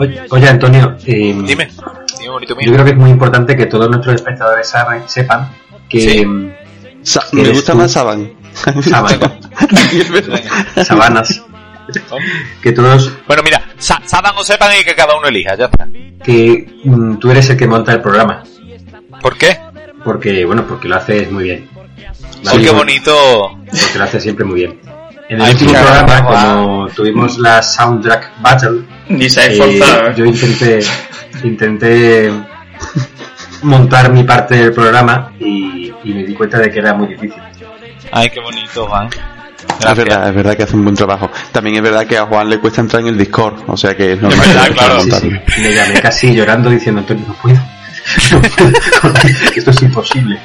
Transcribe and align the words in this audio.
Oye, 0.00 0.22
oye, 0.30 0.48
Antonio, 0.48 0.96
eh, 1.06 1.34
Dime, 1.36 1.46
dime 1.46 1.68
bonito 2.30 2.56
mío. 2.56 2.66
yo 2.66 2.72
creo 2.72 2.84
que 2.84 2.90
es 2.92 2.96
muy 2.96 3.10
importante 3.10 3.56
que 3.56 3.66
todos 3.66 3.88
nuestros 3.90 4.14
espectadores 4.14 4.68
saben- 4.68 5.02
sepan 5.06 5.50
que 5.88 6.00
Sí. 6.00 6.26
Sa- 7.02 7.24
¿Qué 7.30 7.36
me 7.42 7.48
gusta 7.50 7.72
tú? 7.72 7.78
más 7.78 7.92
Saban. 7.92 8.32
Saban, 8.82 9.18
sabanas, 10.84 11.42
que 12.62 12.72
todos, 12.72 13.12
Bueno, 13.26 13.42
mira, 13.42 13.62
sa- 13.78 14.02
saban 14.04 14.34
o 14.36 14.42
sepan 14.44 14.72
y 14.80 14.84
que 14.84 14.94
cada 14.94 15.16
uno 15.16 15.28
elija, 15.28 15.56
ya 15.56 15.66
está. 15.66 15.88
que 16.24 16.66
mm, 16.84 17.16
tú 17.16 17.30
eres 17.30 17.48
el 17.50 17.56
que 17.56 17.66
monta 17.66 17.92
el 17.92 18.00
programa, 18.00 18.42
¿Por 19.22 19.36
qué? 19.38 19.58
porque, 20.04 20.44
bueno, 20.44 20.66
porque 20.66 20.88
lo 20.88 20.96
haces 20.96 21.30
muy 21.30 21.44
bien. 21.44 21.68
Sí, 22.42 22.58
qué 22.62 22.70
bonito. 22.70 23.58
Porque 23.70 23.98
lo 23.98 24.04
haces 24.04 24.22
siempre 24.22 24.44
muy 24.46 24.54
bien. 24.56 24.80
En 25.30 25.36
el 25.36 25.42
Ay, 25.42 25.52
último 25.52 25.72
programa, 25.72 26.24
como 26.24 26.88
tuvimos 26.88 27.38
la 27.38 27.62
Soundtrack 27.62 28.32
Battle, 28.42 28.80
Eh. 29.08 29.28
¿eh? 29.36 30.12
yo 30.16 30.24
intenté 30.24 30.80
intenté 31.44 32.32
montar 33.62 34.10
mi 34.10 34.24
parte 34.24 34.56
del 34.56 34.72
programa 34.72 35.32
y, 35.38 35.92
y 36.04 36.12
me 36.14 36.24
di 36.24 36.34
cuenta 36.34 36.58
de 36.58 36.70
que 36.70 36.78
era 36.80 36.94
muy 36.94 37.08
difícil. 37.08 37.40
Ay, 38.12 38.28
qué 38.30 38.40
bonito, 38.40 38.86
Juan. 38.86 39.08
Es 39.88 39.96
verdad, 39.96 40.28
es 40.28 40.34
verdad 40.34 40.56
que 40.56 40.62
hace 40.64 40.74
un 40.76 40.82
buen 40.84 40.96
trabajo. 40.96 41.30
También 41.52 41.76
es 41.76 41.82
verdad 41.82 42.06
que 42.06 42.18
a 42.18 42.26
Juan 42.26 42.48
le 42.50 42.58
cuesta 42.58 42.80
entrar 42.80 43.02
en 43.02 43.08
el 43.08 43.18
Discord, 43.18 43.62
o 43.66 43.76
sea 43.76 43.96
que 43.96 44.14
es 44.14 44.20
normal. 44.20 44.46
verdad, 44.48 44.66
que 44.68 44.74
claro. 44.74 45.00
Sí, 45.02 45.10
sí. 45.12 45.30
Me 45.62 45.72
llamé 45.74 46.00
casi 46.00 46.34
llorando 46.34 46.70
diciendo 46.70 47.00
Antonio 47.02 47.24
no 47.28 47.34
puedo. 47.34 47.56
No 48.32 48.40
puedo. 48.42 49.14
Esto 49.54 49.70
es 49.70 49.82
imposible. 49.82 50.40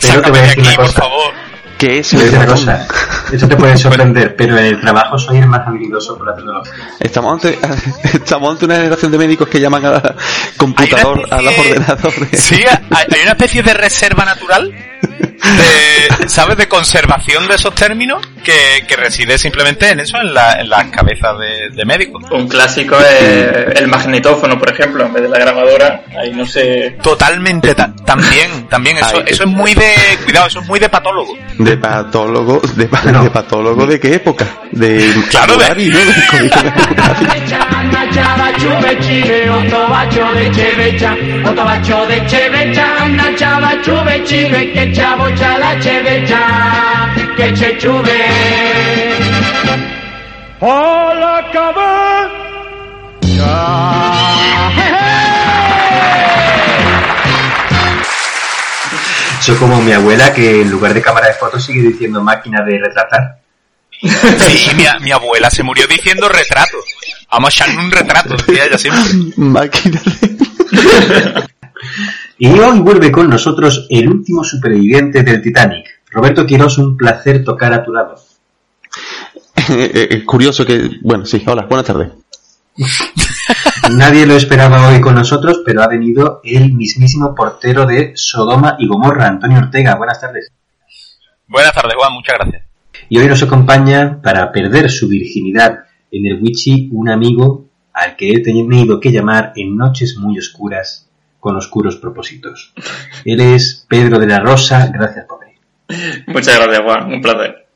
Pero 0.00 0.22
te 0.22 0.30
voy 0.30 0.38
Sácame 0.38 0.38
a 0.38 0.42
de 0.42 0.46
decir 0.48 0.60
aquí, 0.60 0.68
una 0.68 0.76
por 0.76 0.86
cosa. 0.86 1.00
favor. 1.00 1.34
¿Qué 1.80 2.00
es 2.00 2.12
el 2.12 2.30
ratón? 2.30 2.56
cosa. 2.56 2.86
Eso 3.32 3.48
te 3.48 3.56
puede 3.56 3.74
sorprender, 3.74 4.36
pero 4.36 4.58
en 4.58 4.66
el 4.66 4.80
trabajo 4.80 5.18
soy 5.18 5.38
el 5.38 5.46
más 5.46 5.66
habilidoso 5.66 6.18
por 6.18 6.26
la 6.26 6.36
tecnología. 6.36 6.72
Estamos 7.00 7.32
ante, 7.32 7.58
estamos 8.12 8.50
ante 8.50 8.66
una 8.66 8.76
generación 8.76 9.10
de 9.10 9.16
médicos 9.16 9.48
que 9.48 9.58
llaman 9.58 9.86
a 9.86 10.14
computador, 10.58 11.26
a 11.30 11.40
los 11.40 11.58
ordenadores. 11.58 12.38
Sí, 12.38 12.62
hay, 12.90 13.06
hay 13.10 13.22
una 13.22 13.30
especie 13.30 13.62
de 13.62 13.72
reserva 13.72 14.26
natural, 14.26 14.70
de, 15.00 16.28
¿sabes? 16.28 16.56
De 16.56 16.68
conservación 16.68 17.48
de 17.48 17.54
esos 17.54 17.74
términos 17.74 18.20
que, 18.44 18.84
que 18.86 18.96
reside 18.96 19.36
simplemente 19.38 19.88
en 19.90 20.00
eso, 20.00 20.18
en, 20.18 20.32
la, 20.34 20.60
en 20.60 20.68
las 20.68 20.86
cabezas 20.88 21.38
de, 21.38 21.70
de 21.70 21.84
médicos. 21.84 22.22
Un 22.30 22.48
clásico 22.48 22.96
es 23.00 23.78
el 23.80 23.88
magnetófono, 23.88 24.58
por 24.58 24.70
ejemplo, 24.70 25.04
en 25.06 25.12
vez 25.12 25.22
de 25.22 25.28
la 25.28 25.38
grabadora. 25.38 26.02
Ahí 26.18 26.32
no 26.32 26.46
sé. 26.46 26.96
Totalmente, 27.02 27.74
ta- 27.74 27.92
también, 28.04 28.68
también, 28.68 28.98
eso, 28.98 29.16
Ay, 29.18 29.24
eso 29.26 29.44
es 29.44 29.48
muy 29.50 29.74
de, 29.74 29.92
cuidado, 30.24 30.46
eso 30.46 30.60
es 30.60 30.68
muy 30.68 30.78
de 30.78 30.88
patólogo. 30.88 31.32
De 31.58 31.76
patólogo, 31.76 32.60
de, 32.76 32.86
pa- 32.86 33.02
No. 33.04 33.24
de 33.24 33.30
patólogo 33.30 33.86
de 33.86 33.98
qué 34.00 34.14
época? 34.14 34.46
De 34.72 35.12
Claro, 35.30 35.56
de- 35.56 35.64
La 44.92 45.80
cevecia, 45.80 47.12
che 47.36 47.52
c'è 47.52 47.76
ciuve. 47.78 48.12
Hola 50.58 51.44
Soy 59.40 59.56
como 59.56 59.80
mi 59.80 59.92
abuela 59.92 60.32
que 60.32 60.60
en 60.60 60.70
lugar 60.70 60.92
de 60.92 61.00
cámara 61.00 61.28
de 61.28 61.34
fotos 61.34 61.64
sigue 61.64 61.82
diciendo 61.82 62.20
máquina 62.20 62.64
de 62.64 62.78
retratar. 62.78 63.38
Sí, 64.02 64.70
mi, 64.74 64.84
mi 65.02 65.12
abuela 65.12 65.50
se 65.50 65.62
murió 65.62 65.86
diciendo 65.86 66.28
retrato. 66.28 66.78
Vamos 67.30 67.48
a 67.48 67.54
echarle 67.54 67.80
un 67.80 67.92
retrato, 67.92 68.34
decía 68.34 68.64
ella 68.64 68.78
siempre. 68.78 69.02
Máquina 69.36 70.00
de... 70.04 71.50
Y 72.42 72.48
hoy 72.58 72.80
vuelve 72.80 73.12
con 73.12 73.28
nosotros 73.28 73.86
el 73.90 74.08
último 74.08 74.42
superviviente 74.42 75.22
del 75.22 75.42
Titanic. 75.42 76.00
Roberto 76.10 76.46
Quiroz, 76.46 76.78
un 76.78 76.96
placer 76.96 77.44
tocar 77.44 77.74
a 77.74 77.84
tu 77.84 77.92
lado. 77.92 78.16
Eh, 79.68 80.08
Es 80.10 80.24
curioso 80.24 80.64
que... 80.64 80.90
Bueno, 81.02 81.26
sí, 81.26 81.42
hola, 81.46 81.66
buenas 81.66 81.86
tardes. 81.86 82.08
Nadie 83.92 84.24
lo 84.24 84.34
esperaba 84.34 84.88
hoy 84.88 85.02
con 85.02 85.16
nosotros, 85.16 85.60
pero 85.66 85.82
ha 85.82 85.86
venido 85.86 86.40
el 86.42 86.72
mismísimo 86.72 87.34
portero 87.34 87.84
de 87.84 88.12
Sodoma 88.14 88.76
y 88.78 88.88
Gomorra, 88.88 89.28
Antonio 89.28 89.58
Ortega. 89.58 89.96
Buenas 89.96 90.18
tardes. 90.18 90.50
Buenas 91.46 91.74
tardes, 91.74 91.92
Juan, 91.94 92.14
muchas 92.14 92.36
gracias. 92.38 92.62
Y 93.10 93.18
hoy 93.18 93.26
nos 93.26 93.42
acompaña 93.42 94.22
para 94.22 94.50
perder 94.50 94.90
su 94.90 95.08
virginidad 95.08 95.80
en 96.10 96.26
el 96.26 96.42
Wichi 96.42 96.88
un 96.90 97.10
amigo 97.10 97.68
al 97.92 98.16
que 98.16 98.32
he 98.32 98.40
tenido 98.40 98.98
que 98.98 99.12
llamar 99.12 99.52
en 99.56 99.76
noches 99.76 100.16
muy 100.16 100.38
oscuras 100.38 101.09
con 101.40 101.56
oscuros 101.56 101.96
propósitos. 101.96 102.72
Él 103.24 103.40
es 103.40 103.86
Pedro 103.88 104.18
de 104.18 104.26
la 104.26 104.38
Rosa. 104.38 104.90
Gracias 104.92 105.26
por 105.26 105.40
venir. 105.40 105.58
Muchas 106.26 106.58
gracias, 106.58 106.80
Juan. 106.84 107.12
Un 107.12 107.20
placer. 107.20 107.66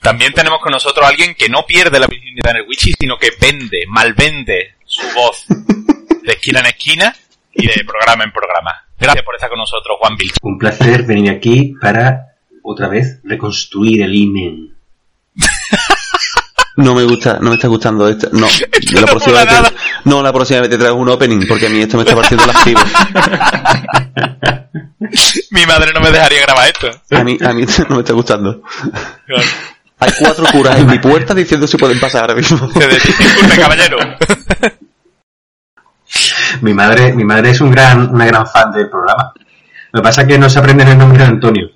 También 0.00 0.32
tenemos 0.32 0.60
con 0.60 0.72
nosotros 0.72 1.04
a 1.04 1.08
alguien 1.10 1.34
que 1.34 1.48
no 1.48 1.64
pierde 1.66 2.00
la 2.00 2.06
virginidad 2.06 2.52
en 2.52 2.56
el 2.56 2.68
Wichi, 2.68 2.92
sino 2.98 3.16
que 3.18 3.30
vende, 3.40 3.82
malvende 3.88 4.74
su 4.84 5.06
voz 5.14 5.46
de 5.48 6.32
esquina 6.32 6.60
en 6.60 6.66
esquina 6.66 7.14
y 7.52 7.66
de 7.66 7.84
programa 7.84 8.24
en 8.24 8.32
programa. 8.32 8.84
Gracias 8.98 9.24
por 9.24 9.34
estar 9.34 9.48
con 9.48 9.58
nosotros, 9.58 9.96
Juan 10.00 10.16
Vilch. 10.16 10.36
Un 10.42 10.58
placer 10.58 11.04
venir 11.04 11.30
aquí 11.30 11.74
para 11.80 12.34
otra 12.62 12.88
vez 12.88 13.20
reconstruir 13.24 14.02
el 14.02 14.14
imen. 14.14 14.71
No 16.76 16.94
me 16.94 17.04
gusta, 17.04 17.38
no 17.40 17.50
me 17.50 17.56
está 17.56 17.68
gustando 17.68 18.08
esto. 18.08 18.28
No, 18.32 18.46
la 18.92 19.00
no 19.00 19.06
próxima 19.06 19.44
vez 19.44 19.48
te, 19.48 19.54
no, 20.04 20.22
la 20.22 20.32
próxima 20.32 20.60
vez 20.60 20.70
te 20.70 20.78
traigo 20.78 20.96
un 20.96 21.08
opening 21.08 21.46
porque 21.46 21.66
a 21.66 21.70
mí 21.70 21.80
esto 21.80 21.96
me 21.96 22.04
está 22.04 22.14
partiendo 22.14 22.46
las 22.46 22.62
fibras. 22.62 22.86
Mi 25.50 25.66
madre 25.66 25.92
no 25.92 26.00
me 26.00 26.10
dejaría 26.10 26.40
grabar 26.42 26.68
esto. 26.68 26.88
A 27.10 27.22
mí, 27.22 27.36
a 27.44 27.52
mí 27.52 27.66
no 27.88 27.96
me 27.96 28.02
está 28.02 28.14
gustando. 28.14 28.62
Claro. 29.26 29.42
Hay 29.98 30.10
cuatro 30.18 30.44
curas 30.50 30.80
en 30.80 30.88
mi 30.88 30.98
puerta 30.98 31.34
diciendo 31.34 31.66
si 31.66 31.76
pueden 31.76 32.00
pasar 32.00 32.22
ahora 32.22 32.34
mismo. 32.34 32.70
Se 32.72 32.88
disculpe, 32.88 33.56
caballero. 33.56 33.98
Mi 36.60 36.74
madre, 36.74 37.12
mi 37.12 37.24
madre 37.24 37.50
es 37.50 37.60
un 37.60 37.70
gran, 37.70 38.12
una 38.12 38.26
gran 38.26 38.46
fan 38.46 38.72
del 38.72 38.90
programa. 38.90 39.32
Lo 39.92 40.00
que 40.00 40.02
pasa 40.02 40.22
es 40.22 40.28
que 40.28 40.38
no 40.38 40.50
se 40.50 40.58
aprenden 40.58 40.88
el 40.88 40.98
nombre 40.98 41.18
de 41.18 41.24
Antonio. 41.24 41.70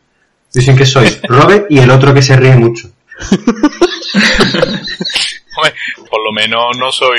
Dicen 0.53 0.77
que 0.77 0.87
soy 0.87 1.21
Robert 1.29 1.67
y 1.71 1.79
el 1.79 1.91
otro 1.91 2.13
que 2.13 2.23
se 2.23 2.35
ríe 2.35 2.57
mucho. 2.57 2.91
Por 6.11 6.23
lo 6.23 6.33
menos 6.33 6.77
no 6.79 6.93
soy, 6.93 7.19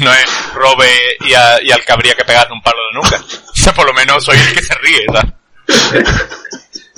no 0.00 0.12
es 0.12 0.52
robe 0.54 0.88
y, 1.20 1.32
a- 1.34 1.62
y 1.62 1.70
al 1.70 1.84
que 1.84 1.92
habría 1.92 2.14
que 2.14 2.24
pegarle 2.24 2.52
un 2.54 2.62
palo 2.62 2.78
de 2.90 2.94
nuca. 2.96 3.16
O 3.52 3.54
sea, 3.56 3.72
por 3.72 3.86
lo 3.86 3.92
menos 3.94 4.24
soy 4.24 4.36
el 4.38 4.54
que 4.54 4.62
se 4.62 4.74
ríe, 4.74 5.04
¿sabes? 5.12 6.04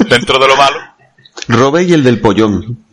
Dentro 0.08 0.38
de 0.38 0.48
lo 0.48 0.56
malo. 0.56 0.78
Robe 1.48 1.82
y 1.84 1.92
el 1.92 2.02
del 2.04 2.20
pollón. 2.20 2.86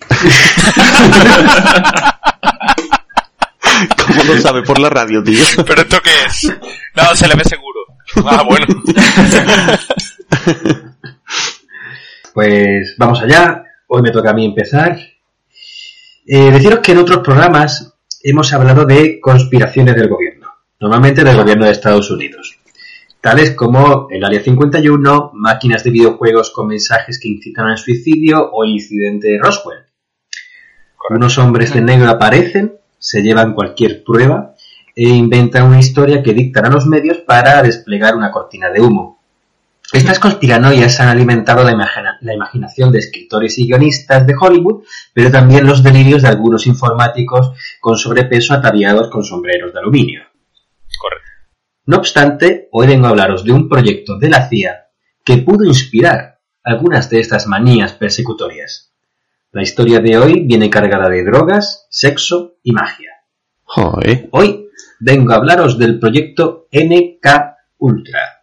¿Cómo 4.08 4.24
lo 4.24 4.38
sabe 4.42 4.62
por 4.64 4.80
la 4.80 4.90
radio, 4.90 5.24
tío? 5.24 5.44
¿Pero 5.66 5.82
esto 5.82 6.00
qué 6.02 6.12
es? 6.28 6.54
No, 6.96 7.16
se 7.16 7.28
le 7.28 7.36
ve 7.36 7.44
seguro. 7.44 7.80
Ah, 8.26 8.44
bueno. 8.44 8.66
Pues 12.34 12.96
vamos 12.98 13.22
allá. 13.22 13.64
Hoy 13.88 14.02
me 14.02 14.12
toca 14.12 14.30
a 14.32 14.34
mí 14.34 14.46
empezar. 14.46 14.98
Eh, 16.28 16.50
deciros 16.52 16.80
que 16.80 16.94
en 16.94 16.98
otros 16.98 17.20
programas 17.20 17.94
hemos 18.24 18.52
hablado 18.52 18.86
de 18.86 19.20
conspiraciones 19.20 19.96
del 19.96 20.10
gobierno, 20.10 20.48
normalmente 20.80 21.24
del 21.24 21.38
gobierno 21.38 21.66
de 21.66 21.72
Estados 21.72 22.10
Unidos, 22.10 22.58
tales 23.22 23.52
como 23.52 24.08
el 24.10 24.24
Área 24.24 24.42
51, 24.42 25.32
máquinas 25.36 25.84
de 25.84 25.92
videojuegos 25.92 26.50
con 26.50 26.66
mensajes 26.66 27.20
que 27.20 27.28
incitan 27.28 27.68
al 27.68 27.78
suicidio 27.78 28.50
o 28.52 28.64
el 28.64 28.72
incidente 28.72 29.28
de 29.28 29.38
Roswell. 29.38 29.86
Unos 31.12 31.38
hombres 31.38 31.72
de 31.76 31.82
negro 31.82 32.10
aparecen, 32.10 32.80
se 32.98 33.22
llevan 33.22 33.54
cualquier 33.54 34.04
prueba 34.04 34.56
e 34.96 35.08
inventan 35.08 35.68
una 35.68 35.80
historia 35.80 36.24
que 36.24 36.34
dictan 36.34 36.66
a 36.66 36.70
los 36.72 36.88
medios 36.88 37.20
para 37.20 37.62
desplegar 37.62 38.16
una 38.16 38.32
cortina 38.32 38.72
de 38.72 38.82
humo. 38.82 39.15
Estas 39.96 40.20
conspiranoias 40.20 41.00
han 41.00 41.08
alimentado 41.08 41.64
la, 41.64 41.72
imagina- 41.72 42.18
la 42.22 42.34
imaginación 42.34 42.92
de 42.92 43.00
escritores 43.00 43.58
y 43.58 43.68
guionistas 43.68 44.28
de 44.28 44.36
Hollywood, 44.40 44.84
pero 45.14 45.32
también 45.32 45.66
los 45.66 45.84
delirios 45.84 46.22
de 46.22 46.28
algunos 46.28 46.68
informáticos 46.68 47.52
con 47.80 47.98
sobrepeso 47.98 48.54
ataviados 48.54 49.10
con 49.10 49.24
sombreros 49.24 49.74
de 49.74 49.80
aluminio. 49.80 50.22
Correcto. 51.00 51.26
No 51.86 51.98
obstante, 51.98 52.68
hoy 52.72 52.88
vengo 52.88 53.08
a 53.08 53.10
hablaros 53.12 53.44
de 53.44 53.54
un 53.54 53.70
proyecto 53.70 54.18
de 54.18 54.30
la 54.30 54.50
CIA 54.50 54.88
que 55.24 55.38
pudo 55.38 55.64
inspirar 55.64 56.40
algunas 56.64 57.10
de 57.10 57.20
estas 57.20 57.48
manías 57.48 57.94
persecutorias. 57.94 58.92
La 59.52 59.62
historia 59.62 60.00
de 60.02 60.18
hoy 60.18 60.42
viene 60.46 60.70
cargada 60.70 61.08
de 61.10 61.24
drogas, 61.24 61.88
sexo 61.90 62.56
y 62.64 62.74
magia. 62.74 63.12
Joder. 63.64 64.28
Hoy 64.32 64.68
vengo 65.00 65.32
a 65.32 65.38
hablaros 65.38 65.78
del 65.78 66.00
proyecto 66.00 66.68
MK 66.72 67.28
Ultra. 67.78 68.35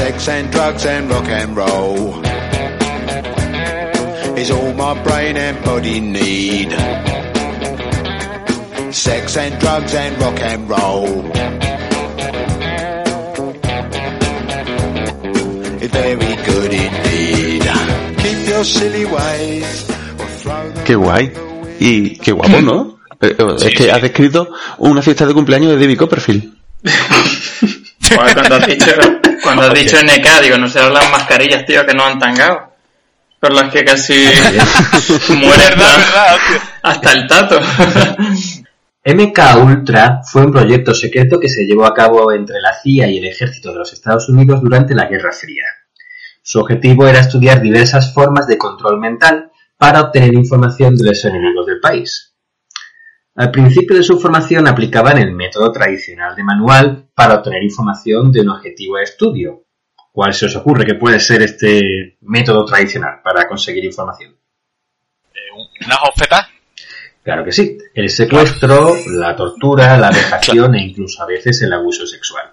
Sex 0.00 0.28
and 0.30 0.50
drugs 0.50 0.86
and 0.86 1.10
rock 1.10 1.28
and 1.28 1.54
roll 1.54 2.24
is 4.34 4.50
all 4.50 4.72
my 4.72 4.94
brain 5.04 5.36
and 5.36 5.62
body 5.62 6.00
need. 6.00 6.70
Sex 8.94 9.36
and 9.36 9.60
drugs 9.60 9.94
and 9.94 10.18
rock 10.18 10.40
and 10.40 10.70
roll 10.70 11.26
is 15.84 15.90
very 15.90 16.34
good 16.48 16.72
indeed. 16.72 17.62
Keep 18.22 18.48
your 18.48 18.64
silly 18.64 19.04
ways 19.04 19.86
Qué 20.86 20.94
guay. 20.96 21.30
Y 21.78 22.16
qué 22.16 22.32
guapo, 22.32 22.62
¿no? 22.62 23.00
Eh, 23.22 23.36
eh, 23.38 23.56
es 23.66 23.74
que 23.74 23.90
has 23.90 24.00
descrito 24.00 24.48
una 24.78 25.02
fiesta 25.02 25.26
de 25.26 25.34
cumpleaños 25.34 25.72
de 25.72 25.78
David 25.78 25.98
Copperfield. 25.98 26.54
Joder, 28.16 28.34
cuando 28.34 28.56
has 28.56 28.66
dicho, 28.66 28.92
cuando 29.42 29.62
has 29.62 29.74
dicho 29.74 29.96
NK, 29.96 30.42
digo, 30.42 30.58
no 30.58 30.68
serán 30.68 30.94
las 30.94 31.10
mascarillas, 31.10 31.64
tío, 31.64 31.86
que 31.86 31.94
no 31.94 32.04
han 32.04 32.18
tangado. 32.18 32.70
Por 33.38 33.52
las 33.52 33.72
que 33.72 33.84
casi 33.84 34.14
muere 35.30 35.70
verdad, 35.70 36.36
hasta 36.82 37.12
el 37.12 37.26
tato. 37.26 37.58
MK 39.02 39.38
Ultra 39.64 40.20
fue 40.22 40.44
un 40.44 40.52
proyecto 40.52 40.92
secreto 40.92 41.40
que 41.40 41.48
se 41.48 41.64
llevó 41.64 41.86
a 41.86 41.94
cabo 41.94 42.32
entre 42.32 42.60
la 42.60 42.74
CIA 42.74 43.08
y 43.08 43.16
el 43.16 43.26
ejército 43.26 43.72
de 43.72 43.78
los 43.78 43.92
Estados 43.94 44.28
Unidos 44.28 44.60
durante 44.60 44.94
la 44.94 45.06
Guerra 45.06 45.32
Fría. 45.32 45.64
Su 46.42 46.60
objetivo 46.60 47.06
era 47.06 47.20
estudiar 47.20 47.62
diversas 47.62 48.12
formas 48.12 48.46
de 48.46 48.58
control 48.58 49.00
mental 49.00 49.50
para 49.78 50.02
obtener 50.02 50.34
información 50.34 50.94
de 50.96 51.06
los 51.06 51.24
enemigos 51.24 51.64
del 51.64 51.80
país. 51.80 52.29
Al 53.40 53.50
principio 53.50 53.96
de 53.96 54.02
su 54.02 54.20
formación 54.20 54.68
aplicaban 54.68 55.16
el 55.16 55.32
método 55.32 55.72
tradicional 55.72 56.36
de 56.36 56.44
manual 56.44 57.08
para 57.14 57.36
obtener 57.36 57.62
información 57.62 58.30
de 58.30 58.42
un 58.42 58.50
objetivo 58.50 58.98
de 58.98 59.04
estudio. 59.04 59.64
¿Cuál 60.12 60.34
se 60.34 60.44
os 60.44 60.56
ocurre 60.56 60.84
que 60.84 60.96
puede 60.96 61.18
ser 61.20 61.40
este 61.40 62.18
método 62.20 62.66
tradicional 62.66 63.20
para 63.24 63.48
conseguir 63.48 63.82
información? 63.84 64.36
Eh, 65.32 65.38
un- 65.56 65.86
¿Unas 65.86 65.98
ofertas? 66.14 66.48
Claro 67.22 67.42
que 67.42 67.52
sí. 67.52 67.78
El 67.94 68.10
secuestro, 68.10 68.94
la 69.06 69.34
tortura, 69.34 69.96
la 69.96 70.10
vejación 70.10 70.74
e 70.74 70.82
incluso 70.82 71.22
a 71.22 71.26
veces 71.26 71.62
el 71.62 71.72
abuso 71.72 72.06
sexual. 72.06 72.50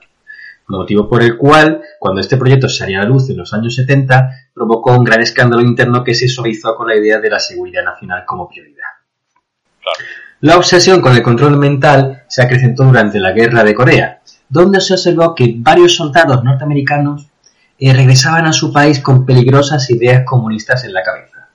Motivo 0.68 1.10
por 1.10 1.22
el 1.22 1.36
cual, 1.38 1.82
cuando 2.00 2.22
este 2.22 2.38
proyecto 2.38 2.70
salió 2.70 3.00
a 3.00 3.04
la 3.04 3.10
luz 3.10 3.30
en 3.30 3.36
los 3.38 3.54
años 3.54 3.76
70, 3.76 4.30
provocó 4.54 4.96
un 4.98 5.04
gran 5.04 5.20
escándalo 5.22 5.64
interno 5.64 6.02
que 6.04 6.14
se 6.14 6.30
suavizó 6.30 6.76
con 6.76 6.88
la 6.88 6.96
idea 6.96 7.20
de 7.20 7.30
la 7.30 7.40
seguridad 7.40 7.84
nacional 7.84 8.24
como 8.26 8.48
prioridad. 8.48 8.88
Claro. 9.82 10.00
La 10.40 10.56
obsesión 10.56 11.02
con 11.02 11.16
el 11.16 11.24
control 11.24 11.58
mental 11.58 12.24
se 12.28 12.44
acrecentó 12.44 12.84
durante 12.84 13.20
la 13.20 13.32
Guerra 13.32 13.64
de 13.64 13.74
Corea, 13.74 14.22
donde 14.48 14.82
se 14.82 14.94
observó 14.94 15.34
que 15.34 15.56
varios 15.58 15.96
soldados 15.96 16.44
norteamericanos 16.44 17.28
eh, 17.80 17.92
regresaban 17.92 18.46
a 18.46 18.54
su 18.54 18.72
país 18.72 19.00
con 19.00 19.26
peligrosas 19.26 19.90
ideas 19.90 20.24
comunistas 20.26 20.84
en 20.84 20.94
la 20.94 21.02
cabeza. 21.02 21.48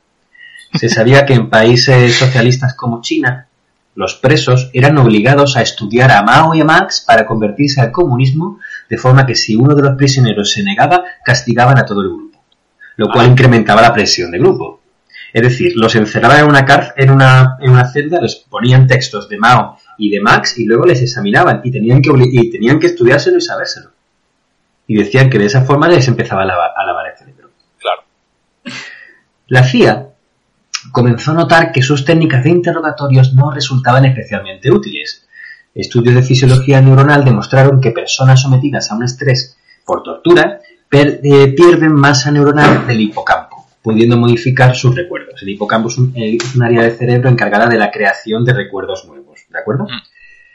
Se 0.74 0.88
sabía 0.88 1.24
que 1.24 1.34
en 1.34 1.48
países 1.48 2.16
socialistas 2.16 2.74
como 2.74 3.02
China, 3.02 3.46
los 3.94 4.14
presos 4.14 4.68
eran 4.72 4.98
obligados 4.98 5.56
a 5.56 5.62
estudiar 5.62 6.10
a 6.10 6.24
Mao 6.24 6.52
y 6.54 6.60
a 6.60 6.64
Marx 6.64 7.04
para 7.06 7.24
convertirse 7.24 7.80
al 7.80 7.92
comunismo, 7.92 8.58
de 8.88 8.98
forma 8.98 9.26
que 9.26 9.36
si 9.36 9.54
uno 9.54 9.76
de 9.76 9.82
los 9.82 9.96
prisioneros 9.96 10.50
se 10.50 10.64
negaba, 10.64 11.04
castigaban 11.24 11.78
a 11.78 11.84
todo 11.84 12.00
el 12.02 12.08
grupo, 12.08 12.42
lo 12.96 13.10
cual 13.10 13.28
incrementaba 13.28 13.80
la 13.80 13.94
presión 13.94 14.32
del 14.32 14.40
grupo. 14.40 14.81
Es 15.32 15.42
decir, 15.42 15.72
los 15.76 15.94
encerraban 15.94 16.40
en 16.40 16.46
una 16.46 16.64
cárcel, 16.64 16.92
en 16.96 17.10
una, 17.10 17.56
en 17.60 17.70
una 17.70 17.90
celda, 17.90 18.20
les 18.20 18.36
ponían 18.36 18.86
textos 18.86 19.28
de 19.28 19.38
Mao 19.38 19.78
y 19.96 20.10
de 20.10 20.20
Marx 20.20 20.58
y 20.58 20.66
luego 20.66 20.84
les 20.84 21.00
examinaban 21.00 21.62
y 21.64 21.70
tenían 21.70 22.02
que, 22.02 22.10
y 22.14 22.50
tenían 22.50 22.78
que 22.78 22.88
estudiárselo 22.88 23.38
y 23.38 23.40
sabérselo. 23.40 23.90
Y 24.86 24.96
decían 24.96 25.30
que 25.30 25.38
de 25.38 25.46
esa 25.46 25.64
forma 25.64 25.88
les 25.88 26.06
empezaba 26.08 26.42
a 26.42 26.46
lavar, 26.46 26.70
a 26.76 26.84
lavar 26.84 27.06
el 27.10 27.18
cerebro. 27.18 27.50
Claro. 27.78 28.02
La 29.48 29.62
CIA 29.64 30.08
comenzó 30.90 31.30
a 31.30 31.34
notar 31.34 31.72
que 31.72 31.82
sus 31.82 32.04
técnicas 32.04 32.44
de 32.44 32.50
interrogatorios 32.50 33.34
no 33.34 33.50
resultaban 33.50 34.04
especialmente 34.04 34.70
útiles. 34.70 35.26
Estudios 35.74 36.14
de 36.14 36.22
fisiología 36.22 36.80
neuronal 36.82 37.24
demostraron 37.24 37.80
que 37.80 37.92
personas 37.92 38.42
sometidas 38.42 38.90
a 38.90 38.96
un 38.96 39.04
estrés 39.04 39.56
por 39.84 40.02
tortura 40.02 40.60
eh, 40.90 41.54
pierden 41.56 41.94
masa 41.94 42.30
neuronal 42.30 42.86
del 42.86 43.00
hipocampo, 43.00 43.41
pudiendo 43.82 44.16
modificar 44.16 44.74
sus 44.76 44.94
recuerdos. 44.94 45.42
El 45.42 45.48
hipocampo 45.50 45.88
es 45.88 45.98
un, 45.98 46.12
eh, 46.16 46.36
es 46.40 46.54
un 46.54 46.62
área 46.62 46.82
del 46.82 46.96
cerebro 46.96 47.28
encargada 47.28 47.66
de 47.66 47.78
la 47.78 47.90
creación 47.90 48.44
de 48.44 48.52
recuerdos 48.52 49.04
nuevos. 49.06 49.40
¿De 49.48 49.58
acuerdo? 49.58 49.86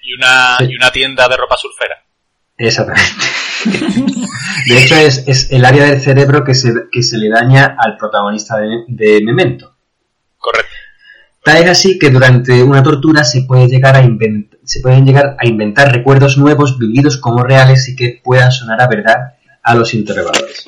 Y 0.02 0.14
una, 0.14 0.58
Sí. 0.60 0.66
y 0.70 0.76
una 0.76 0.92
tienda 0.92 1.28
de 1.28 1.38
ropa 1.38 1.58
surfera. 1.58 1.96
Exactamente. 2.58 3.12
De 4.68 4.82
hecho, 4.84 4.96
es, 4.96 5.24
es 5.28 5.52
el 5.52 5.66
área 5.66 5.86
del 5.86 6.02
cerebro 6.02 6.44
que 6.44 6.56
se, 6.56 6.74
que 6.92 7.04
se 7.04 7.18
le 7.18 7.30
daña 7.30 7.76
al 7.78 7.98
protagonista 7.98 8.58
de, 8.58 8.84
de 8.88 9.22
Memento. 9.24 9.76
Correcto. 10.38 10.72
Tal 11.44 11.58
es 11.64 11.70
así 11.70 11.98
que 12.00 12.10
durante 12.10 12.62
una 12.64 12.84
tortura 12.84 13.24
se, 13.24 13.44
puede 13.44 13.68
llegar 13.68 13.96
a 13.96 14.04
invent- 14.04 14.58
se 14.64 14.82
pueden 14.82 15.06
llegar 15.06 15.36
a 15.40 15.48
inventar 15.48 15.92
recuerdos 15.94 16.38
nuevos 16.38 16.78
vividos 16.78 17.18
como 17.18 17.44
reales 17.44 17.88
y 17.90 17.96
que 17.96 18.20
puedan 18.24 18.52
sonar 18.52 18.82
a 18.82 18.88
verdad 18.88 19.34
a 19.64 19.76
los 19.76 19.94
interrogadores. 19.94 20.68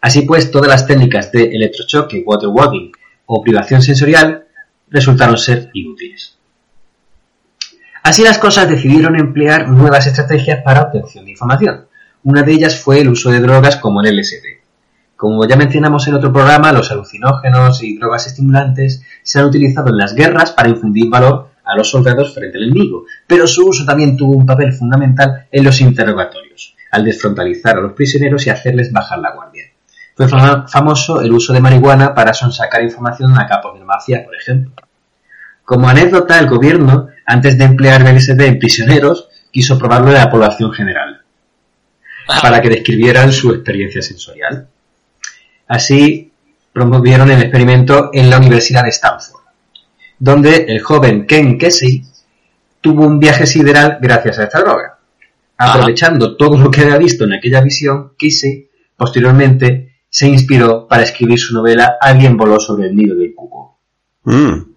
Así 0.00 0.22
pues, 0.22 0.50
todas 0.50 0.68
las 0.68 0.86
técnicas 0.86 1.30
de 1.32 1.44
electrochoque, 1.44 2.22
waterwagging 2.26 2.92
o 3.26 3.42
privación 3.42 3.82
sensorial 3.82 4.46
resultaron 4.88 5.36
ser 5.36 5.70
inútiles. 5.74 6.38
Así 8.02 8.24
las 8.24 8.38
cosas 8.38 8.68
decidieron 8.68 9.18
emplear 9.18 9.68
nuevas 9.68 10.06
estrategias 10.06 10.62
para 10.62 10.82
obtención 10.82 11.24
de 11.24 11.32
información. 11.32 11.86
Una 12.22 12.42
de 12.42 12.52
ellas 12.52 12.78
fue 12.78 13.00
el 13.00 13.08
uso 13.08 13.30
de 13.30 13.40
drogas 13.40 13.76
como 13.76 14.00
el 14.00 14.16
LSD. 14.16 14.60
Como 15.16 15.46
ya 15.46 15.56
mencionamos 15.56 16.08
en 16.08 16.14
otro 16.14 16.32
programa, 16.32 16.72
los 16.72 16.90
alucinógenos 16.90 17.82
y 17.82 17.98
drogas 17.98 18.26
estimulantes 18.26 19.02
se 19.22 19.38
han 19.38 19.44
utilizado 19.44 19.90
en 19.90 19.98
las 19.98 20.14
guerras 20.14 20.52
para 20.52 20.70
infundir 20.70 21.10
valor 21.10 21.50
a 21.62 21.76
los 21.76 21.90
soldados 21.90 22.34
frente 22.34 22.56
al 22.56 22.64
enemigo, 22.64 23.04
pero 23.26 23.46
su 23.46 23.68
uso 23.68 23.84
también 23.84 24.16
tuvo 24.16 24.34
un 24.34 24.46
papel 24.46 24.72
fundamental 24.72 25.46
en 25.52 25.62
los 25.62 25.80
interrogatorios, 25.82 26.74
al 26.90 27.04
desfrontalizar 27.04 27.76
a 27.76 27.80
los 27.82 27.92
prisioneros 27.92 28.46
y 28.46 28.50
hacerles 28.50 28.90
bajar 28.92 29.18
la 29.18 29.34
guardia. 29.34 29.64
Fue 30.16 30.28
famoso 30.28 31.20
el 31.20 31.32
uso 31.32 31.52
de 31.52 31.60
marihuana 31.60 32.14
para 32.14 32.34
sonsacar 32.34 32.82
información 32.82 33.38
a 33.38 33.46
capos 33.46 33.78
de 33.78 33.84
mafia, 33.84 34.24
por 34.24 34.36
ejemplo. 34.36 34.74
Como 35.64 35.88
anécdota, 35.88 36.38
el 36.38 36.48
gobierno, 36.48 37.08
antes 37.24 37.56
de 37.56 37.64
emplear 37.64 38.02
LSD 38.02 38.40
en 38.40 38.58
prisioneros, 38.58 39.28
quiso 39.50 39.78
probarlo 39.78 40.08
en 40.08 40.14
la 40.14 40.30
población 40.30 40.72
general, 40.72 41.22
para 42.42 42.60
que 42.60 42.68
describieran 42.68 43.32
su 43.32 43.52
experiencia 43.52 44.02
sensorial. 44.02 44.68
Así, 45.68 46.32
promovieron 46.72 47.30
el 47.30 47.42
experimento 47.42 48.10
en 48.12 48.30
la 48.30 48.38
Universidad 48.38 48.84
de 48.84 48.90
Stanford, 48.90 49.42
donde 50.18 50.66
el 50.68 50.80
joven 50.80 51.26
Ken 51.26 51.56
Kesey 51.58 52.04
tuvo 52.80 53.06
un 53.06 53.18
viaje 53.18 53.46
sideral 53.46 53.98
gracias 54.00 54.38
a 54.38 54.44
esta 54.44 54.60
droga. 54.60 54.98
Aprovechando 55.56 56.36
todo 56.36 56.56
lo 56.58 56.70
que 56.70 56.82
había 56.82 56.96
visto 56.96 57.24
en 57.24 57.34
aquella 57.34 57.60
visión, 57.60 58.12
Kesey, 58.16 58.68
posteriormente, 58.96 59.89
se 60.10 60.26
inspiró 60.28 60.86
para 60.88 61.04
escribir 61.04 61.38
su 61.38 61.54
novela 61.54 61.96
Alguien 62.00 62.36
voló 62.36 62.58
sobre 62.60 62.88
el 62.88 62.96
nido 62.96 63.16
del 63.16 63.32
cuco. 63.34 63.80
Mm. 64.24 64.70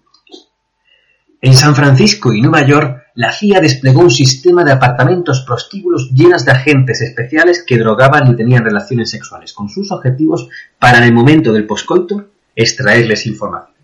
En 1.42 1.54
San 1.54 1.74
Francisco 1.74 2.32
y 2.32 2.40
Nueva 2.40 2.62
York, 2.66 3.02
la 3.16 3.30
CIA 3.32 3.60
desplegó 3.60 4.00
un 4.00 4.10
sistema 4.10 4.64
de 4.64 4.72
apartamentos 4.72 5.42
prostíbulos 5.46 6.08
llenos 6.14 6.44
de 6.44 6.52
agentes 6.52 7.00
especiales 7.02 7.62
que 7.66 7.76
drogaban 7.76 8.30
y 8.32 8.36
tenían 8.36 8.64
relaciones 8.64 9.10
sexuales 9.10 9.52
con 9.52 9.68
sus 9.68 9.92
objetivos 9.92 10.48
para 10.78 10.98
en 10.98 11.04
el 11.04 11.12
momento 11.12 11.52
del 11.52 11.66
poscoito 11.66 12.30
extraerles 12.56 13.26
información. 13.26 13.74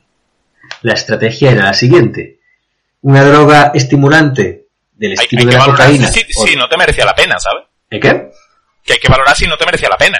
La 0.82 0.94
estrategia 0.94 1.50
era 1.50 1.64
la 1.66 1.74
siguiente. 1.74 2.40
Una 3.02 3.22
droga 3.24 3.72
estimulante 3.74 4.68
del 4.94 5.10
Hay, 5.12 5.16
estilo 5.24 5.40
hay 5.42 5.46
de 5.46 5.52
que 5.52 5.58
la 5.58 5.64
cocaína. 5.66 6.06
si, 6.08 6.20
o- 6.36 6.46
si 6.46 6.56
no 6.56 6.68
te 6.68 6.76
merecía 6.78 7.04
la 7.04 7.14
pena, 7.14 7.38
¿sabes? 7.38 7.64
¿Eh, 7.90 8.00
qué? 8.00 8.30
Que 8.84 8.94
hay 8.94 8.98
que 8.98 9.08
valorar 9.08 9.36
si 9.36 9.46
no 9.46 9.56
te 9.58 9.66
merecía 9.66 9.88
la 9.90 9.96
pena. 9.98 10.18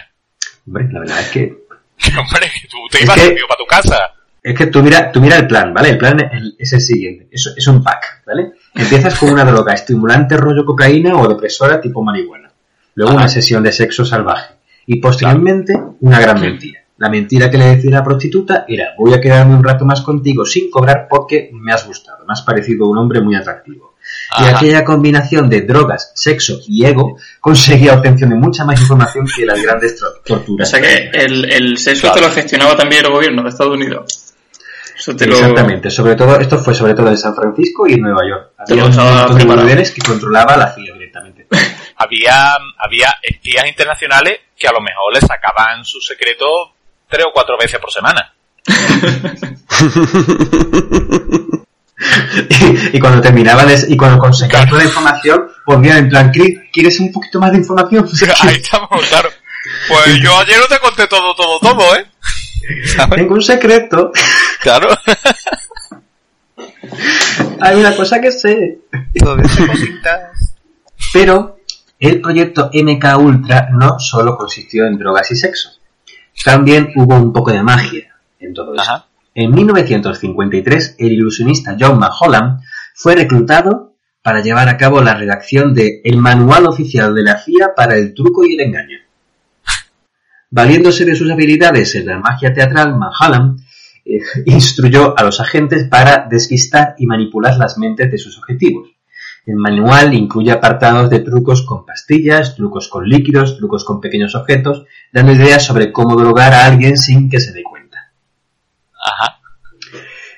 Hombre, 0.67 0.89
la 0.93 1.01
verdad 1.01 1.21
es 1.21 1.29
que 1.31 1.43
Hombre, 2.19 2.47
tú 2.71 2.77
te 2.91 3.05
ibas 3.05 3.17
que- 3.17 3.37
para 3.49 3.59
tu 3.59 3.67
casa. 3.69 3.99
Es 4.43 4.57
que 4.57 4.67
tú 4.69 4.83
mira, 4.83 5.13
tú 5.13 5.21
mira 5.21 5.37
el 5.37 5.47
plan, 5.47 5.75
¿vale? 5.75 5.91
El 5.91 5.99
plan 5.99 6.19
es, 6.19 6.55
es 6.59 6.73
el 6.73 6.81
siguiente. 6.81 7.29
Es, 7.31 7.53
es 7.57 7.67
un 7.67 7.83
pack, 7.83 8.23
¿vale? 8.27 8.53
Empiezas 8.75 9.19
con 9.19 9.31
una 9.31 9.45
droga 9.45 9.75
estimulante 9.75 10.37
rollo 10.39 10.65
cocaína 10.65 11.15
o 11.17 11.29
depresora 11.29 11.79
tipo 11.81 12.03
marihuana. 12.03 12.51
Luego 12.95 13.15
una 13.15 13.29
sesión 13.29 13.63
de 13.63 13.71
sexo 13.73 14.05
salvaje. 14.05 14.55
Y 14.87 14.97
posteriormente 14.99 15.75
una 16.01 16.19
gran 16.21 16.41
mentira. 16.41 16.81
La 16.97 17.11
mentira 17.11 17.51
que 17.51 17.59
le 17.59 17.77
decía 17.77 17.91
la 17.91 18.03
prostituta 18.05 18.65
era 18.67 18.95
voy 18.97 19.13
a 19.13 19.21
quedarme 19.21 19.55
un 19.57 19.63
rato 19.65 19.85
más 19.85 20.01
contigo 20.01 20.47
sin 20.47 20.71
cobrar 20.71 21.07
porque 21.09 21.51
me 21.53 21.73
has 21.73 21.87
gustado. 21.87 22.25
Me 22.27 22.33
has 22.33 22.41
parecido 22.43 22.89
un 22.89 22.97
hombre 22.97 23.21
muy 23.21 23.35
atractivo. 23.37 23.90
Y 24.39 24.43
Ajá. 24.45 24.57
aquella 24.59 24.85
combinación 24.85 25.51
de 25.51 25.63
drogas, 25.63 26.13
sexo 26.15 26.61
y 26.69 26.85
ego 26.85 27.19
conseguía 27.41 27.95
obtención 27.95 28.31
de 28.31 28.37
mucha 28.37 28.65
más 28.65 28.81
información 28.81 29.27
que 29.35 29.45
las 29.45 29.61
grandes 29.61 30.01
tro- 30.01 30.19
O 30.19 30.21
torturas. 30.23 30.71
sea 30.71 30.81
que 30.81 31.11
el, 31.13 31.51
el 31.53 31.79
sexo 31.79 32.03
Claro. 32.03 32.15
te 32.15 32.21
lo 32.29 32.33
gestionaba 32.33 32.77
también 32.77 33.05
el 33.05 33.11
gobierno 33.13 33.43
de 33.43 33.49
Estados 33.49 33.75
Unidos. 33.75 34.27
Lo- 35.07 35.13
Exactamente, 35.15 35.91
sobre 35.91 36.15
todo, 36.15 36.39
esto 36.39 36.59
fue 36.59 36.75
sobre 36.75 36.93
todo 36.95 37.09
en 37.09 37.17
San 37.17 37.35
Francisco 37.35 37.87
y 37.89 37.95
en 37.95 38.03
Nueva 38.03 38.21
York. 38.29 38.51
Había 38.59 39.65
bienes 39.65 39.91
que 39.93 40.03
controlaba 40.03 40.57
la 40.59 40.75
CIA 40.75 40.93
directamente. 40.95 41.47
había, 41.97 42.53
había 42.79 43.15
espías 43.23 43.67
internacionales 43.67 44.41
que 44.59 44.69
a 44.69 44.73
lo 44.73 44.81
mejor 44.81 45.13
le 45.15 45.21
sacaban 45.23 45.85
su 45.85 46.01
secreto 46.01 46.47
tres 47.09 47.25
o 47.27 47.31
cuatro 47.33 47.57
veces 47.59 47.81
por 47.81 47.91
semana. 47.91 48.33
y, 52.49 52.97
y 52.97 53.01
cuando 53.01 53.21
terminaban 53.21 53.69
es- 53.71 53.89
y 53.89 53.97
cuando 53.97 54.19
conseguían 54.19 54.69
toda 54.69 54.83
la 54.83 54.89
información, 54.89 55.47
volvían 55.67 55.99
en 55.99 56.09
plan, 56.09 56.33
"¿Qui- 56.33 56.71
¿quieres 56.73 56.99
un 57.01 57.13
poquito 57.13 57.41
más 57.41 57.53
de 57.53 57.59
información? 57.59 58.09
Ahí 58.43 58.57
estamos, 58.57 58.89
claro. 59.09 59.29
Pues 59.89 60.21
yo 60.23 60.39
ayer 60.39 60.59
no 60.59 60.67
te 60.67 60.79
conté 60.79 61.07
todo, 61.07 61.35
todo, 61.35 61.59
todo, 61.61 61.97
¿eh? 61.97 62.07
¿Sabes? 62.97 63.17
Tengo 63.17 63.35
un 63.35 63.43
secreto, 63.43 64.13
Claro. 64.61 64.89
hay 67.61 67.79
una 67.79 67.95
cosa 67.97 68.21
que 68.21 68.33
sé. 68.33 68.79
Pero 71.13 71.59
el 71.99 72.21
proyecto 72.21 72.71
MK 72.73 73.17
Ultra 73.19 73.69
no 73.73 73.99
solo 73.99 74.37
consistió 74.37 74.87
en 74.87 74.99
drogas 74.99 75.31
y 75.31 75.37
sexo. 75.37 75.71
También 76.45 76.93
hubo 76.97 77.15
un 77.17 77.33
poco 77.33 77.51
de 77.53 77.63
magia 77.63 78.15
en 78.39 78.55
todo 78.55 78.75
esto. 78.75 78.83
Ajá. 78.83 79.07
En 79.35 79.53
1953, 79.53 80.97
el 80.99 81.13
ilusionista 81.13 81.77
John 81.79 82.01
Mulholland 82.01 82.61
fue 82.95 83.15
reclutado 83.15 83.95
para 84.23 84.43
llevar 84.43 84.69
a 84.69 84.77
cabo 84.77 85.01
la 85.03 85.15
redacción 85.15 85.73
de 85.73 86.01
El 86.03 86.19
Manual 86.19 86.67
Oficial 86.67 87.15
de 87.15 87.23
la 87.23 87.39
CIA 87.39 87.75
para 87.77 87.97
el 87.97 88.13
Truco 88.13 88.45
y 88.45 88.55
el 88.55 88.61
Engaño. 88.61 88.99
Valiéndose 90.51 91.05
de 91.05 91.15
sus 91.15 91.31
habilidades 91.31 91.95
en 91.95 92.07
la 92.07 92.19
magia 92.19 92.53
teatral, 92.53 92.97
Mulholland 92.99 93.61
eh, 94.05 94.19
instruyó 94.47 95.17
a 95.17 95.23
los 95.23 95.41
agentes 95.41 95.87
para 95.89 96.27
despistar 96.29 96.97
y 96.99 97.07
manipular 97.07 97.57
las 97.57 97.79
mentes 97.79 98.11
de 98.11 98.19
sus 98.19 98.37
objetivos. 98.37 98.91
El 99.47 99.55
manual 99.57 100.13
incluye 100.13 100.51
apartados 100.51 101.09
de 101.09 101.21
trucos 101.21 101.63
con 101.63 101.87
pastillas, 101.87 102.57
trucos 102.57 102.89
con 102.89 103.09
líquidos, 103.09 103.57
trucos 103.57 103.85
con 103.85 104.01
pequeños 104.01 104.35
objetos, 104.35 104.85
dando 105.13 105.33
ideas 105.33 105.65
sobre 105.65 105.93
cómo 105.93 106.17
drogar 106.17 106.53
a 106.53 106.67
alguien 106.67 106.97
sin 106.99 107.31
que 107.31 107.41
se 107.41 107.53
dé. 107.53 107.63
Ajá. 109.13 109.41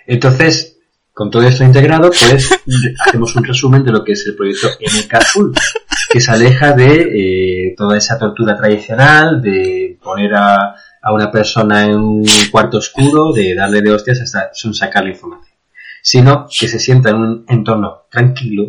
Entonces, 0.07 0.79
con 1.13 1.31
todo 1.31 1.43
esto 1.43 1.65
integrado, 1.65 2.11
pues 2.11 2.51
hacemos 3.07 3.37
un 3.37 3.45
resumen 3.45 3.85
de 3.85 3.93
lo 3.93 4.03
que 4.05 4.13
es 4.13 4.27
el 4.27 4.35
proyecto 4.35 4.69
MK 4.81 5.15
Ultra, 5.37 5.63
que 6.11 6.21
se 6.21 6.31
aleja 6.31 6.73
de 6.73 7.69
eh, 7.69 7.75
toda 7.77 7.97
esa 7.99 8.19
tortura 8.19 8.57
tradicional, 8.57 9.41
de 9.43 9.99
poner 10.03 10.35
a, 10.35 10.75
a 11.03 11.13
una 11.13 11.31
persona 11.31 11.85
en 11.85 11.97
un 11.97 12.25
cuarto 12.51 12.79
oscuro, 12.79 13.33
de 13.33 13.55
darle 13.55 13.83
de 13.83 13.93
hostias 13.93 14.21
hasta 14.21 14.51
son 14.55 14.75
sacar 14.75 15.05
la 15.05 15.11
información, 15.11 15.55
sino 16.03 16.47
que 16.59 16.69
se 16.69 16.79
sienta 16.79 17.11
en 17.11 17.17
un 17.17 17.45
entorno 17.49 18.03
tranquilo, 18.11 18.65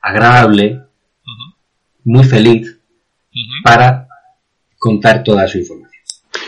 agradable, 0.00 0.82
muy 2.04 2.24
feliz, 2.24 2.78
para 3.62 4.06
contar 4.78 5.22
toda 5.22 5.46
su 5.46 5.58
información. 5.58 6.02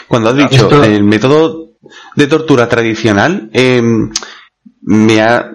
Cuando 0.08 0.30
has 0.30 0.36
dicho 0.36 0.64
Esto- 0.64 0.84
el 0.84 1.04
método 1.04 1.59
de 2.16 2.26
tortura 2.26 2.68
tradicional, 2.68 3.50
eh, 3.52 3.82
me 4.82 5.20
ha, 5.22 5.50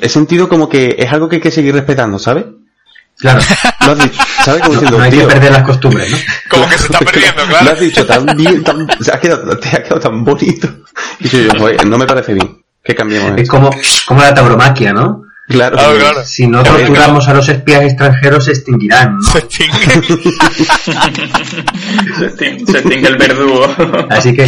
he 0.00 0.08
sentido 0.08 0.48
como 0.48 0.68
que 0.68 0.96
es 0.98 1.12
algo 1.12 1.28
que 1.28 1.36
hay 1.36 1.42
que 1.42 1.50
seguir 1.50 1.74
respetando, 1.74 2.18
¿sabes? 2.18 2.44
Claro, 3.16 3.40
Lo 3.86 3.92
has 3.92 3.98
dicho, 3.98 4.22
¿sabes? 4.44 4.62
Como 4.62 4.74
no, 4.74 4.80
diciendo, 4.80 4.98
no 4.98 5.04
hay 5.04 5.10
que 5.12 5.24
perder 5.24 5.52
las 5.52 5.62
costumbres, 5.62 6.10
¿no? 6.10 6.18
Como 6.50 6.68
que 6.68 6.78
se 6.78 6.84
está 6.86 6.98
perdiendo, 6.98 7.40
Lo 7.42 7.46
claro. 7.48 7.70
has 7.70 7.80
dicho 7.80 8.06
tan 8.06 8.26
bien, 8.36 8.64
tan, 8.64 8.88
se 9.00 9.14
ha 9.14 9.20
quedado, 9.20 9.56
te 9.58 9.68
ha 9.68 9.82
quedado 9.82 10.00
tan 10.00 10.24
bonito. 10.24 10.68
Y 11.20 11.28
yo, 11.28 11.38
joder, 11.58 11.86
no 11.86 11.96
me 11.98 12.06
parece 12.06 12.34
bien. 12.34 12.60
Que 12.82 12.94
cambiemos 12.94 13.32
Es 13.36 13.42
eso. 13.44 13.52
como, 13.52 13.70
como 14.06 14.20
la 14.20 14.34
tauromaquia, 14.34 14.92
¿no? 14.92 15.22
Claro, 15.46 15.76
Claro, 15.76 15.98
claro. 15.98 16.24
Si 16.24 16.46
no 16.46 16.62
torturamos 16.62 17.28
a 17.28 17.34
los 17.34 17.46
espías 17.48 17.82
extranjeros, 17.82 18.46
se 18.46 18.52
extinguirán, 18.52 19.16
¿no? 19.18 19.22
Se 19.30 19.38
extingue. 19.40 19.78
Se 22.66 22.78
extingue, 22.78 23.08
el 23.08 23.16
verdugo. 23.18 23.66
Así 24.10 24.34
que, 24.34 24.46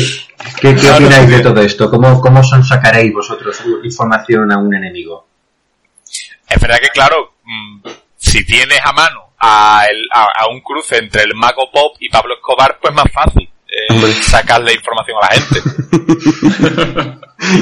¿qué, 0.61 0.75
qué 0.75 0.91
opináis 0.91 1.29
de 1.29 1.41
todo 1.41 1.61
esto? 1.61 1.91
¿Cómo, 1.91 2.19
cómo 2.21 2.43
son 2.43 2.65
sacaréis 2.65 3.13
vosotros 3.13 3.61
información 3.85 4.51
a 4.53 4.59
un 4.59 4.75
enemigo? 4.75 5.27
Es 6.49 6.61
verdad 6.61 6.79
que, 6.81 6.89
claro, 6.89 7.35
mm, 7.45 7.81
si 8.17 8.45
tienes 8.45 8.79
a 8.85 8.93
mano 8.93 9.21
a, 9.39 9.85
el- 9.91 10.09
a- 10.15 10.45
a 10.45 10.49
un 10.49 10.61
cruce 10.61 10.97
entre 10.99 11.23
el 11.25 11.35
Mago 11.35 11.71
Pop 11.73 11.97
y 12.01 12.09
Pablo 12.09 12.35
Escobar, 12.37 12.79
pues 12.81 12.95
más 12.95 13.07
fácil 13.13 13.49
eh, 13.69 14.13
sacarle 14.23 14.73
información 14.75 15.17
a 15.21 15.27
la 15.27 15.33
gente. 15.41 15.61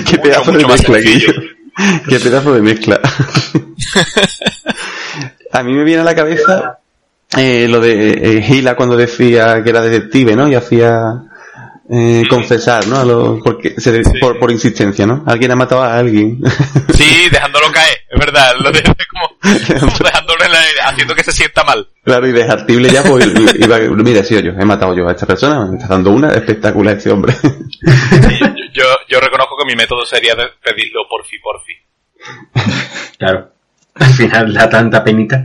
qué 0.10 0.18
pedazo 0.18 0.52
de 0.52 0.58
mucho 0.58 0.68
más 0.68 0.80
mezcla, 0.88 0.98
sencillo. 1.00 1.32
Guillo. 1.32 1.42
Qué 2.08 2.20
pedazo 2.20 2.54
de 2.54 2.62
mezcla. 2.62 3.00
a 5.52 5.62
mí 5.62 5.72
me 5.74 5.84
viene 5.84 6.02
a 6.02 6.04
la 6.04 6.14
cabeza 6.14 6.78
eh, 7.36 7.66
lo 7.68 7.80
de 7.80 8.38
eh, 8.38 8.42
Gila 8.42 8.76
cuando 8.76 8.96
decía 8.96 9.62
que 9.62 9.70
era 9.70 9.80
detective, 9.80 10.36
¿no? 10.36 10.48
Y 10.48 10.54
hacía 10.54 11.22
eh, 11.90 12.22
confesar, 12.30 12.86
¿no? 12.86 12.98
A 12.98 13.04
lo- 13.04 13.40
porque 13.42 13.74
se 13.78 14.02
Sí. 14.04 14.12
por, 14.20 14.38
por 14.38 14.50
insistencia, 14.50 15.06
¿no? 15.06 15.22
Alguien 15.26 15.50
ha 15.52 15.56
matado 15.56 15.82
a 15.82 15.98
alguien. 15.98 16.40
Sí, 16.94 17.28
dejándolo 17.30 17.72
caer, 17.72 17.96
es 18.08 18.20
verdad. 18.20 18.52
Lo 18.60 18.70
de, 18.70 18.80
como, 19.10 19.80
como 19.80 19.98
dejándolo 20.04 20.44
en 20.44 20.52
la- 20.52 20.88
haciendo 20.88 21.14
que 21.14 21.24
se 21.24 21.32
sienta 21.32 21.64
mal. 21.64 21.86
claro, 22.04 22.26
y 22.28 22.32
desartible 22.32 22.88
ya, 22.88 23.02
pues 23.02 23.26
iba, 23.58 23.78
mira, 23.78 24.22
sí, 24.22 24.40
yo 24.42 24.52
he 24.52 24.64
matado 24.64 24.94
yo 24.94 25.08
a 25.08 25.12
esta 25.12 25.26
persona, 25.26 25.66
me 25.66 25.76
está 25.76 25.88
dando 25.88 26.12
una 26.12 26.28
espectacular 26.32 26.96
este 26.96 27.10
hombre. 27.10 27.34
Sí, 27.34 28.38
yo, 28.74 28.84
yo, 29.08 29.20
reconozco 29.20 29.56
que 29.56 29.64
mi 29.64 29.74
método 29.76 30.04
sería 30.04 30.34
de 30.34 30.48
pedirlo 30.62 31.06
porfi 31.08 31.38
porfi. 31.38 31.72
Claro. 33.18 33.52
Al 33.94 34.12
final 34.12 34.52
da 34.52 34.68
tanta 34.68 35.02
penita. 35.04 35.44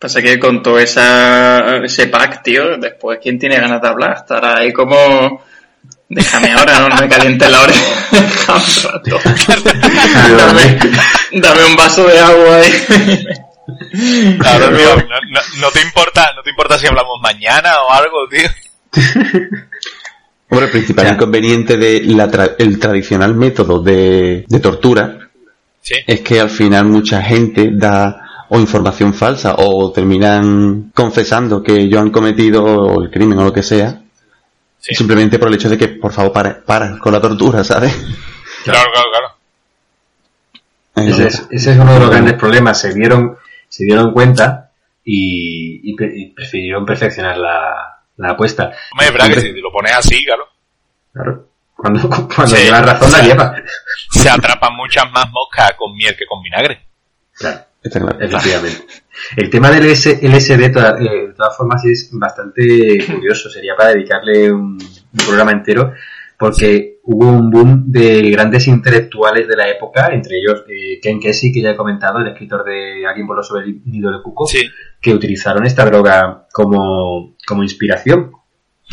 Pasa 0.00 0.22
que 0.22 0.38
con 0.38 0.62
todo 0.62 0.78
esa, 0.78 1.76
ese 1.84 2.06
pack, 2.08 2.42
tío, 2.42 2.78
después, 2.78 3.18
¿quién 3.22 3.38
tiene 3.38 3.60
ganas 3.60 3.80
de 3.82 3.88
hablar? 3.88 4.16
Estará 4.16 4.56
ahí 4.58 4.72
como... 4.72 5.44
Déjame 6.08 6.50
ahora, 6.52 6.88
no 6.88 6.96
me 6.96 7.08
caliente 7.08 7.48
la 7.48 7.60
oreja. 7.60 7.80
Déjame 8.10 8.64
un 8.64 8.82
rato. 8.92 9.20
dame, 10.36 10.78
dame 11.32 11.64
un 11.66 11.76
vaso 11.76 12.04
de 12.08 12.18
agua 12.18 12.56
ahí. 12.56 12.72
Claro, 14.40 14.76
tío, 14.76 14.96
no, 14.96 15.20
no- 15.30 15.60
no 15.60 15.70
te 15.70 15.80
importa, 15.82 16.32
no 16.34 16.42
te 16.42 16.50
importa 16.50 16.78
si 16.78 16.86
hablamos 16.88 17.20
mañana 17.22 17.82
o 17.82 17.92
algo, 17.92 18.26
tío. 18.28 18.48
Hombre, 20.50 20.66
el 20.66 20.72
principal 20.72 21.06
Ya. 21.06 21.12
inconveniente 21.14 21.76
del 21.76 22.78
tradicional 22.78 23.34
método 23.34 23.80
de, 23.82 24.44
de 24.48 24.60
tortura 24.60 25.18
Sí. 25.82 25.94
es 26.06 26.20
que 26.20 26.40
al 26.40 26.50
final 26.50 26.86
mucha 26.86 27.22
gente 27.22 27.70
da 27.72 28.26
o 28.50 28.58
información 28.58 29.14
falsa 29.14 29.54
o 29.58 29.90
terminan 29.92 30.90
confesando 30.92 31.62
que 31.62 31.72
ellos 31.74 32.00
han 32.00 32.10
cometido 32.10 33.00
el 33.02 33.10
crimen 33.10 33.38
o 33.38 33.44
lo 33.44 33.52
que 33.52 33.62
sea 33.62 34.02
Sí. 34.80 34.94
simplemente 34.94 35.38
por 35.38 35.48
el 35.48 35.54
hecho 35.54 35.68
de 35.70 35.78
que 35.78 35.88
por 35.88 36.12
favor 36.12 36.32
para, 36.32 36.60
para 36.64 36.98
con 36.98 37.12
la 37.12 37.20
tortura, 37.20 37.62
¿sabes? 37.64 37.92
Claro, 38.64 38.90
claro, 38.92 39.08
claro. 39.10 41.08
Ese 41.08 41.26
es, 41.28 41.46
ese 41.50 41.70
es 41.72 41.78
uno 41.78 41.94
de 41.94 42.00
los 42.00 42.10
grandes 42.10 42.34
problemas. 42.34 42.80
Se 42.80 42.92
dieron, 42.92 43.36
se 43.68 43.84
dieron 43.84 44.12
cuenta 44.12 44.70
y, 45.04 45.80
y 45.90 45.94
pre- 45.94 46.12
y 46.14 46.26
prefirieron 46.32 46.84
perfeccionar 46.84 47.38
la, 47.38 47.89
la 48.20 48.30
apuesta. 48.32 48.70
Hombre, 48.92 49.06
es 49.06 49.12
verdad 49.12 49.28
que 49.28 49.40
si 49.40 49.52
lo 49.60 49.72
pones 49.72 49.92
así, 49.96 50.24
claro, 50.24 50.44
Claro. 51.12 51.46
Cuando, 51.74 52.08
cuando 52.08 52.56
Sí. 52.56 52.64
lleva 52.64 52.82
razón, 52.82 53.10
la 53.12 53.18
Sí. 53.18 53.26
lleva. 53.26 53.54
se 54.10 54.28
atrapan 54.28 54.76
muchas 54.76 55.10
más 55.12 55.26
moscas 55.30 55.72
con 55.78 55.94
miel 55.96 56.14
que 56.16 56.26
con 56.26 56.42
vinagre. 56.42 56.86
Claro. 57.34 57.60
Efectivamente. 57.82 58.84
El 59.36 59.48
tema 59.50 59.70
del 59.70 59.86
LS 59.86 60.18
LSD, 60.22 60.70
toda- 60.70 60.98
eh, 61.00 61.28
de 61.28 61.32
todas 61.34 61.56
formas, 61.56 61.84
es 61.86 62.10
bastante 62.12 62.98
curioso. 63.10 63.48
Sería 63.48 63.74
para 63.76 63.90
dedicarle 63.90 64.52
un, 64.52 64.72
un 64.78 65.18
programa 65.26 65.52
entero, 65.52 65.92
porque 66.38 66.98
hubo 67.04 67.26
un 67.26 67.50
boom 67.50 67.84
de 67.86 68.30
grandes 68.30 68.66
intelectuales 68.68 69.48
de 69.48 69.56
la 69.56 69.68
época, 69.68 70.08
entre 70.12 70.36
ellos 70.38 70.62
eh, 70.68 71.00
Ken 71.00 71.18
Kesey, 71.18 71.50
que 71.52 71.62
ya 71.62 71.70
he 71.70 71.76
comentado, 71.76 72.18
el 72.18 72.28
escritor 72.28 72.64
de 72.64 73.06
Alguien 73.06 73.26
voló 73.26 73.42
sobre 73.42 73.64
el 73.64 73.80
nido 73.86 74.10
de 74.10 74.22
cuco, 74.22 74.46
Sí. 74.46 74.62
Que 75.00 75.14
utilizaron 75.14 75.66
esta 75.66 75.84
droga 75.84 76.46
como, 76.52 77.36
como 77.46 77.62
inspiración. 77.62 78.32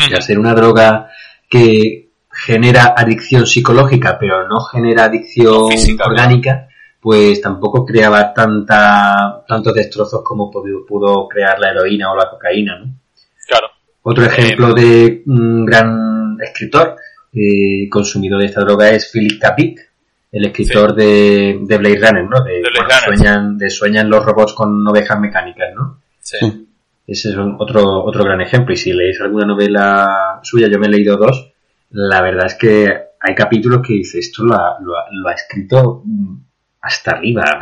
Y 0.10 0.14
al 0.14 0.22
ser 0.22 0.40
una 0.40 0.54
droga 0.54 1.10
que 1.50 2.10
genera 2.32 2.94
adicción 2.96 3.48
psicológica, 3.48 4.18
pero 4.20 4.48
no 4.48 4.60
genera 4.62 5.06
adicción 5.06 5.72
física, 5.72 6.06
orgánica, 6.06 6.68
pues 7.02 7.42
tampoco 7.42 7.86
creaba 7.86 8.34
tanta, 8.34 9.44
tantos 9.48 9.74
destrozos 9.74 10.22
como 10.24 10.52
pudo, 10.52 10.86
pudo 10.86 11.28
crear 11.28 11.60
la 11.60 11.72
heroína 11.72 12.12
o 12.12 12.16
la 12.16 12.30
cocaína, 12.30 12.80
¿no? 12.80 12.94
Claro. 13.48 13.68
Otro 14.04 14.26
ejemplo 14.26 14.74
de 14.74 15.24
un 15.26 15.66
gran 15.66 16.38
escritor 16.42 16.96
eh, 17.34 17.90
consumido 17.90 18.38
de 18.38 18.46
esta 18.46 18.62
droga 18.62 18.90
es 18.90 19.10
Philip 19.12 19.42
K. 19.42 19.54
Dick, 19.58 19.87
el 20.32 20.46
escritor 20.46 20.94
de, 20.96 21.60
de 21.62 21.78
Blade 21.78 21.96
Runner, 22.00 22.24
¿no? 22.26 22.44
De, 22.44 22.54
De 22.54 22.60
Blade 22.62 22.74
bueno, 22.76 22.90
Runner, 23.06 23.18
sueñan, 23.18 23.58
de 23.58 23.70
sueñan 23.70 24.10
los 24.10 24.26
robots 24.26 24.54
con 24.54 24.86
ovejas 24.88 25.20
mecánicas, 25.20 25.70
¿no? 25.76 26.02
Sí. 26.20 26.68
Ese 27.08 27.30
es 27.30 27.36
un- 27.38 27.56
otro, 27.60 28.04
otro 28.04 28.24
gran 28.26 28.42
ejemplo. 28.42 28.74
Y 28.74 28.78
si 28.78 28.92
leéis 28.92 29.22
alguna 29.22 29.46
novela 29.46 30.40
suya, 30.44 30.68
yo 30.68 30.78
me 30.80 30.88
he 30.88 30.90
leído 30.92 31.16
dos, 31.18 31.52
la 31.92 32.22
verdad 32.22 32.48
es 32.48 32.56
que 32.56 32.94
hay 33.20 33.34
capítulos 33.36 33.82
que 33.86 33.94
dice, 33.94 34.20
esto 34.20 34.44
lo 34.44 34.54
ha, 34.56 34.78
lo 34.82 34.98
ha- 34.98 35.06
lo 35.12 35.30
ha 35.30 35.34
escrito 35.34 36.02
mm, 36.04 36.36
hasta 36.82 37.12
arriba, 37.12 37.60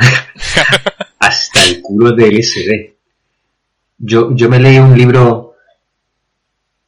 hasta 1.19 1.63
el 1.65 1.81
culo 1.81 2.11
del 2.13 2.43
SD. 2.43 2.95
Yo, 3.99 4.35
yo 4.35 4.49
me 4.49 4.59
leí 4.59 4.77
un 4.79 4.97
libro, 4.97 5.53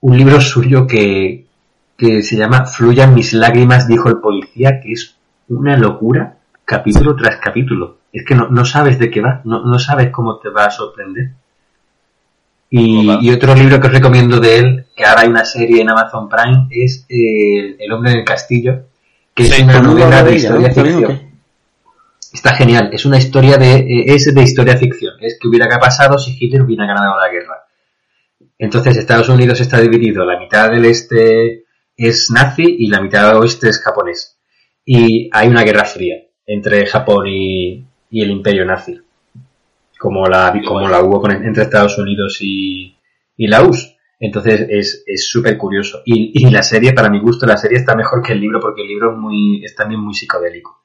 un 0.01 0.17
libro 0.17 0.41
suyo 0.41 0.85
que, 0.87 1.45
que 1.97 2.21
se 2.21 2.35
llama 2.35 2.65
Fluyan 2.65 3.13
mis 3.13 3.33
lágrimas, 3.33 3.87
dijo 3.87 4.09
el 4.09 4.17
policía, 4.19 4.79
que 4.81 4.91
es 4.93 5.15
una 5.49 5.77
locura, 5.77 6.37
capítulo 6.65 7.15
tras 7.15 7.37
capítulo. 7.37 7.97
Es 8.11 8.25
que 8.25 8.35
no, 8.35 8.49
no 8.49 8.65
sabes 8.65 8.99
de 8.99 9.09
qué 9.09 9.21
va, 9.21 9.41
no, 9.45 9.63
no 9.65 9.79
sabes 9.79 10.09
cómo 10.11 10.39
te 10.39 10.49
va 10.49 10.65
a 10.65 10.71
sorprender. 10.71 11.31
Y, 12.69 13.09
y 13.21 13.31
otro 13.31 13.55
libro 13.55 13.79
que 13.79 13.87
os 13.87 13.93
recomiendo 13.93 14.39
de 14.39 14.57
él, 14.57 14.85
que 14.95 15.05
ahora 15.05 15.21
hay 15.21 15.29
una 15.29 15.45
serie 15.45 15.81
en 15.81 15.89
Amazon 15.89 16.27
Prime, 16.27 16.67
es 16.69 17.05
eh, 17.07 17.77
El 17.79 17.91
hombre 17.93 18.11
en 18.11 18.17
el 18.19 18.25
castillo, 18.25 18.87
que 19.33 19.43
es 19.43 19.59
una 19.59 19.79
novela 19.79 20.23
de 20.23 20.35
historia 20.35 20.67
¿Está 20.67 20.83
bien 20.83 20.95
o 20.95 20.99
ficción. 20.99 21.27
Está 22.33 22.55
genial, 22.55 22.89
es 22.91 23.05
una 23.05 23.17
historia 23.17 23.57
de, 23.57 23.75
eh, 23.75 24.03
es 24.07 24.33
de 24.33 24.43
historia 24.43 24.75
ficción, 24.75 25.13
es 25.21 25.37
que 25.39 25.47
hubiera 25.47 25.69
pasado 25.79 26.17
si 26.17 26.35
Hitler 26.37 26.63
hubiera 26.63 26.85
ganado 26.85 27.17
la 27.17 27.29
guerra. 27.29 27.63
Entonces 28.57 28.97
Estados 28.97 29.29
Unidos 29.29 29.61
está 29.61 29.79
dividido, 29.79 30.25
la 30.25 30.37
mitad 30.37 30.69
del 30.69 30.85
este 30.85 31.65
es 31.95 32.29
nazi 32.31 32.65
y 32.79 32.87
la 32.87 33.01
mitad 33.01 33.27
del 33.27 33.37
oeste 33.37 33.69
es 33.69 33.81
japonés. 33.81 34.36
Y 34.87 35.29
hay 35.33 35.49
una 35.49 35.63
guerra 35.63 35.85
fría 35.85 36.15
entre 36.47 36.85
Japón 36.87 37.27
y, 37.27 37.85
y 38.09 38.21
el 38.23 38.31
imperio 38.31 38.65
nazi, 38.65 38.97
como 39.99 40.27
la, 40.27 40.53
como 40.65 40.87
la 40.87 41.01
hubo 41.03 41.21
con- 41.21 41.31
entre 41.45 41.63
Estados 41.63 41.97
Unidos 41.97 42.37
y, 42.41 42.95
y 43.37 43.47
la 43.47 43.63
URSS. 43.63 43.95
Entonces 44.19 44.65
es 44.69 45.03
es 45.05 45.29
súper 45.29 45.57
curioso. 45.57 46.01
Y, 46.05 46.31
y 46.33 46.49
la 46.49 46.63
serie, 46.63 46.93
para 46.93 47.09
mi 47.09 47.19
gusto, 47.19 47.45
la 47.45 47.57
serie 47.57 47.77
está 47.77 47.95
mejor 47.95 48.23
que 48.23 48.33
el 48.33 48.39
libro 48.39 48.59
porque 48.59 48.81
el 48.81 48.87
libro 48.87 49.11
es, 49.11 49.17
muy, 49.17 49.63
es 49.63 49.75
también 49.75 50.01
muy 50.01 50.13
psicodélico. 50.15 50.81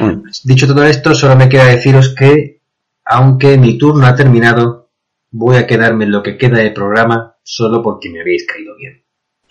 Bueno, 0.00 0.22
Dicho 0.44 0.66
todo 0.66 0.84
esto, 0.84 1.14
solo 1.14 1.36
me 1.36 1.48
queda 1.48 1.66
deciros 1.66 2.14
que, 2.16 2.60
aunque 3.04 3.58
mi 3.58 3.78
turno 3.78 4.06
ha 4.06 4.14
terminado, 4.16 4.90
voy 5.30 5.56
a 5.56 5.66
quedarme 5.66 6.04
en 6.06 6.12
lo 6.12 6.22
que 6.22 6.36
queda 6.38 6.58
del 6.58 6.72
programa 6.72 7.36
solo 7.44 7.82
porque 7.82 8.10
me 8.10 8.20
habéis 8.20 8.46
caído 8.46 8.76
bien. 8.76 9.01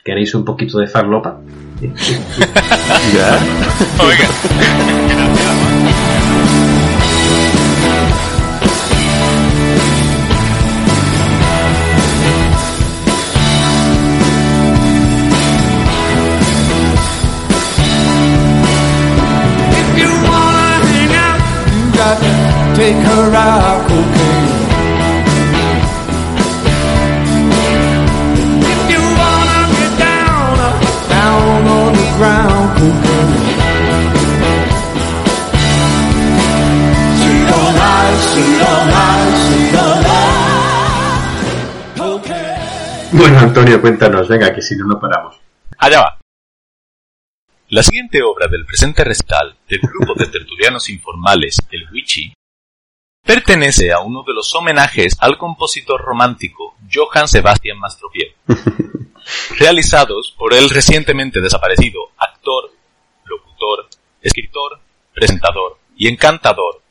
¿Queréis 0.03 0.33
un 0.33 0.43
poquito 0.43 0.79
de 0.79 0.87
farlopa? 0.87 1.39
ya. 1.81 3.39
Oiga. 4.03 4.27
Take 22.73 22.95
her 22.95 23.35
out 23.35 23.60
Antonio, 43.41 43.81
cuéntanos, 43.81 44.27
venga, 44.27 44.53
que 44.53 44.61
si 44.61 44.75
no, 44.75 44.85
no 44.85 44.99
paramos. 44.99 45.35
Allá 45.79 45.99
va. 45.99 46.17
La 47.69 47.81
siguiente 47.81 48.21
obra 48.21 48.47
del 48.47 48.65
presente 48.65 49.03
recital 49.03 49.57
del 49.67 49.79
grupo 49.79 50.13
de 50.13 50.27
tertulianos 50.27 50.89
informales, 50.89 51.57
el 51.71 51.89
Wichi, 51.91 52.33
pertenece 53.25 53.91
a 53.91 54.01
uno 54.01 54.23
de 54.27 54.33
los 54.33 54.53
homenajes 54.53 55.17
al 55.19 55.39
compositor 55.39 56.01
romántico 56.01 56.75
Johann 56.93 57.27
Sebastian 57.27 57.79
Mastropiero, 57.79 58.35
realizados 59.57 60.35
por 60.37 60.53
el 60.53 60.69
recientemente 60.69 61.41
desaparecido 61.41 62.11
actor, 62.17 62.71
locutor, 63.25 63.87
escritor, 64.21 64.79
presentador 65.13 65.79
y 65.95 66.07
encantador 66.07 66.81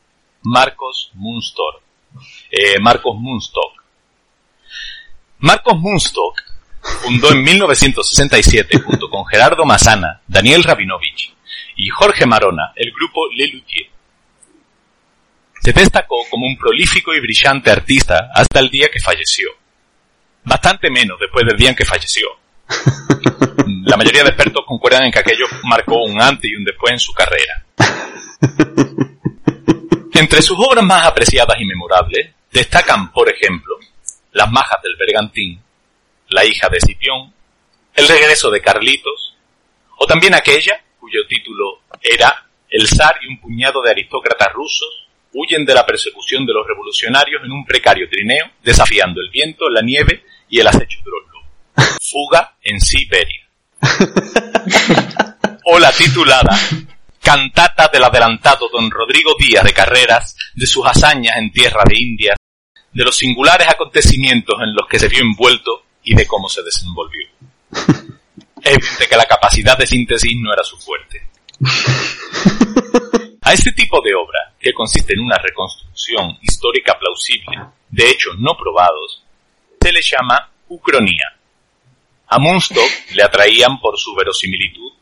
Marcos 0.43 1.11
Munstock. 1.13 1.81
Eh, 2.51 2.77
Marcos 2.81 3.15
Munstock. 3.17 3.80
Marcos 5.41 5.79
Munstock 5.79 6.39
fundó 7.01 7.31
en 7.31 7.41
1967 7.41 8.79
junto 8.79 9.09
con 9.09 9.25
Gerardo 9.25 9.65
Massana, 9.65 10.21
Daniel 10.27 10.63
Rabinovich 10.63 11.33
y 11.77 11.89
Jorge 11.89 12.27
Marona 12.27 12.73
el 12.75 12.91
grupo 12.91 13.21
Le 13.35 13.47
Luthier. 13.47 13.89
Se 15.59 15.73
destacó 15.73 16.17
como 16.29 16.45
un 16.45 16.55
prolífico 16.57 17.11
y 17.15 17.19
brillante 17.19 17.71
artista 17.71 18.29
hasta 18.35 18.59
el 18.59 18.69
día 18.69 18.87
que 18.93 18.99
falleció. 18.99 19.49
Bastante 20.43 20.91
menos 20.91 21.19
después 21.19 21.43
del 21.47 21.57
día 21.57 21.69
en 21.69 21.75
que 21.75 21.85
falleció. 21.85 22.27
La 23.85 23.97
mayoría 23.97 24.21
de 24.21 24.29
expertos 24.29 24.63
concuerdan 24.67 25.05
en 25.05 25.11
que 25.11 25.19
aquello 25.19 25.45
marcó 25.63 26.03
un 26.03 26.21
antes 26.21 26.51
y 26.51 26.55
un 26.55 26.63
después 26.63 26.93
en 26.93 26.99
su 26.99 27.13
carrera. 27.13 27.65
Entre 30.13 30.41
sus 30.43 30.57
obras 30.59 30.85
más 30.85 31.07
apreciadas 31.07 31.59
y 31.59 31.65
memorables 31.65 32.29
destacan, 32.51 33.11
por 33.11 33.27
ejemplo, 33.27 33.75
Las 34.31 34.51
majas 34.51 34.81
del 34.81 34.95
bergantín, 34.95 35.61
La 36.29 36.45
hija 36.45 36.69
de 36.69 36.79
Cipión, 36.79 37.33
El 37.93 38.07
regreso 38.07 38.49
de 38.49 38.61
Carlitos, 38.61 39.35
o 39.97 40.05
también 40.05 40.33
aquella 40.33 40.81
cuyo 40.99 41.19
título 41.27 41.81
era 42.01 42.47
El 42.69 42.87
zar 42.87 43.15
y 43.21 43.27
un 43.27 43.39
puñado 43.39 43.81
de 43.81 43.91
aristócratas 43.91 44.51
rusos 44.53 45.07
huyen 45.33 45.65
de 45.65 45.73
la 45.73 45.85
persecución 45.85 46.45
de 46.45 46.53
los 46.53 46.67
revolucionarios 46.67 47.43
en 47.43 47.51
un 47.51 47.65
precario 47.65 48.07
trineo, 48.09 48.45
desafiando 48.63 49.21
el 49.21 49.29
viento, 49.29 49.69
la 49.69 49.81
nieve 49.81 50.23
y 50.49 50.59
el 50.59 50.67
acecho 50.67 50.99
de 51.03 51.11
los 51.11 51.21
lobos. 51.31 51.97
Fuga 52.01 52.55
en 52.61 52.79
Siberia. 52.79 53.47
O 55.65 55.79
la 55.79 55.91
titulada 55.91 56.57
Cantata 57.21 57.87
del 57.87 58.03
adelantado 58.03 58.67
don 58.69 58.89
Rodrigo 58.89 59.35
Díaz 59.39 59.63
de 59.63 59.73
Carreras, 59.73 60.35
de 60.55 60.65
sus 60.65 60.85
hazañas 60.85 61.37
en 61.37 61.51
tierra 61.51 61.83
de 61.87 61.97
India, 61.97 62.35
de 62.93 63.03
los 63.03 63.15
singulares 63.15 63.67
acontecimientos 63.67 64.55
en 64.61 64.73
los 64.73 64.87
que 64.87 64.99
se 64.99 65.07
vio 65.07 65.21
envuelto 65.21 65.83
y 66.03 66.15
de 66.15 66.27
cómo 66.27 66.49
se 66.49 66.63
desenvolvió. 66.63 67.27
Es 68.63 68.77
evidente 68.77 69.07
que 69.07 69.15
la 69.15 69.25
capacidad 69.25 69.75
de 69.75 69.87
síntesis 69.87 70.33
no 70.39 70.53
era 70.53 70.63
su 70.63 70.77
fuerte. 70.77 71.27
A 73.41 73.53
este 73.53 73.71
tipo 73.71 73.99
de 74.01 74.13
obra, 74.13 74.53
que 74.59 74.71
consiste 74.71 75.13
en 75.13 75.21
una 75.21 75.37
reconstrucción 75.37 76.37
histórica 76.41 76.95
plausible 76.99 77.57
de 77.89 78.09
hechos 78.11 78.35
no 78.37 78.55
probados, 78.55 79.23
se 79.81 79.91
le 79.91 79.99
llama 80.01 80.51
ucronía. 80.69 81.25
A 82.27 82.37
Munstock 82.37 82.89
le 83.15 83.23
atraían 83.23 83.79
por 83.79 83.97
su 83.97 84.13
verosimilitud, 84.13 84.93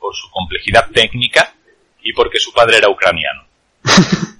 por 0.00 0.14
su 0.14 0.28
complejidad 0.30 0.90
técnica 0.90 1.54
y 2.02 2.12
porque 2.12 2.40
su 2.40 2.52
padre 2.52 2.78
era 2.78 2.90
ucraniano. 2.90 3.46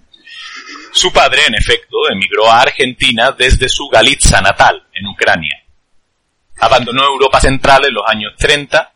Su 0.93 1.13
padre, 1.13 1.43
en 1.47 1.55
efecto, 1.55 1.97
emigró 2.11 2.51
a 2.51 2.63
Argentina 2.63 3.33
desde 3.33 3.69
su 3.69 3.89
Galitza 3.89 4.41
natal, 4.41 4.87
en 4.93 5.07
Ucrania. 5.07 5.63
Abandonó 6.61 7.05
Europa 7.05 7.41
Central 7.41 7.85
en 7.87 7.95
los 7.95 8.05
años 8.07 8.33
30, 8.37 8.93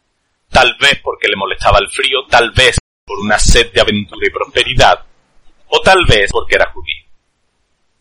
tal 0.51 0.77
vez 0.81 1.01
porque 1.03 1.29
le 1.29 1.37
molestaba 1.37 1.79
el 1.79 1.89
frío, 1.91 2.25
tal 2.29 2.51
vez 2.53 2.79
por 3.05 3.19
una 3.21 3.39
sed 3.39 3.73
de 3.73 3.81
aventura 3.81 4.27
y 4.27 4.31
prosperidad, 4.31 5.05
o 5.69 5.81
tal 5.81 6.05
vez 6.07 6.31
porque 6.33 6.55
era 6.55 6.71
judío. 6.73 7.05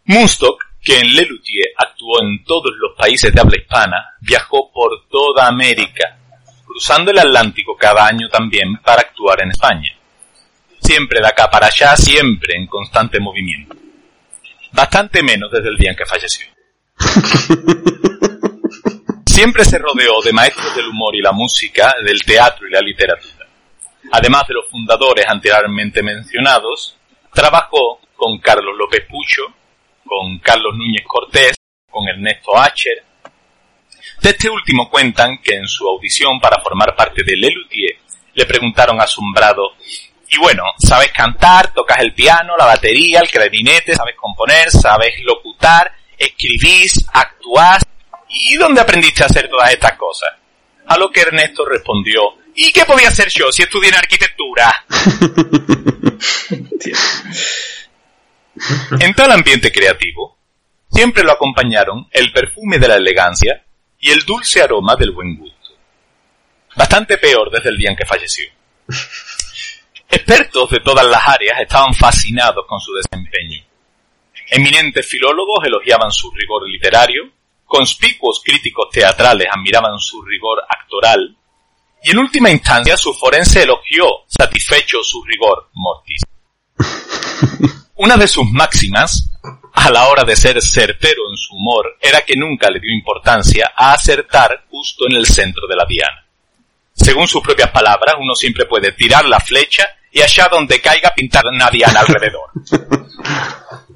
Munstock, 0.05 0.63
que 0.81 0.99
en 0.99 1.13
Lelutier 1.13 1.67
actuó 1.77 2.21
en 2.21 2.43
todos 2.43 2.71
los 2.77 2.95
países 2.97 3.33
de 3.33 3.41
habla 3.41 3.57
hispana, 3.57 4.15
viajó 4.21 4.71
por 4.71 5.07
toda 5.09 5.47
América, 5.47 6.17
cruzando 6.65 7.11
el 7.11 7.19
Atlántico 7.19 7.75
cada 7.77 8.07
año 8.07 8.29
también 8.29 8.77
para 8.83 9.01
actuar 9.01 9.41
en 9.43 9.51
España. 9.51 9.98
Siempre 10.89 11.21
de 11.21 11.27
acá 11.27 11.51
para 11.51 11.67
allá, 11.67 11.95
siempre 11.95 12.55
en 12.55 12.65
constante 12.65 13.19
movimiento. 13.19 13.75
Bastante 14.71 15.21
menos 15.21 15.51
desde 15.51 15.69
el 15.69 15.77
día 15.77 15.91
en 15.91 15.95
que 15.95 16.03
falleció. 16.03 16.47
Siempre 19.23 19.65
se 19.65 19.77
rodeó 19.77 20.19
de 20.23 20.33
maestros 20.33 20.75
del 20.75 20.87
humor 20.87 21.15
y 21.15 21.21
la 21.21 21.31
música, 21.31 21.93
del 22.03 22.23
teatro 22.23 22.67
y 22.67 22.71
la 22.71 22.81
literatura. 22.81 23.45
Además 24.13 24.47
de 24.47 24.55
los 24.55 24.67
fundadores 24.67 25.27
anteriormente 25.27 26.01
mencionados, 26.01 26.97
trabajó 27.35 27.99
con 28.15 28.39
Carlos 28.39 28.75
López 28.75 29.05
Pucho, 29.07 29.43
con 30.03 30.39
Carlos 30.39 30.73
Núñez 30.75 31.03
Cortés, 31.05 31.55
con 31.87 32.09
Ernesto 32.09 32.57
Acher. 32.57 33.03
De 34.23 34.29
este 34.31 34.49
último 34.49 34.89
cuentan 34.89 35.37
que 35.37 35.55
en 35.55 35.67
su 35.67 35.87
audición 35.87 36.39
para 36.39 36.59
formar 36.63 36.95
parte 36.95 37.21
de 37.23 37.35
Lelutier 37.35 37.95
le 38.33 38.45
preguntaron 38.47 38.99
asombrado, 38.99 39.73
y 40.31 40.37
bueno, 40.37 40.63
¿sabes 40.77 41.11
cantar? 41.11 41.73
¿Tocas 41.73 41.97
el 41.99 42.13
piano, 42.13 42.55
la 42.55 42.65
batería, 42.65 43.19
el 43.19 43.29
clarinete? 43.29 43.95
¿Sabes 43.95 44.15
componer? 44.15 44.69
¿Sabes 44.69 45.15
locutar? 45.23 45.91
¿Escribís? 46.17 47.03
¿Actuás? 47.13 47.83
¿Y 48.29 48.55
dónde 48.55 48.81
aprendiste 48.81 49.23
a 49.23 49.25
hacer 49.25 49.49
todas 49.49 49.71
estas 49.71 49.93
cosas? 49.93 50.29
A 50.87 50.97
lo 50.97 51.09
que 51.09 51.21
Ernesto 51.21 51.65
respondió, 51.65 52.21
¿y 52.55 52.71
qué 52.71 52.85
podía 52.85 53.07
hacer 53.07 53.29
yo 53.29 53.51
si 53.51 53.63
estudié 53.63 53.89
en 53.89 53.95
arquitectura? 53.95 54.85
En 58.99 59.13
tal 59.13 59.31
ambiente 59.31 59.71
creativo, 59.71 60.37
siempre 60.91 61.23
lo 61.23 61.31
acompañaron 61.31 62.07
el 62.11 62.33
perfume 62.33 62.77
de 62.77 62.89
la 62.89 62.95
elegancia 62.95 63.63
y 63.99 64.11
el 64.11 64.25
dulce 64.25 64.61
aroma 64.61 64.97
del 64.97 65.11
buen 65.11 65.37
gusto. 65.37 65.69
Bastante 66.75 67.17
peor 67.17 67.49
desde 67.51 67.69
el 67.69 67.77
día 67.77 67.91
en 67.91 67.95
que 67.95 68.05
falleció. 68.05 68.49
Expertos 70.11 70.71
de 70.71 70.79
todas 70.79 71.05
las 71.05 71.21
áreas 71.27 71.59
estaban 71.61 71.93
fascinados 71.93 72.65
con 72.67 72.79
su 72.79 72.91
desempeño. 72.93 73.63
Eminentes 74.49 75.05
filólogos 75.05 75.63
elogiaban 75.63 76.11
su 76.11 76.31
rigor 76.31 76.67
literario, 76.67 77.29
conspicuos 77.65 78.41
críticos 78.43 78.89
teatrales 78.91 79.47
admiraban 79.51 79.99
su 79.99 80.23
rigor 80.23 80.63
actoral, 80.67 81.37
y 82.01 82.11
en 82.11 82.17
última 82.17 82.49
instancia 82.49 82.97
su 82.97 83.13
forense 83.13 83.61
elogió, 83.61 84.05
satisfecho 84.27 85.03
su 85.03 85.23
rigor 85.23 85.69
mortis. 85.73 86.21
Una 87.95 88.17
de 88.17 88.27
sus 88.27 88.49
máximas, 88.49 89.29
a 89.73 89.91
la 89.91 90.07
hora 90.07 90.23
de 90.23 90.35
ser 90.35 90.59
certero 90.61 91.21
en 91.29 91.37
su 91.37 91.53
humor, 91.55 91.97
era 92.01 92.21
que 92.21 92.35
nunca 92.35 92.71
le 92.71 92.79
dio 92.79 92.91
importancia 92.91 93.73
a 93.75 93.93
acertar 93.93 94.65
justo 94.71 95.05
en 95.07 95.17
el 95.17 95.27
centro 95.27 95.67
de 95.67 95.75
la 95.75 95.85
diana. 95.85 96.25
Según 96.93 97.27
sus 97.27 97.43
propias 97.43 97.69
palabras, 97.69 98.15
uno 98.19 98.33
siempre 98.33 98.65
puede 98.65 98.91
tirar 98.93 99.25
la 99.25 99.39
flecha 99.39 99.85
y 100.11 100.21
allá 100.21 100.47
donde 100.49 100.81
caiga 100.81 101.13
pintar 101.15 101.45
una 101.45 101.69
diana 101.69 102.01
alrededor. 102.01 102.49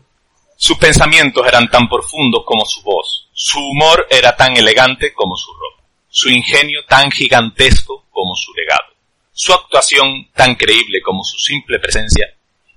Sus 0.55 0.77
pensamientos 0.77 1.45
eran 1.45 1.69
tan 1.69 1.89
profundos 1.89 2.43
como 2.45 2.63
su 2.65 2.81
voz, 2.83 3.27
su 3.33 3.59
humor 3.59 4.07
era 4.09 4.33
tan 4.35 4.55
elegante 4.55 5.13
como 5.13 5.35
su 5.35 5.51
ropa, 5.51 5.83
su 6.07 6.29
ingenio 6.29 6.85
tan 6.87 7.11
gigantesco 7.11 8.05
como 8.09 8.33
su 8.33 8.53
legado, 8.53 8.95
su 9.33 9.51
actuación 9.51 10.29
tan 10.33 10.55
creíble 10.55 11.01
como 11.01 11.21
su 11.23 11.37
simple 11.37 11.79
presencia, 11.79 12.27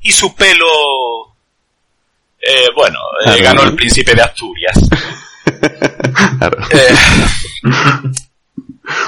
y 0.01 0.11
su 0.11 0.35
pelo... 0.35 0.67
Eh, 2.41 2.69
bueno, 2.75 2.99
eh, 3.25 3.43
ganó 3.43 3.63
el 3.63 3.75
príncipe 3.75 4.15
de 4.15 4.23
Asturias. 4.23 4.79
Eh, 6.73 6.95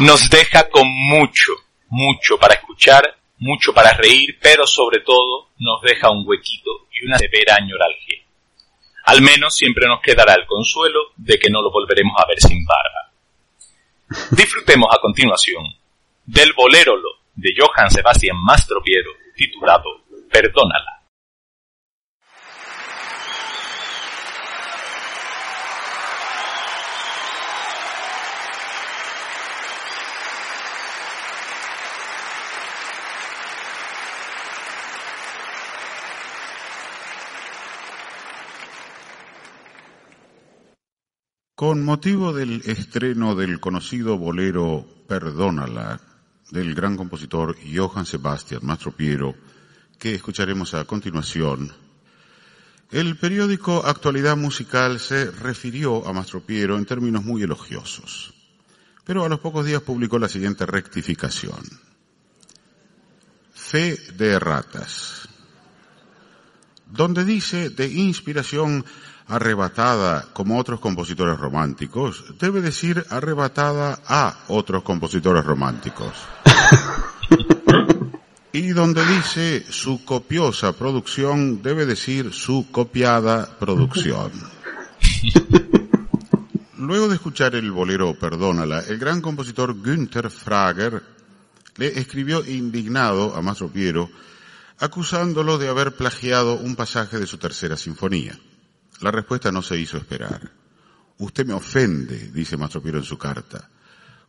nos 0.01 0.31
deja 0.31 0.69
con 0.69 0.88
mucho, 0.88 1.53
mucho 1.88 2.38
para 2.38 2.55
escuchar, 2.55 3.17
mucho 3.38 3.72
para 3.72 3.92
reír, 3.92 4.38
pero 4.40 4.66
sobre 4.66 5.01
todo 5.01 5.51
nos 5.59 5.81
deja 5.83 6.11
un 6.11 6.24
huequito 6.27 6.88
y 6.92 7.07
una 7.07 7.18
severa 7.18 7.57
añoralgia. 7.57 8.18
Al 9.05 9.22
menos 9.22 9.55
siempre 9.55 9.87
nos 9.87 10.01
quedará 10.03 10.35
el 10.35 10.46
consuelo 10.46 11.01
de 11.16 11.38
que 11.38 11.51
no 11.51 11.62
lo 11.62 11.70
volveremos 11.70 12.14
a 12.18 12.27
ver 12.27 12.40
sin 12.40 12.64
barba. 12.66 14.29
Disfrutemos 14.31 14.88
a 14.92 15.01
continuación 15.01 15.64
del 16.24 16.53
bolero 16.53 16.94
de 17.35 17.51
Johann 17.57 17.90
Sebastian 17.90 18.37
Mastropiero 18.42 19.11
titulado 19.35 20.03
Perdónala. 20.31 20.98
Con 41.59 41.85
motivo 41.85 42.33
del 42.33 42.62
estreno 42.66 43.35
del 43.35 43.59
conocido 43.59 44.16
bolero 44.16 44.87
Perdónala 45.09 46.01
del 46.53 46.73
gran 46.73 46.97
compositor 46.97 47.57
Johann 47.75 48.07
Sebastian 48.07 48.61
Mastropiero, 48.62 49.35
que 49.99 50.14
escucharemos 50.14 50.75
a 50.75 50.85
continuación, 50.85 51.73
el 52.92 53.16
periódico 53.16 53.85
Actualidad 53.85 54.37
Musical 54.37 55.01
se 55.01 55.33
refirió 55.33 56.07
a 56.07 56.12
Mastropiero 56.12 56.79
en 56.79 56.87
términos 56.87 57.25
muy 57.25 57.42
elogiosos, 57.42 58.33
pero 59.03 59.25
a 59.25 59.29
los 59.29 59.40
pocos 59.40 59.66
días 59.66 59.83
publicó 59.83 60.21
la 60.21 60.29
siguiente 60.29 60.64
rectificación. 60.64 61.64
Fe 63.53 63.97
de 64.16 64.38
ratas, 64.38 65.29
donde 66.87 67.25
dice 67.25 67.71
de 67.71 67.88
inspiración 67.88 68.85
arrebatada 69.29 70.27
como 70.33 70.59
otros 70.59 70.81
compositores 70.81 71.38
románticos, 71.38 72.25
debe 72.41 72.61
decir 72.61 73.05
arrebatada 73.11 74.01
a 74.07 74.38
otros 74.49 74.83
compositores 74.83 75.45
románticos. 75.45 76.12
y 78.53 78.69
donde 78.69 79.05
dice 79.07 79.64
su 79.69 80.05
copiosa 80.05 80.73
producción, 80.73 81.62
debe 81.62 81.85
decir 81.87 82.33
su 82.33 82.67
copiada 82.73 83.59
producción. 83.59 84.33
Luego 86.79 87.09
de 87.09 87.17
escuchar 87.17 87.55
el 87.55 87.71
bolero 87.71 88.19
Perdónala, 88.19 88.81
el 88.81 88.99
gran 88.99 89.21
compositor 89.21 89.75
Günther 89.75 90.31
Frager 90.31 91.03
le 91.77 91.99
escribió 91.99 92.45
indignado 92.45 93.37
a 93.37 93.69
Piero, 93.69 94.11
acusándolo 94.79 95.59
de 95.59 95.69
haber 95.69 95.97
plagiado 95.97 96.55
un 96.55 96.77
pasaje 96.77 97.19
de 97.19 97.27
su 97.27 97.37
tercera 97.37 97.77
sinfonía. 97.77 98.38
La 99.01 99.11
respuesta 99.11 99.53
no 99.53 99.63
se 99.63 99.79
hizo 99.79 99.97
esperar. 99.97 100.51
Usted 101.19 101.47
me 101.47 101.55
ofende, 101.55 102.31
dice 102.33 102.57
Mastro 102.57 102.83
Piero 102.83 102.99
en 102.99 103.05
su 103.05 103.19
carta. 103.19 103.69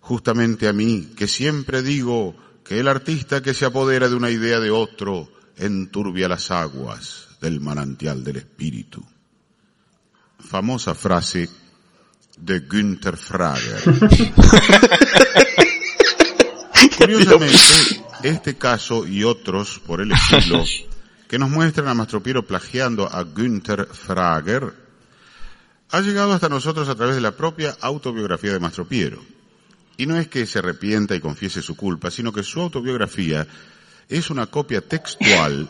Justamente 0.02 0.68
a 0.68 0.74
mí, 0.74 1.14
que 1.16 1.28
siempre 1.28 1.82
digo 1.82 2.36
que 2.64 2.80
el 2.80 2.88
artista 2.88 3.42
que 3.42 3.54
se 3.54 3.66
apodera 3.66 4.08
de 4.10 4.16
una 4.16 4.30
idea 4.30 4.60
de 4.60 4.72
otro 4.72 5.30
enturbia 5.58 6.28
las 6.28 6.52
aguas 6.52 7.28
del 7.42 7.60
manantial 7.60 8.24
del 8.24 8.38
espíritu. 8.38 9.04
Famosa 10.40 10.96
frase 10.96 11.50
de 12.38 12.60
Günther 12.60 13.18
Frager. 13.18 13.82
Curiosamente, 16.98 17.58
este 18.24 18.56
caso 18.58 19.06
y 19.06 19.24
otros 19.24 19.80
por 19.86 20.02
el 20.02 20.12
estilo 20.12 20.64
que 21.30 21.38
nos 21.38 21.52
muestran 21.52 21.88
a 21.88 21.94
Mastropiero 21.94 22.44
plagiando 22.44 23.08
a 23.08 23.22
Günther 23.22 23.86
Frager, 23.86 24.74
ha 25.92 26.02
llegado 26.02 26.34
hasta 26.34 26.50
nosotros 26.50 26.89
a 26.89 26.96
través 26.96 27.15
de 27.15 27.22
la 27.22 27.38
propia 27.38 27.78
autobiografía 27.82 28.52
de 28.52 28.60
Mastropiero. 28.60 29.22
Y 29.96 30.08
no 30.08 30.18
es 30.18 30.28
que 30.28 30.48
se 30.48 30.58
arrepienta 30.58 31.15
y 31.15 31.20
confiese 31.20 31.62
su 31.62 31.78
culpa, 31.78 32.10
sino 32.10 32.34
que 32.34 32.42
su 32.42 32.60
autobiografía 32.60 33.46
es 34.10 34.32
una 34.32 34.48
copia 34.48 34.82
textual 34.82 35.70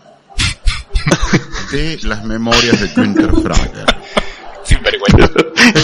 de 1.72 2.00
las 2.04 2.24
memorias 2.24 2.80
de 2.80 2.88
Günther 2.88 3.32
Frager. 3.42 3.89
Sin 4.70 4.84
vergüenza. 4.84 5.34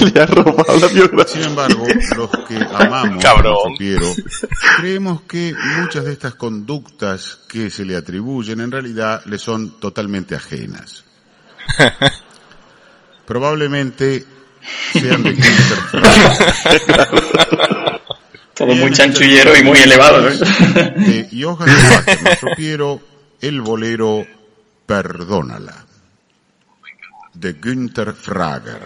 Le 0.14 0.22
ha 0.22 0.26
robado 0.26 0.80
la 0.80 0.88
biografía. 0.88 1.34
Sin 1.34 1.44
embargo, 1.44 1.86
los 2.16 2.30
que 2.48 2.56
amamos 2.56 3.24
Cabrón. 3.24 3.74
a 3.74 3.78
Piero, 3.78 4.14
creemos 4.78 5.22
que 5.24 5.54
muchas 5.78 6.06
de 6.06 6.14
estas 6.14 6.36
conductas 6.36 7.40
que 7.50 7.70
se 7.70 7.86
le 7.86 7.96
atribuyen 7.96 8.62
en 8.62 8.72
realidad 8.72 9.24
le 9.26 9.40
son 9.40 9.80
totalmente 9.80 10.36
ajenas. 10.36 11.04
Probablemente 13.26 14.26
sean 14.94 15.24
de. 15.24 15.36
Todo 18.54 18.74
muy 18.76 18.92
chanchullero 18.92 19.58
y 19.58 19.64
muy 19.64 19.80
elevado. 19.80 20.30
¿eh? 20.30 20.38
de 20.38 21.30
Johann 21.34 21.68
Sebastian 21.70 22.24
Mastropiero, 22.24 23.02
el 23.42 23.62
bolero 23.62 24.26
Perdónala, 24.86 25.85
de 27.36 27.54
Günther 27.54 28.14
Frager. 28.14 28.80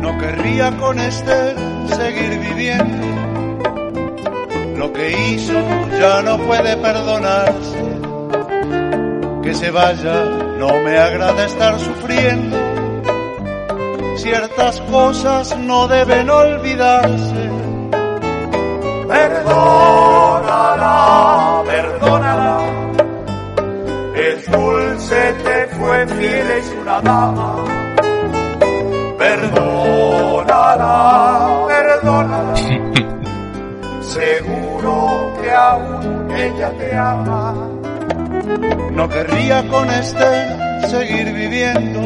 No 0.00 0.18
querría 0.18 0.76
con 0.78 0.98
Esther 1.00 1.56
seguir 1.96 2.38
viviendo. 2.38 3.06
Lo 4.76 4.92
que 4.92 5.32
hizo 5.32 5.52
ya 5.98 6.22
no 6.22 6.38
puede 6.38 6.76
perdonarse. 6.76 7.97
Que 9.48 9.54
se 9.54 9.70
vaya, 9.70 10.26
no 10.58 10.68
me 10.84 10.98
agrada 10.98 11.46
estar 11.46 11.80
sufriendo. 11.80 12.54
Ciertas 14.16 14.78
cosas 14.82 15.56
no 15.56 15.88
deben 15.88 16.28
olvidarse. 16.28 17.50
Perdónala, 19.08 19.62
perdónala. 21.64 22.58
Es 24.14 24.50
dulce, 24.50 25.32
te 25.42 25.66
fue 25.78 26.06
fiel, 26.08 26.50
es 26.50 26.74
una 26.82 27.00
dama. 27.00 27.64
Perdónala, 29.16 30.44
perdónala. 31.68 32.54
Seguro 34.02 35.32
que 35.40 35.50
aún 35.50 36.30
ella 36.32 36.70
te 36.76 36.94
ama. 36.94 37.67
No 38.92 39.08
querría 39.08 39.66
con 39.68 39.88
Esther 39.90 40.56
seguir 40.88 41.32
viviendo. 41.32 42.00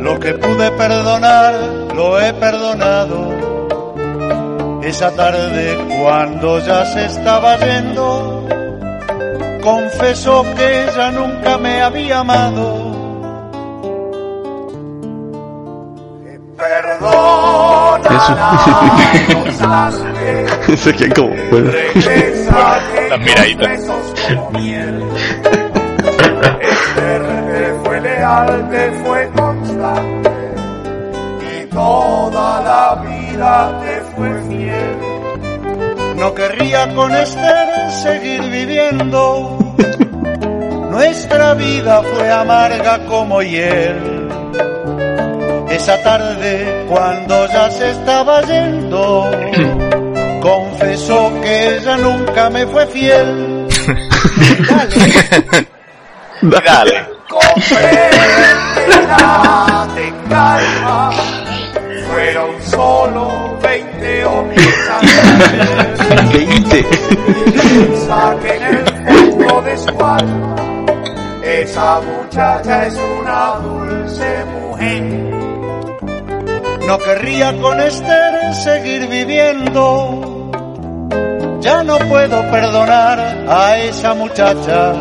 Lo 0.00 0.18
que 0.18 0.34
pude 0.34 0.70
perdonar, 0.72 1.54
lo 1.94 2.20
he 2.20 2.32
perdonado. 2.34 3.48
Esa 4.82 5.14
tarde 5.14 5.78
cuando 6.00 6.58
ya 6.60 6.84
se 6.86 7.06
estaba 7.06 7.56
yendo, 7.58 8.46
confesó 9.62 10.44
que 10.56 10.84
ella 10.84 11.10
nunca 11.10 11.58
me 11.58 11.82
había 11.82 12.20
amado. 12.20 12.88
Perdona 16.56 17.68
Eso 20.68 20.92
que 20.92 21.08
como. 21.10 21.34
Las 23.08 23.20
miraditas. 23.20 23.70
Esther 26.60 27.22
te 27.50 27.74
fue 27.84 28.00
leal, 28.00 28.68
te 28.70 28.90
fue 29.02 29.30
constante 29.34 30.30
y 31.40 31.66
toda 31.66 32.62
la 32.62 33.02
vida 33.02 33.80
te 33.82 34.00
fue 34.14 34.42
fiel. 34.42 34.98
No 36.16 36.34
querría 36.34 36.94
con 36.94 37.14
Esther 37.14 37.90
seguir 37.92 38.42
viviendo. 38.50 39.56
Nuestra 40.90 41.54
vida 41.54 42.02
fue 42.02 42.30
amarga 42.30 43.06
como 43.06 43.40
hiel. 43.40 44.28
Esa 45.70 46.02
tarde, 46.02 46.86
cuando 46.88 47.46
ya 47.46 47.70
se 47.70 47.90
estaba 47.90 48.42
yendo, 48.42 49.30
confesó 50.48 51.30
que 51.42 51.76
ella 51.76 51.96
nunca 51.98 52.48
me 52.48 52.66
fue 52.66 52.86
fiel. 52.86 53.68
Dale. 54.68 54.96
Dale. 56.64 57.06
Compréndete, 57.28 57.94
calma. 60.30 61.10
Fueron 62.10 62.62
solo 62.62 63.58
20 63.62 64.24
o 64.24 64.48
10 64.48 64.88
años. 64.90 66.32
20. 66.32 66.86
Piensa 67.52 68.36
que 68.42 68.56
en 68.56 68.62
el 68.62 68.84
fondo 68.86 69.62
de 69.62 69.76
su 69.76 70.04
alma 70.04 70.56
esa 71.42 72.00
muchacha 72.00 72.86
es 72.86 72.94
una 73.20 73.56
dulce 73.56 74.44
mujer. 74.46 75.02
No 76.86 76.98
querría 77.00 77.54
con 77.60 77.78
Esther 77.80 78.54
seguir 78.54 79.06
viviendo. 79.08 80.27
Ya 81.60 81.82
no 81.82 81.98
puedo 81.98 82.40
perdonar 82.50 83.18
a 83.48 83.76
esa 83.78 84.14
muchacha. 84.14 84.92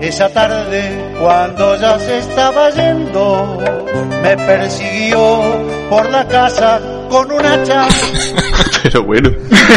Esa 0.00 0.28
tarde, 0.30 1.14
cuando 1.20 1.76
ya 1.76 1.98
se 1.98 2.18
estaba 2.18 2.70
yendo, 2.70 3.58
me 4.22 4.36
persiguió 4.36 5.42
por 5.90 6.08
la 6.10 6.26
casa 6.26 6.80
con 7.08 7.30
un 7.30 7.44
hacha. 7.46 7.86
Pero 8.82 9.04
bueno. 9.04 9.30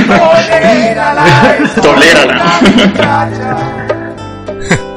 Tolérala, 0.07 1.25
Tolérala. 1.81 2.59
muchacha. 2.75 3.57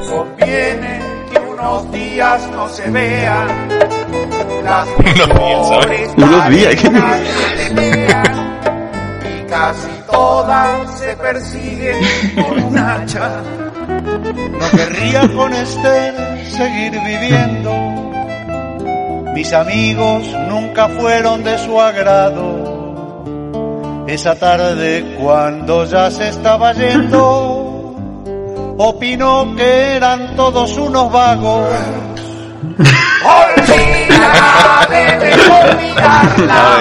Conviene 0.09 0.99
que 1.31 1.39
unos 1.39 1.91
días 1.91 2.49
no 2.51 2.67
se 2.69 2.89
vean. 2.89 3.47
Las 4.63 4.87
mejores 4.99 6.11
Unos 6.17 6.49
días, 6.49 6.75
se 6.79 6.89
pelean, 6.89 7.19
Y 8.45 8.48
casi 9.49 9.89
todas 10.11 10.99
se 10.99 11.15
persiguen 11.15 11.97
con 12.35 12.63
un 12.65 12.77
hacha. 12.77 13.41
No 13.87 14.69
querría 14.71 15.27
con 15.35 15.53
Esther 15.53 16.13
seguir 16.49 16.91
viviendo. 16.91 17.71
Mis 19.33 19.53
amigos 19.53 20.23
nunca 20.47 20.89
fueron 20.89 21.43
de 21.43 21.57
su 21.59 21.79
agrado. 21.79 22.69
Esa 24.07 24.35
tarde, 24.35 25.15
cuando 25.19 25.85
ya 25.85 26.09
se 26.09 26.29
estaba 26.29 26.73
yendo, 26.73 27.95
opinó 28.77 29.55
que 29.55 29.95
eran 29.95 30.35
todos 30.35 30.77
unos 30.77 31.11
vagos. 31.11 31.69
Debes 34.89 35.49
olvidarla. 35.49 36.77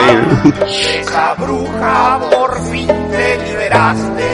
Esa 0.67 1.35
bruja 1.35 2.21
por 2.31 2.71
fin 2.71 2.87
te 2.87 3.39
liberaste. 3.45 4.29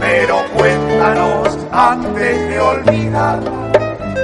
Pero 0.00 0.44
cuéntanos 0.54 1.58
antes 1.72 2.48
de 2.48 2.60
olvidarla, 2.60 3.72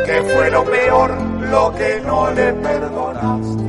que 0.07 0.22
fue 0.22 0.50
lo 0.50 0.64
peor, 0.64 1.18
lo 1.50 1.74
que 1.74 2.03
no 2.07 2.31
le 2.31 2.53
perdonaste. 2.53 3.64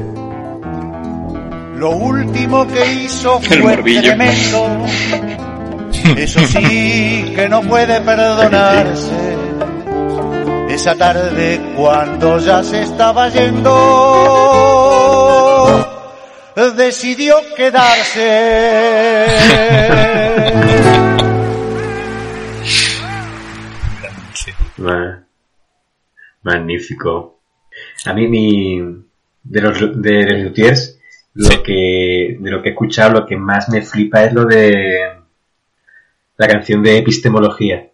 Lo 1.76 1.90
último 1.92 2.66
que 2.68 2.94
hizo 2.94 3.40
El 3.50 3.62
fue 3.62 3.78
tremendo. 3.78 4.86
Eso 6.16 6.40
sí 6.48 7.34
que 7.36 7.50
no 7.50 7.62
puede 7.62 8.00
perdonarse. 8.02 9.38
Esa 10.76 10.94
tarde 10.98 11.74
cuando 11.78 12.38
ya 12.40 12.62
se 12.62 12.82
estaba 12.84 13.30
yendo, 13.30 13.72
decidió 16.76 17.38
quedarse. 17.56 19.36
Ma- 24.78 25.24
Magnífico. 26.44 27.40
A 28.06 28.14
mí 28.14 28.28
mi 28.28 28.80
de 29.44 29.62
los 29.62 29.80
de 30.02 30.24
los 30.30 30.40
luthiers, 30.44 31.00
lo 31.34 31.50
Sí. 31.52 31.64
que 31.64 32.38
de 32.40 32.52
lo 32.52 32.62
que 32.62 32.70
he 32.70 32.72
escuchado, 32.72 33.14
lo 33.20 33.26
que 33.26 33.36
más 33.38 33.70
me 33.70 33.82
flipa 33.82 34.24
es 34.24 34.34
lo 34.34 34.46
de 34.46 35.12
la 36.38 36.48
canción 36.48 36.84
de 36.84 36.98
epistemología. 36.98 37.90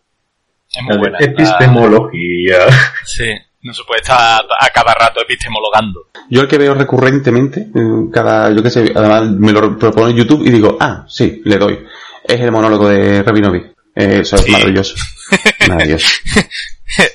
Es 0.73 0.83
muy 0.83 0.97
buena. 0.97 1.17
epistemología. 1.19 2.57
Sí. 3.05 3.25
No 3.63 3.73
se 3.73 3.83
puede 3.83 4.01
estar 4.01 4.41
a 4.59 4.69
cada 4.73 4.93
rato 4.95 5.21
epistemologando. 5.21 6.07
Yo 6.29 6.41
el 6.41 6.47
que 6.47 6.57
veo 6.57 6.73
recurrentemente, 6.73 7.59
eh, 7.75 8.09
cada, 8.11 8.49
yo 8.51 8.63
que 8.63 8.71
sé, 8.71 8.91
además 8.95 9.29
me 9.31 9.51
lo 9.51 9.77
propone 9.77 10.15
YouTube 10.15 10.43
y 10.47 10.49
digo, 10.49 10.77
ah, 10.79 11.05
sí, 11.07 11.41
le 11.45 11.57
doy. 11.57 11.79
Es 12.23 12.39
el 12.39 12.51
monólogo 12.51 12.89
de 12.89 13.21
Rabinovi. 13.21 13.59
Eh, 13.95 14.19
eso 14.21 14.37
es 14.37 14.43
Sí. 14.45 14.51
maravilloso. 14.51 14.95
Maravilloso. 15.67 16.07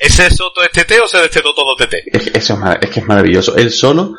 ¿Ese 0.01 0.31
soto 0.31 0.63
es 0.63 0.71
TT 0.71 1.01
o 1.05 1.09
se 1.09 1.19
destetó 1.19 1.53
todo 1.55 1.75
TT? 1.77 1.95
Es, 2.13 2.31
que 2.31 2.39
eso 2.39 2.55
es, 2.55 2.77
es 2.81 2.91
que 2.91 3.01
es 3.01 3.07
maravilloso. 3.07 3.57
Él 3.57 3.71
solo, 3.71 4.15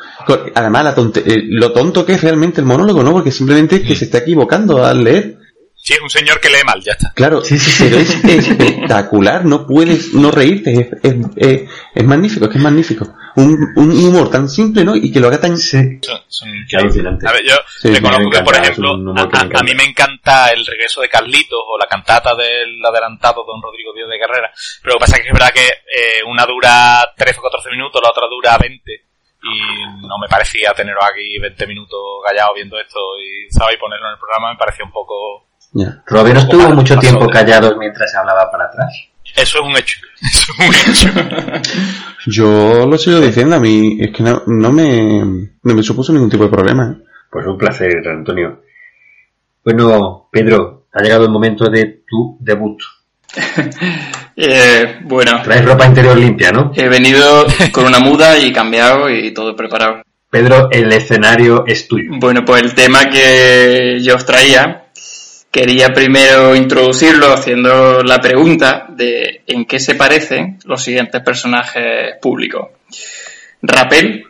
además 0.54 0.84
la 0.84 0.96
tonte- 0.96 1.24
eh, 1.26 1.44
lo 1.48 1.72
tonto 1.72 2.06
que 2.06 2.14
es 2.14 2.22
realmente 2.22 2.60
el 2.62 2.68
monólogo, 2.68 3.02
¿no? 3.04 3.14
Porque 3.14 3.32
simplemente 3.32 3.78
es 3.78 3.82
que 3.84 3.96
se 3.96 4.06
está 4.06 4.20
equivocando 4.20 4.84
al 4.86 5.04
leer. 5.04 5.38
Sí, 5.88 5.94
es 5.94 6.02
un 6.02 6.10
señor 6.10 6.42
que 6.42 6.50
lee 6.50 6.66
mal, 6.66 6.82
ya 6.84 6.92
está. 6.92 7.14
Claro, 7.14 7.42
pero 7.80 7.98
es 7.98 8.10
espectacular, 8.10 9.46
no 9.46 9.66
puedes 9.66 10.14
no 10.14 10.32
reírte, 10.32 10.74
es, 10.74 10.88
es, 11.02 11.16
es- 11.38 11.70
es 11.96 12.04
magnífico, 12.04 12.44
es 12.46 12.52
que 12.52 12.58
es 12.58 12.64
magnífico. 12.64 13.08
Un, 13.38 13.56
un 13.78 13.92
humor 13.92 14.30
tan 14.30 14.50
simple, 14.50 14.84
¿no? 14.84 14.96
Y 14.98 15.12
que 15.14 15.20
lo 15.22 15.28
haga 15.28 15.40
tan... 15.40 15.58
Son, 15.58 16.00
son 16.28 16.50
alucinante. 16.78 17.26
A 17.28 17.32
ver, 17.32 17.44
yo 17.48 17.56
Sí, 17.80 17.94
reconozco 17.94 18.30
que, 18.32 18.42
por 18.42 18.56
ejemplo, 18.56 18.98
que 19.30 19.38
a, 19.38 19.60
a- 19.60 19.64
mí 19.64 19.76
me 19.76 19.84
encanta 19.86 20.50
el 20.52 20.66
regreso 20.66 21.00
de 21.02 21.08
Carlitos 21.10 21.60
o 21.66 21.78
la 21.78 21.86
cantata 21.86 22.36
del 22.36 22.84
adelantado 22.86 23.46
Don 23.46 23.62
Rodrigo 23.62 23.94
Díaz 23.94 24.10
de 24.10 24.20
Carrera, 24.20 24.52
pero 24.82 24.94
lo 24.96 25.00
que 25.00 25.04
pasa 25.06 25.16
es 25.18 25.22
que 25.24 25.28
es 25.30 25.34
verdad 25.34 25.54
que 25.54 25.68
eh, 25.68 26.24
una 26.28 26.46
dura 26.46 27.14
13 27.16 27.40
o 27.40 27.44
14 27.44 27.70
minutos, 27.72 28.02
la 28.04 28.10
otra 28.10 28.28
dura 28.28 28.58
20 28.58 28.92
y 29.44 30.06
no 30.06 30.18
me 30.20 30.28
parecía 30.28 30.74
teneros 30.74 31.04
aquí 31.06 31.38
20 31.40 31.66
minutos 31.68 31.98
callados 32.28 32.56
viendo 32.56 32.78
esto 32.78 33.00
y, 33.24 33.50
¿sabes? 33.52 33.76
Y 33.78 33.80
ponerlo 33.80 34.08
en 34.08 34.14
el 34.14 34.20
programa 34.20 34.52
me 34.52 34.58
parecía 34.60 34.84
un 34.84 34.92
poco... 34.92 35.47
Ya. 35.78 36.02
Robin 36.08 36.34
no 36.34 36.40
estuvo 36.40 36.70
mucho 36.74 36.96
de- 36.96 37.02
tiempo 37.02 37.28
callado 37.28 37.78
mientras 37.78 38.14
hablaba 38.16 38.50
para 38.50 38.66
atrás. 38.66 38.92
Eso 39.36 39.60
es 39.60 39.64
un 39.64 39.78
hecho. 39.78 40.00
Eso 40.22 40.52
es 40.58 41.04
un 41.06 41.22
hecho. 41.54 41.62
Yo 42.26 42.86
lo 42.88 42.98
sigo 42.98 43.20
diciendo, 43.20 43.58
a 43.58 43.60
mí 43.60 43.98
es 44.02 44.12
que 44.12 44.24
no, 44.24 44.42
no 44.48 44.72
me, 44.72 45.20
no 45.64 45.74
me 45.76 45.84
supuso 45.84 46.12
ningún 46.14 46.30
tipo 46.30 46.46
de 46.46 46.50
problema. 46.50 46.98
Pues 47.30 47.46
un 47.46 47.58
placer, 47.58 48.08
Antonio. 48.08 48.62
Bueno, 49.64 50.30
Pedro, 50.32 50.88
ha 50.94 51.02
llegado 51.04 51.26
el 51.26 51.32
momento 51.32 51.70
de 51.70 52.04
tu 52.08 52.38
debut. 52.40 52.80
Eh, 54.40 55.00
bueno, 55.06 55.42
Traes 55.44 55.66
ropa 55.66 55.88
interior 55.88 56.16
limpia, 56.16 56.52
¿no? 56.52 56.72
he 56.76 56.88
venido 56.88 57.44
con 57.72 57.88
una 57.88 58.00
muda 58.00 58.38
y 58.38 58.54
cambiado 58.54 59.10
y 59.10 59.34
todo 59.34 59.56
preparado. 59.56 60.04
Pedro, 60.30 60.70
el 60.72 60.92
escenario 60.94 61.64
es 61.66 61.88
tuyo. 61.88 62.12
Bueno, 62.20 62.46
pues 62.46 62.62
el 62.62 62.76
tema 62.76 63.10
que 63.10 63.98
yo 64.00 64.14
os 64.14 64.28
traía, 64.28 64.87
quería 65.52 65.90
primero 65.90 66.56
introducirlo 66.56 67.34
haciendo 67.34 68.02
la 68.04 68.20
pregunta 68.20 68.88
de 68.90 69.42
en 69.48 69.66
qué 69.66 69.80
se 69.80 69.96
parecen 69.96 70.60
los 70.66 70.84
siguientes 70.84 71.22
personajes 71.22 72.16
públicos. 72.22 72.70
Rapel, 73.62 74.26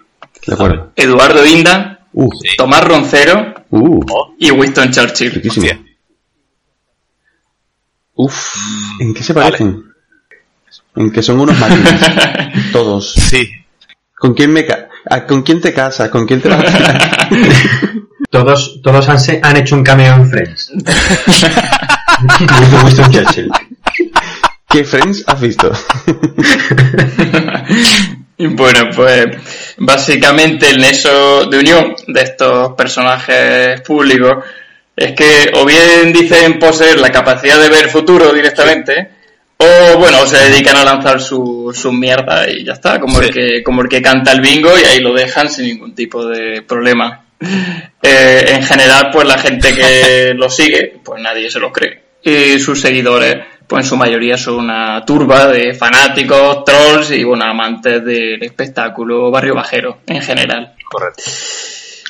De 0.46 0.54
acuerdo. 0.54 0.92
Eduardo 0.96 1.46
Inda, 1.46 1.98
Uh, 2.20 2.30
Tomás 2.58 2.84
Roncero 2.84 3.54
uh, 3.70 4.02
y 4.40 4.50
Winston 4.50 4.90
Churchill. 4.90 5.40
Uf, 8.16 8.56
¿en 9.00 9.14
qué 9.14 9.22
se 9.22 9.36
parecen? 9.36 9.84
En 10.96 11.12
que 11.12 11.22
son 11.22 11.40
unos 11.40 11.60
máquinas. 11.60 12.72
Todos. 12.72 13.14
Sí. 13.14 13.48
¿Con 14.16 14.34
quién 14.34 14.52
me 14.52 14.66
ca 14.66 14.90
ah, 15.08 15.28
¿Con 15.28 15.44
quién 15.44 15.62
te 15.62 15.72
casas? 15.72 16.10
¿Con 16.10 16.26
quién 16.26 16.42
te 16.42 16.50
vas 16.50 16.60
a 16.60 16.64
casar? 16.64 17.30
Todos, 18.30 18.82
todos 18.84 19.08
han, 19.10 19.20
se- 19.20 19.40
han 19.42 19.58
hecho 19.58 19.76
un 19.76 19.84
cameo 19.84 20.16
en 20.16 20.30
Friends. 20.30 20.72
Winston- 22.84 23.12
Churchill. 23.12 23.50
¿Qué 24.70 24.84
Friends 24.84 25.24
has 25.28 25.40
visto? 25.42 25.72
Bueno, 28.40 28.90
pues 28.96 29.26
básicamente 29.78 30.70
el 30.70 30.78
nexo 30.78 31.46
de 31.48 31.58
unión 31.58 31.96
de 32.08 32.22
estos 32.22 32.74
personajes 32.74 33.82
públicos 33.82 34.46
es 34.96 35.14
que 35.14 35.52
o 35.56 35.66
bien 35.66 36.14
dicen 36.14 36.60
poseer 36.60 37.00
la 37.00 37.12
capacidad 37.12 37.60
de 37.60 37.70
ver 37.70 37.86
el 37.86 37.90
futuro 37.90 38.32
directamente, 38.34 39.10
o 39.58 39.98
bueno, 39.98 40.24
se 40.28 40.38
dedican 40.52 40.76
a 40.78 40.84
lanzar 40.84 41.20
su, 41.20 41.72
sus 41.76 41.92
mierdas 41.94 42.48
y 42.50 42.64
ya 42.64 42.74
está, 42.74 43.00
como, 43.00 43.20
el 43.22 43.32
que, 43.34 43.64
como 43.64 43.82
el 43.82 43.90
que 43.90 44.04
canta 44.04 44.32
el 44.34 44.42
bingo 44.42 44.70
y 44.78 44.84
ahí 44.86 45.00
lo 45.00 45.14
dejan 45.16 45.50
sin 45.50 45.66
ningún 45.66 45.96
tipo 45.96 46.24
de 46.28 46.62
problema. 46.62 47.24
Eh, 47.40 48.46
en 48.50 48.64
general, 48.64 49.10
pues 49.12 49.28
la 49.28 49.38
gente 49.38 49.74
que 49.74 50.34
lo 50.36 50.50
sigue, 50.50 51.00
pues 51.04 51.22
nadie 51.22 51.50
se 51.50 51.60
lo 51.60 51.72
cree. 51.72 52.04
Y 52.24 52.60
sus 52.60 52.82
seguidores, 52.82 53.38
pues 53.68 53.86
en 53.86 53.90
su 53.90 53.98
mayoría 53.98 54.38
son 54.38 54.56
una 54.56 55.06
turba 55.06 55.48
de 55.48 55.74
fanáticos, 55.74 56.64
trolls 56.66 57.12
y 57.12 57.24
bueno, 57.24 57.46
amantes 57.46 58.04
del 58.04 58.44
espectáculo 58.44 59.32
barrio 59.32 59.56
bajero 59.56 60.00
en 60.08 60.22
general. 60.22 60.74
Correcto. 60.90 61.24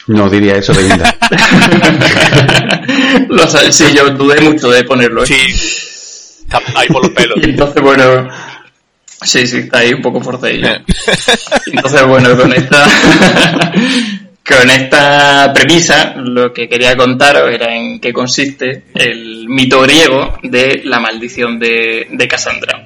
No 0.07 0.29
diría 0.29 0.53
eso 0.53 0.73
de 0.73 0.83
Inda. 0.83 1.13
Lo 3.29 3.45
sé, 3.45 3.71
sí, 3.73 3.93
yo 3.93 4.09
dudé 4.11 4.39
mucho 4.39 4.69
de 4.69 4.85
ponerlo. 4.85 5.23
¿eh? 5.23 5.27
Sí. 5.27 6.45
Está 6.45 6.61
ahí 6.79 6.87
por 6.87 7.03
los 7.03 7.11
pelos. 7.11 7.37
Y 7.41 7.49
entonces, 7.49 7.83
bueno, 7.83 8.29
sí, 9.21 9.45
sí, 9.45 9.57
está 9.57 9.79
ahí 9.79 9.93
un 9.93 10.01
poco 10.01 10.21
forzadillo. 10.21 10.67
Eh. 10.67 10.81
Entonces, 11.65 12.07
bueno, 12.07 12.37
con 12.37 12.53
esta, 12.53 12.87
con 14.47 14.69
esta 14.69 15.51
premisa, 15.53 16.13
lo 16.15 16.53
que 16.53 16.69
quería 16.69 16.95
contaros 16.95 17.51
era 17.51 17.75
en 17.75 17.99
qué 17.99 18.13
consiste 18.13 18.83
el 18.93 19.45
mito 19.49 19.81
griego 19.81 20.37
de 20.41 20.81
la 20.85 20.99
maldición 20.99 21.59
de, 21.59 22.07
de 22.09 22.27
Cassandra. 22.27 22.85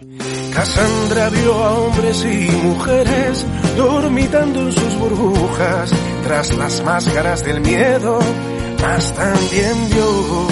Cassandra 0.53 1.29
vio 1.29 1.53
a 1.53 1.73
hombres 1.73 2.25
y 2.25 2.51
mujeres 2.65 3.45
dormitando 3.77 4.59
en 4.61 4.71
sus 4.71 4.95
burbujas 4.95 5.91
tras 6.23 6.57
las 6.57 6.83
máscaras 6.83 7.45
del 7.45 7.61
miedo, 7.61 8.19
mas 8.81 9.13
también 9.15 9.89
vio 9.91 10.47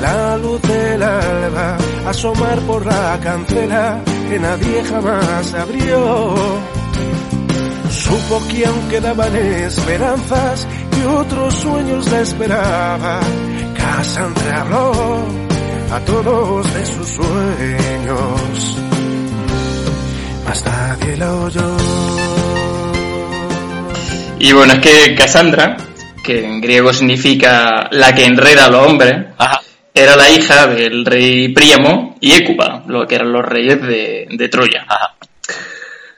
la 0.00 0.36
luz 0.36 0.62
del 0.62 1.02
alba 1.02 1.76
asomar 2.06 2.58
por 2.60 2.86
la 2.86 3.18
cancela 3.22 4.00
que 4.28 4.38
nadie 4.38 4.84
jamás 4.84 5.54
abrió. 5.54 6.34
Supo 7.92 8.42
que 8.48 8.66
aún 8.66 8.88
quedaban 8.88 9.36
esperanzas 9.36 10.66
y 11.00 11.06
otros 11.06 11.54
sueños 11.54 12.10
la 12.10 12.20
esperaban. 12.20 13.74
Cassandra 13.76 14.60
habló 14.62 14.92
a 15.92 16.00
todos 16.00 16.74
de 16.74 16.86
sus 16.86 17.06
sueños 17.06 18.82
mas 20.52 20.64
nadie 20.66 21.16
la 21.16 21.34
oyó. 21.34 21.76
Y 24.38 24.52
bueno, 24.52 24.74
es 24.74 24.80
que 24.80 25.14
Cassandra, 25.14 25.76
que 26.24 26.44
en 26.44 26.60
griego 26.60 26.92
significa 26.92 27.88
la 27.90 28.14
que 28.14 28.24
enreda 28.24 28.66
a 28.66 28.70
los 28.70 28.86
hombres, 28.86 29.14
Ajá. 29.38 29.60
era 29.94 30.16
la 30.16 30.30
hija 30.30 30.66
del 30.66 31.06
rey 31.06 31.48
Príamo 31.48 32.16
y 32.20 32.32
Écuba, 32.32 32.82
lo 32.86 33.06
que 33.06 33.14
eran 33.14 33.32
los 33.32 33.44
reyes 33.44 33.80
de, 33.80 34.26
de 34.30 34.48
Troya. 34.48 34.84
Ajá. 34.88 35.14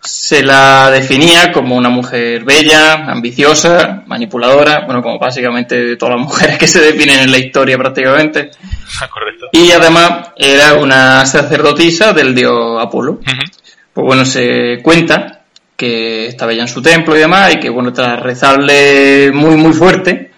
Se 0.04 0.42
la 0.42 0.90
definía 0.90 1.50
como 1.50 1.76
una 1.76 1.88
mujer 1.88 2.44
bella, 2.44 2.92
ambiciosa, 3.10 4.02
manipuladora, 4.06 4.82
bueno, 4.84 5.02
como 5.02 5.18
básicamente 5.18 5.96
todas 5.96 6.16
las 6.16 6.24
mujeres 6.24 6.58
que 6.58 6.66
se 6.68 6.80
definen 6.80 7.20
en 7.20 7.30
la 7.30 7.38
historia 7.38 7.78
prácticamente. 7.78 8.50
Correcto. 9.10 9.46
Y 9.52 9.70
además 9.72 10.28
era 10.36 10.74
una 10.74 11.24
sacerdotisa 11.24 12.12
del 12.12 12.34
dios 12.34 12.82
Apolo. 12.82 13.20
Pues 13.94 14.04
bueno, 14.06 14.24
se 14.26 14.80
cuenta 14.82 15.40
que 15.76 16.26
estaba 16.26 16.52
ya 16.52 16.62
en 16.62 16.68
su 16.68 16.82
templo 16.82 17.16
y 17.16 17.20
demás, 17.20 17.54
y 17.54 17.60
que 17.60 17.70
bueno, 17.70 17.92
tras 17.92 18.20
rezarle 18.20 19.30
muy 19.32 19.56
muy 19.56 19.72
fuerte, 19.72 20.32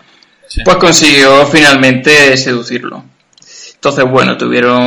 Sí. 0.48 0.60
pues 0.64 0.76
consiguió 0.76 1.44
finalmente 1.46 2.36
seducirlo. 2.36 3.02
Entonces, 3.76 4.04
bueno, 4.10 4.36
tuvieron 4.36 4.82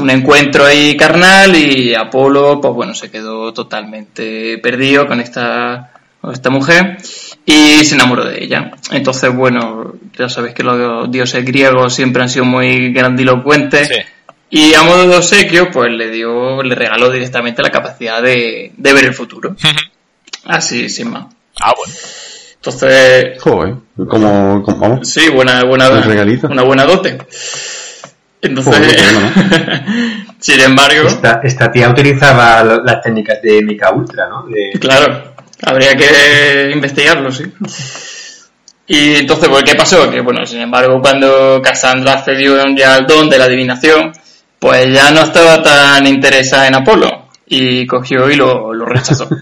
un 0.00 0.08
encuentro 0.10 0.64
ahí 0.64 0.96
carnal 0.96 1.54
y 1.54 1.94
Apolo, 1.94 2.60
pues 2.60 2.72
bueno, 2.72 2.94
se 2.94 3.10
quedó 3.10 3.52
totalmente 3.52 4.56
perdido 4.58 5.06
con 5.06 5.20
esta, 5.20 5.90
con 6.20 6.32
esta 6.32 6.48
mujer 6.48 6.96
y 7.44 7.84
se 7.84 7.94
enamoró 7.94 8.24
de 8.24 8.42
ella. 8.42 8.70
Entonces, 8.90 9.34
bueno, 9.34 9.92
ya 10.16 10.28
sabéis 10.30 10.54
que 10.54 10.62
los 10.62 11.10
dioses 11.10 11.44
griegos 11.44 11.94
siempre 11.94 12.22
han 12.22 12.30
sido 12.30 12.46
muy 12.46 12.92
grandilocuentes. 12.92 13.88
Sí. 13.88 13.94
Y 14.50 14.72
a 14.72 14.82
modo 14.82 15.06
de 15.08 15.16
obsequio, 15.16 15.70
pues 15.70 15.90
le 15.92 16.08
dio, 16.10 16.62
le 16.62 16.74
regaló 16.74 17.10
directamente 17.10 17.60
la 17.62 17.70
capacidad 17.70 18.22
de, 18.22 18.72
de 18.74 18.92
ver 18.94 19.04
el 19.04 19.12
futuro. 19.14 19.54
Así, 20.44 20.88
sin 20.88 21.10
más. 21.10 21.26
Ah, 21.60 21.74
bueno. 21.76 21.92
Entonces, 22.54 23.40
Joder, 23.42 23.74
como, 24.08 24.62
como 24.62 24.78
vamos. 24.78 25.08
sí, 25.08 25.28
buena, 25.28 25.62
buena, 25.64 25.90
Un 25.90 26.02
regalito. 26.02 26.48
una 26.48 26.62
buena 26.62 26.84
dote. 26.86 27.18
Entonces, 28.40 28.74
sin 30.38 30.60
embargo, 30.60 31.08
Esta, 31.08 31.40
esta 31.42 31.70
tía 31.72 31.88
utilizaba 31.90 32.62
las 32.84 33.02
técnicas 33.02 33.42
de 33.42 33.62
Mica 33.62 33.90
Ultra, 33.92 34.28
¿no? 34.28 34.44
De- 34.44 34.78
claro, 34.78 35.34
habría 35.62 35.96
que 35.96 36.70
investigarlo, 36.72 37.32
sí. 37.32 37.44
Y 38.86 39.16
entonces, 39.16 39.48
pues, 39.48 39.64
¿qué 39.64 39.74
pasó? 39.74 40.08
Que, 40.10 40.20
bueno, 40.20 40.46
sin 40.46 40.60
embargo, 40.60 41.00
cuando 41.00 41.60
Cassandra 41.62 42.14
accedió 42.14 42.56
ya 42.76 42.94
al 42.94 43.06
don 43.06 43.28
de 43.28 43.38
la 43.38 43.44
adivinación, 43.44 44.12
pues 44.58 44.92
ya 44.92 45.10
no 45.10 45.22
estaba 45.22 45.62
tan 45.62 46.06
interesada 46.06 46.68
en 46.68 46.76
Apolo 46.76 47.28
y 47.46 47.86
cogió 47.86 48.30
y 48.30 48.36
lo, 48.36 48.72
lo 48.72 48.84
rechazó. 48.86 49.28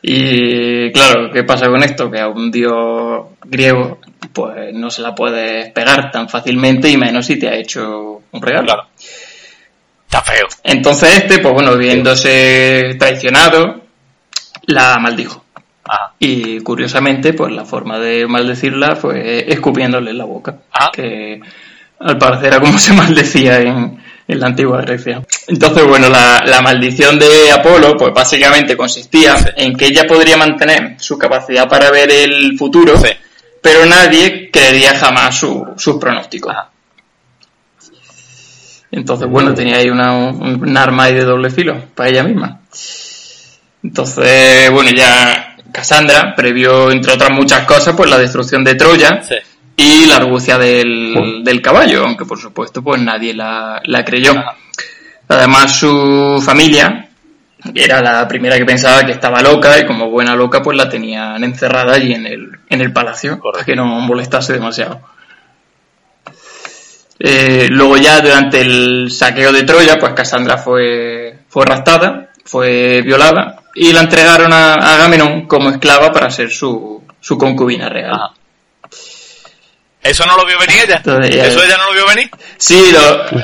Y 0.00 0.92
claro, 0.92 1.28
¿qué 1.32 1.42
pasa 1.42 1.66
con 1.66 1.82
esto? 1.82 2.08
Que 2.08 2.20
a 2.20 2.28
un 2.28 2.52
dios 2.52 3.26
griego 3.44 3.98
pues 4.32 4.74
no 4.74 4.90
se 4.90 5.02
la 5.02 5.14
puedes 5.14 5.70
pegar 5.72 6.10
tan 6.10 6.28
fácilmente 6.28 6.88
y 6.88 6.96
menos 6.96 7.26
si 7.26 7.38
te 7.38 7.48
ha 7.48 7.54
hecho 7.54 8.22
un 8.30 8.42
regalo. 8.42 8.66
Claro. 8.66 8.86
Está 10.06 10.22
feo. 10.22 10.46
Entonces 10.64 11.16
este, 11.16 11.38
pues 11.38 11.54
bueno, 11.54 11.76
viéndose 11.76 12.96
traicionado, 12.98 13.82
la 14.66 14.98
maldijo. 14.98 15.44
Ajá. 15.84 16.14
Y 16.18 16.60
curiosamente, 16.60 17.32
pues 17.32 17.52
la 17.52 17.64
forma 17.64 17.98
de 17.98 18.26
maldecirla 18.26 18.96
fue 18.96 19.50
escupiéndole 19.52 20.10
en 20.10 20.18
la 20.18 20.24
boca. 20.24 20.56
Ah. 20.72 20.90
Que 20.92 21.40
al 22.00 22.18
parecer 22.18 22.48
era 22.48 22.60
como 22.60 22.78
se 22.78 22.92
maldecía 22.92 23.60
en, 23.60 23.98
en 24.26 24.40
la 24.40 24.46
antigua 24.46 24.80
Grecia. 24.82 25.22
Entonces, 25.46 25.86
bueno, 25.86 26.08
la, 26.08 26.42
la 26.46 26.60
maldición 26.60 27.18
de 27.18 27.50
Apolo, 27.50 27.96
pues 27.96 28.12
básicamente 28.14 28.76
consistía 28.76 29.34
en 29.56 29.76
que 29.76 29.86
ella 29.86 30.06
podría 30.06 30.36
mantener 30.36 30.96
su 30.98 31.18
capacidad 31.18 31.68
para 31.68 31.90
ver 31.90 32.10
el 32.10 32.56
futuro, 32.58 32.96
Sí. 32.98 33.08
Pero 33.62 33.86
nadie 33.86 34.50
creería 34.50 34.98
jamás 34.98 35.38
su- 35.38 35.66
sus 35.76 35.96
pronósticos. 35.96 36.54
Entonces, 38.90 39.28
bueno, 39.28 39.54
tenía 39.54 39.76
ahí 39.76 39.90
una, 39.90 40.12
un, 40.16 40.76
arma 40.76 41.04
ahí 41.04 41.14
de 41.14 41.24
doble 41.24 41.50
filo 41.50 41.76
para 41.94 42.08
ella 42.08 42.22
misma. 42.24 42.60
Entonces, 43.82 44.70
bueno, 44.70 44.90
ya 44.90 45.56
Cassandra 45.72 46.34
previó, 46.34 46.90
entre 46.90 47.12
otras 47.12 47.30
muchas 47.30 47.64
cosas, 47.66 47.94
pues 47.94 48.08
la 48.10 48.18
destrucción 48.18 48.64
de 48.64 48.74
Troya 48.74 49.20
Sí. 49.22 49.34
y 49.76 50.06
la 50.06 50.16
argucia 50.16 50.56
del, 50.58 51.42
del 51.44 51.60
caballo, 51.62 52.04
aunque 52.04 52.24
por 52.24 52.38
supuesto 52.40 52.82
pues 52.82 53.00
nadie 53.00 53.34
la, 53.34 53.80
la 53.84 54.04
creyó. 54.04 54.32
Ajá. 54.32 54.56
Además 55.28 55.78
su 55.78 56.42
familia 56.44 57.08
era 57.74 58.00
la 58.00 58.26
primera 58.26 58.56
que 58.56 58.64
pensaba 58.64 59.04
que 59.04 59.12
estaba 59.12 59.42
loca 59.42 59.78
y 59.78 59.84
como 59.84 60.08
buena 60.08 60.34
loca 60.34 60.62
pues 60.62 60.76
la 60.78 60.88
tenían 60.88 61.44
encerrada 61.44 61.92
allí 61.94 62.14
en 62.14 62.26
el, 62.26 62.57
en 62.68 62.80
el 62.80 62.92
palacio 62.92 63.40
para 63.40 63.64
que 63.64 63.76
no 63.76 63.84
molestase 63.86 64.52
demasiado. 64.52 65.00
Eh, 67.20 67.68
luego 67.70 67.96
ya 67.96 68.20
durante 68.20 68.60
el 68.60 69.10
saqueo 69.10 69.52
de 69.52 69.64
Troya 69.64 69.98
pues 69.98 70.12
Cassandra 70.12 70.56
fue, 70.58 71.40
fue 71.48 71.66
raptada, 71.66 72.30
fue 72.44 73.02
violada 73.02 73.62
y 73.74 73.92
la 73.92 74.02
entregaron 74.02 74.52
a, 74.52 74.74
a 74.74 74.94
Agamenón 74.94 75.46
como 75.46 75.70
esclava 75.70 76.12
para 76.12 76.30
ser 76.30 76.50
su, 76.50 77.02
su 77.20 77.36
concubina 77.36 77.88
real. 77.88 78.12
Ajá. 78.12 78.32
¿Eso 80.02 80.24
no 80.26 80.36
lo 80.36 80.46
vio 80.46 80.58
venir 80.58 80.76
ella? 80.84 80.96
Entonces, 80.96 81.34
¿Eso 81.34 81.62
ella 81.62 81.76
no 81.76 81.86
lo 81.86 81.92
vio 81.92 82.06
venir? 82.06 82.30
Sí, 82.56 82.92
lo, 82.92 83.40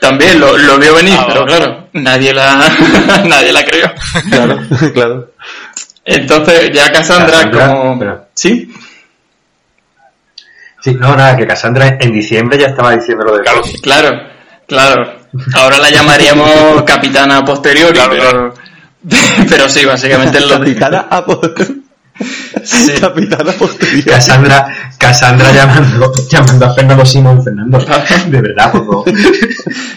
también 0.00 0.40
lo, 0.40 0.56
lo 0.56 0.78
vio 0.78 0.94
venir, 0.94 1.14
Ah, 1.16 1.26
pero 1.28 1.46
claro, 1.46 1.88
nadie 1.92 2.32
la, 2.32 2.56
nadie 3.24 3.52
la 3.52 3.64
creyó. 3.64 3.92
Claro, 4.30 4.58
claro. 4.94 5.32
Entonces 6.16 6.70
ya 6.72 6.90
Cassandra 6.92 7.50
Cassandra, 7.50 7.68
como... 7.74 7.98
pero- 7.98 8.26
¿Sí? 8.34 8.72
Sí, 10.82 10.94
no, 10.94 11.16
nada, 11.16 11.36
que 11.36 11.46
Cassandra 11.46 11.96
en 12.00 12.12
diciembre 12.12 12.58
ya 12.58 12.68
estaba 12.68 12.92
diciendo 12.92 13.24
lo 13.24 13.32
del 13.34 13.42
Claro. 13.42 13.62
COVID. 13.62 13.80
Claro, 13.80 14.20
claro. 14.66 15.18
ahora 15.54 15.78
la 15.78 15.90
llamaríamos 15.90 16.82
capitana 16.86 17.44
posteriori, 17.44 17.92
Claro, 17.94 18.10
pero, 18.12 18.54
pero 19.50 19.68
sí, 19.68 19.84
básicamente 19.84 20.38
es 20.38 20.44
lo 20.48 20.58
de... 20.58 20.74
Capitana 20.74 21.06
a 21.10 21.24
Sí. 22.64 22.94
Capitana 23.00 23.52
posterior. 23.52 24.04
Cassandra, 24.04 24.92
Cassandra 24.98 25.52
llamando, 25.52 26.12
llamando 26.30 26.66
a 26.66 26.74
Fernando 26.74 27.04
Simón, 27.06 27.42
Fernando. 27.44 27.78
De 28.26 28.40
verdad, 28.40 28.72
por 28.72 28.86
favor. 28.86 29.04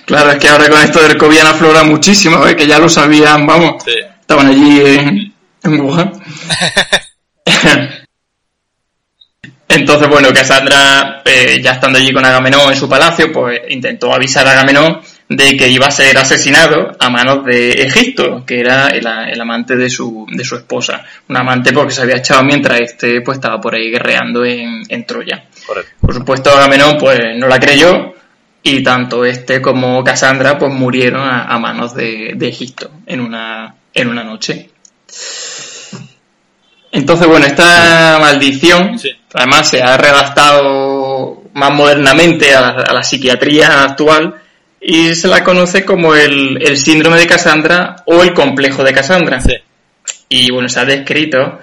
Claro, 0.05 0.31
es 0.31 0.37
que 0.37 0.49
ahora 0.49 0.69
con 0.69 0.81
esto 0.81 1.01
del 1.01 1.17
COVID 1.17 1.37
han 1.39 1.47
aflorado 1.47 1.85
muchísimo, 1.85 2.45
¿eh? 2.47 2.55
que 2.55 2.67
ya 2.67 2.79
lo 2.79 2.89
sabían, 2.89 3.45
vamos, 3.47 3.83
Sí. 3.85 3.93
estaban 4.19 4.47
allí 4.47 4.81
en, 4.85 5.30
en 5.63 5.81
Wuhan. 5.81 6.11
Entonces, 9.67 10.09
bueno, 10.09 10.33
Cassandra, 10.33 11.21
eh, 11.23 11.61
ya 11.63 11.71
estando 11.71 11.97
allí 11.97 12.11
con 12.11 12.25
Agamenón 12.25 12.71
en 12.71 12.77
su 12.77 12.89
palacio, 12.89 13.31
pues 13.31 13.61
intentó 13.69 14.13
avisar 14.13 14.45
a 14.45 14.51
Agamenón 14.51 14.99
de 15.29 15.55
que 15.55 15.69
iba 15.69 15.87
a 15.87 15.91
ser 15.91 16.17
asesinado 16.17 16.91
a 16.99 17.09
manos 17.09 17.45
de 17.45 17.71
Egipto, 17.83 18.43
que 18.45 18.59
era 18.59 18.89
el, 18.89 19.07
el 19.07 19.39
amante 19.39 19.77
de 19.77 19.89
su, 19.89 20.25
de 20.29 20.43
su 20.43 20.57
esposa. 20.57 21.05
Un 21.29 21.37
amante 21.37 21.71
porque 21.71 21.93
se 21.93 22.01
había 22.01 22.17
echado 22.17 22.43
mientras 22.43 22.81
este 22.81 23.21
pues 23.21 23.37
estaba 23.37 23.61
por 23.61 23.73
ahí 23.73 23.89
guerreando 23.89 24.43
en, 24.43 24.83
en 24.89 25.05
Troya. 25.05 25.45
Correcto. 25.65 25.91
Por 26.01 26.13
supuesto, 26.15 26.51
Agamenón 26.51 26.97
pues 26.97 27.17
no 27.37 27.47
la 27.47 27.59
creyó 27.59 28.13
y 28.61 28.83
tanto 28.83 29.23
este 29.23 29.61
como 29.61 30.03
Cassandra 30.03 30.57
pues 30.57 30.73
murieron 30.73 31.21
a, 31.21 31.45
a 31.45 31.57
manos 31.59 31.95
de, 31.95 32.33
de 32.35 32.47
Egipto 32.49 32.91
en 33.05 33.21
una, 33.21 33.73
en 33.93 34.09
una 34.09 34.25
noche. 34.25 34.69
Entonces, 36.91 37.27
bueno, 37.27 37.45
esta 37.45 38.17
maldición 38.19 38.99
Sí. 38.99 39.09
además 39.33 39.69
se 39.69 39.81
ha 39.81 39.95
redactado 39.97 41.43
más 41.53 41.71
modernamente 41.71 42.53
a 42.53 42.61
la, 42.61 42.69
a 42.83 42.93
la 42.93 43.03
psiquiatría 43.03 43.83
actual 43.83 44.35
y 44.79 45.13
se 45.15 45.27
la 45.27 45.43
conoce 45.43 45.85
como 45.85 46.15
el, 46.15 46.57
el 46.61 46.77
síndrome 46.77 47.17
de 47.17 47.27
Cassandra 47.27 47.97
o 48.05 48.23
el 48.23 48.33
complejo 48.33 48.83
de 48.83 48.93
Cassandra. 48.93 49.39
Sí. 49.39 49.53
Y 50.29 50.51
bueno, 50.51 50.67
se 50.69 50.79
ha 50.79 50.85
descrito 50.85 51.59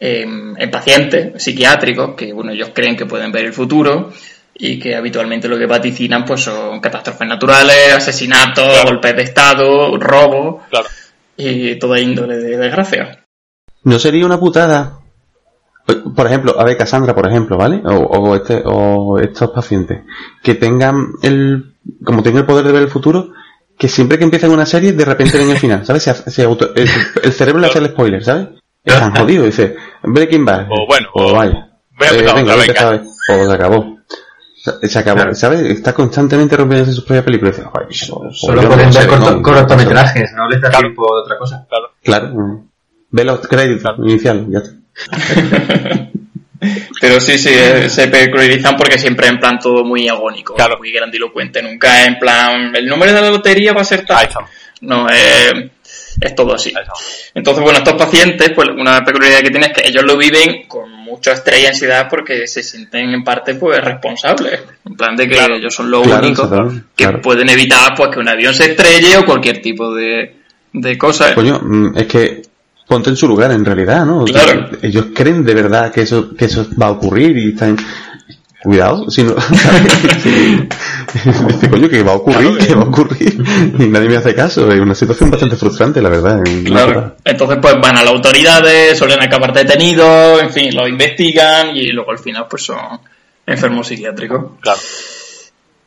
en, 0.00 0.54
en 0.58 0.70
pacientes 0.70 1.42
psiquiátricos 1.42 2.14
que, 2.16 2.32
bueno, 2.32 2.52
ellos 2.52 2.70
creen 2.74 2.96
que 2.96 3.06
pueden 3.06 3.30
ver 3.32 3.44
el 3.46 3.52
futuro 3.52 4.12
y 4.54 4.78
que 4.78 4.94
habitualmente 4.96 5.48
lo 5.48 5.56
que 5.58 5.66
vaticinan 5.66 6.24
pues 6.24 6.42
son 6.42 6.80
catástrofes 6.80 7.28
naturales, 7.28 7.94
asesinatos, 7.94 8.66
Claro. 8.66 8.88
golpes 8.90 9.16
de 9.16 9.22
estado, 9.22 9.96
robos 9.98 10.62
Claro. 10.68 10.88
y 11.36 11.76
toda 11.78 12.00
índole 12.00 12.38
de 12.38 12.56
desgracia. 12.56 13.24
¿No 13.84 13.98
sería 13.98 14.26
una 14.26 14.38
putada? 14.38 14.94
Por 16.14 16.26
ejemplo, 16.26 16.54
a 16.60 16.64
ver, 16.64 16.76
Cassandra, 16.76 17.14
por 17.14 17.26
ejemplo, 17.26 17.56
¿vale? 17.56 17.80
O, 17.84 17.94
o 17.96 18.36
este, 18.36 18.62
o 18.66 19.18
estos 19.18 19.50
pacientes, 19.50 20.02
que 20.42 20.54
tengan 20.54 21.12
el, 21.22 21.76
como 22.04 22.22
tienen 22.22 22.40
el 22.40 22.46
poder 22.46 22.66
de 22.66 22.72
ver 22.72 22.82
el 22.82 22.88
futuro, 22.90 23.30
que 23.78 23.88
siempre 23.88 24.18
que 24.18 24.24
empiezan 24.24 24.50
una 24.50 24.66
serie, 24.66 24.92
de 24.92 25.04
repente 25.04 25.38
ven 25.38 25.50
el 25.50 25.56
final, 25.58 25.86
¿sabes? 25.86 26.02
Se, 26.02 26.10
hace- 26.10 26.30
se 26.30 26.44
auto- 26.44 26.72
el, 26.74 26.88
el 27.22 27.32
cerebro 27.32 27.60
le 27.62 27.68
hace 27.68 27.78
el 27.78 27.86
spoiler, 27.88 28.22
¿sabes? 28.22 28.48
Están 28.84 29.14
jodidos, 29.16 29.46
dice, 29.46 29.76
Breaking 30.02 30.44
Bad. 30.44 30.66
O 30.70 30.86
bueno, 30.86 31.08
o 31.14 31.32
vaya. 31.34 31.68
voy 31.98 32.06
a 32.08 32.10
empezar 32.10 32.16
venga, 32.16 32.32
otra, 32.32 32.42
voy 32.42 32.50
a 32.52 32.56
venga. 32.56 32.64
empezar, 32.64 33.02
O 33.30 33.46
se 33.48 33.54
acabó. 33.54 33.98
Se- 34.56 34.88
Se 34.88 34.98
acabó, 34.98 35.16
Claro. 35.16 35.34
¿sabes? 35.36 35.60
Está 35.62 35.94
constantemente 35.94 36.54
rompiendo 36.56 36.90
sus 36.92 37.04
propias 37.04 37.24
películas. 37.24 37.56
Dice, 37.56 37.68
"Joder, 37.70 37.88
eso- 37.90 38.20
Solo 38.32 38.60
pueden 38.68 38.90
ver 38.92 39.06
corto- 39.08 39.40
cortometrajes, 39.42 40.32
no 40.36 40.48
les 40.48 40.60
da 40.60 40.68
Claro. 40.68 40.82
tiempo 40.84 41.02
de 41.14 41.22
otra 41.22 41.38
cosa. 41.38 41.66
Claro. 41.68 41.86
Claro. 42.02 42.64
Ve 43.10 43.24
los 43.24 43.40
créditos 43.46 43.98
inicial, 43.98 44.46
ya 44.50 44.58
está. 44.58 46.08
Pero 47.00 47.20
sí, 47.20 47.38
sí, 47.38 47.50
eh, 47.52 47.88
se 47.88 48.08
peculiarizan 48.08 48.76
porque 48.76 48.98
siempre 48.98 49.28
en 49.28 49.38
plan 49.38 49.58
todo 49.60 49.84
muy 49.84 50.08
agónico, 50.08 50.54
Claro. 50.54 50.76
muy 50.78 50.90
grandilocuente, 50.90 51.62
nunca 51.62 52.04
en 52.04 52.18
plan, 52.18 52.74
el 52.74 52.86
número 52.86 53.12
de 53.12 53.20
la 53.20 53.30
lotería 53.30 53.72
va 53.72 53.82
a 53.82 53.84
ser 53.84 54.04
tal. 54.04 54.28
No, 54.80 55.08
eh, 55.08 55.70
es 56.20 56.34
todo 56.34 56.54
así. 56.54 56.72
Entonces, 57.32 57.62
bueno, 57.62 57.78
estos 57.78 57.94
pacientes, 57.94 58.50
pues 58.56 58.68
una 58.76 59.04
peculiaridad 59.04 59.40
que 59.42 59.50
tienen 59.50 59.70
es 59.70 59.76
que 59.82 59.88
ellos 59.88 60.02
lo 60.02 60.16
viven 60.16 60.66
con 60.66 60.90
mucho 60.90 61.30
estrés 61.30 61.62
y 61.62 61.66
ansiedad 61.66 62.08
porque 62.10 62.48
se 62.48 62.62
sienten 62.64 63.08
en 63.10 63.22
parte 63.22 63.54
pues 63.54 63.80
responsables. 63.82 64.60
En 64.84 64.96
plan 64.96 65.14
de 65.14 65.28
que 65.28 65.34
Claro. 65.36 65.54
ellos 65.54 65.72
son 65.72 65.88
los 65.92 66.02
Claro, 66.02 66.26
únicos 66.26 66.50
que 66.96 67.04
claro. 67.04 67.22
pueden 67.22 67.48
evitar 67.50 67.94
pues 67.96 68.10
que 68.10 68.18
un 68.18 68.28
avión 68.28 68.52
se 68.52 68.72
estrelle 68.72 69.16
o 69.16 69.24
cualquier 69.24 69.62
tipo 69.62 69.94
de, 69.94 70.34
de 70.72 70.98
cosa. 70.98 71.34
Coño, 71.34 71.60
mm, 71.62 71.96
es 71.98 72.06
que 72.06 72.42
ponte 72.88 73.10
en 73.10 73.16
su 73.16 73.28
lugar 73.28 73.52
en 73.52 73.64
realidad, 73.64 74.04
¿no? 74.06 74.24
Claro. 74.24 74.70
Ellos 74.82 75.06
creen 75.14 75.44
de 75.44 75.54
verdad 75.54 75.92
que 75.92 76.00
eso, 76.02 76.34
que 76.34 76.46
eso 76.46 76.66
va 76.80 76.86
a 76.86 76.90
ocurrir 76.92 77.36
y 77.36 77.50
están... 77.50 77.76
Cuidado, 78.60 79.08
si 79.08 79.22
no... 79.22 79.36
Dice, 81.46 81.70
coño, 81.70 81.88
que 81.88 82.02
va 82.02 82.12
a 82.12 82.16
ocurrir, 82.16 82.56
Claro 82.56 82.66
que- 82.66 82.74
va 82.74 82.82
a 82.82 82.86
ocurrir. 82.86 83.38
Y 83.78 83.86
nadie 83.86 84.08
me 84.08 84.16
hace 84.16 84.34
caso. 84.34 84.68
Es 84.70 84.80
una 84.80 84.94
situación 84.96 85.30
bastante 85.30 85.54
frustrante, 85.56 86.02
la 86.02 86.08
verdad. 86.08 86.40
Claro. 86.64 87.16
Entonces, 87.24 87.58
pues 87.62 87.74
van 87.80 87.96
a 87.98 88.02
las 88.02 88.12
autoridades, 88.12 88.98
suelen 88.98 89.22
acabar 89.22 89.52
detenidos, 89.52 90.42
en 90.42 90.50
fin, 90.50 90.74
los 90.74 90.88
investigan 90.88 91.76
y 91.76 91.88
luego 91.92 92.10
al 92.10 92.18
final, 92.18 92.46
pues 92.50 92.64
son 92.64 92.78
enfermos 93.46 93.86
psiquiátricos. 93.86 94.44
Claro. 94.60 94.78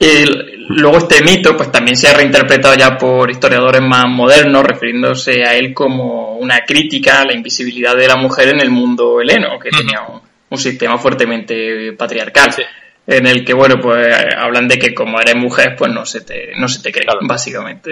Y 0.04 0.26
luego 0.70 0.98
este 0.98 1.22
mito, 1.22 1.56
pues 1.56 1.72
también 1.72 1.96
se 1.96 2.08
ha 2.08 2.14
reinterpretado 2.16 2.74
ya 2.76 2.98
por 2.98 3.30
historiadores 3.30 3.82
más 3.84 4.06
modernos, 4.08 4.64
refiriéndose 4.64 5.44
a 5.44 5.56
él 5.56 5.76
como 5.76 6.38
una 6.38 6.62
crítica 6.62 7.22
a 7.22 7.26
la 7.26 7.34
invisibilidad 7.34 7.96
de 7.96 8.08
la 8.08 8.16
mujer 8.16 8.48
en 8.50 8.62
el 8.62 8.72
mundo 8.72 9.22
heleno, 9.22 9.60
que 9.60 9.70
tenía 9.70 10.02
un, 10.02 10.20
un 10.50 10.58
sistema 10.58 10.98
fuertemente 10.98 11.94
patriarcal. 11.94 12.52
Sí. 12.52 12.64
En 13.06 13.28
el 13.28 13.46
que, 13.46 13.54
bueno, 13.54 13.76
pues 13.80 14.12
hablan 14.38 14.68
de 14.68 14.80
que 14.80 14.94
como 14.96 15.20
eres 15.20 15.36
mujer, 15.36 15.76
pues 15.78 15.92
no 15.94 16.04
se 16.04 16.22
te, 16.22 16.54
no 16.58 16.68
se 16.68 16.82
te 16.82 16.92
cree, 16.92 17.06
Claro. 17.06 17.20
básicamente. 17.24 17.92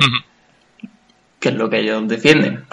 Que 1.39 1.49
es 1.49 1.55
lo 1.55 1.69
que 1.69 1.79
ellos 1.79 2.07
defienden. 2.07 2.63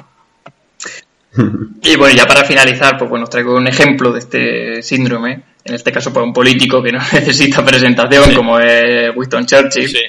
Y 1.82 1.96
bueno, 1.96 2.16
ya 2.16 2.26
para 2.26 2.44
finalizar, 2.44 2.96
pues 2.96 3.10
bueno, 3.10 3.24
os 3.24 3.30
traigo 3.30 3.54
un 3.54 3.66
ejemplo 3.66 4.10
de 4.10 4.18
este 4.20 4.82
síndrome. 4.82 5.42
En 5.66 5.74
este 5.74 5.90
caso, 5.92 6.12
pues 6.12 6.24
un 6.24 6.32
político 6.32 6.82
que 6.82 6.92
no 6.92 6.98
necesita 7.12 7.64
presentación, 7.64 8.34
como 8.34 8.58
es 8.60 9.10
Winston 9.14 9.46
Churchill. 9.46 9.88
Sí. 9.88 10.00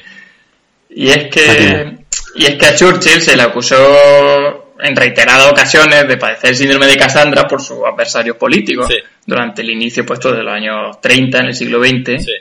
Y 0.89 1.10
es 1.10 1.28
que, 1.30 1.97
y 2.36 2.45
es 2.45 2.55
que 2.55 2.66
a 2.66 2.76
Churchill 2.76 3.22
se 3.22 3.36
le 3.36 3.43
acusó 3.43 4.74
en 4.80 4.95
reiteradas 4.95 5.51
ocasiones 5.51 6.08
de 6.08 6.18
padecer 6.18 6.51
el 6.51 6.55
síndrome 6.55 6.86
de 6.88 6.97
Cassandra 6.97 7.47
por 7.47 7.62
sus 7.62 7.78
adversarios 7.91 8.38
políticos 8.38 8.88
Sí. 8.88 8.95
durante 9.26 9.62
el 9.64 9.72
inicio 9.72 10.05
puesto 10.05 10.32
de 10.32 10.43
los 10.43 10.53
años 10.53 11.01
30 11.01 11.39
en 11.39 11.45
el 11.47 11.55
siglo 11.55 11.84
XX 11.84 12.24
Sí. 12.24 12.32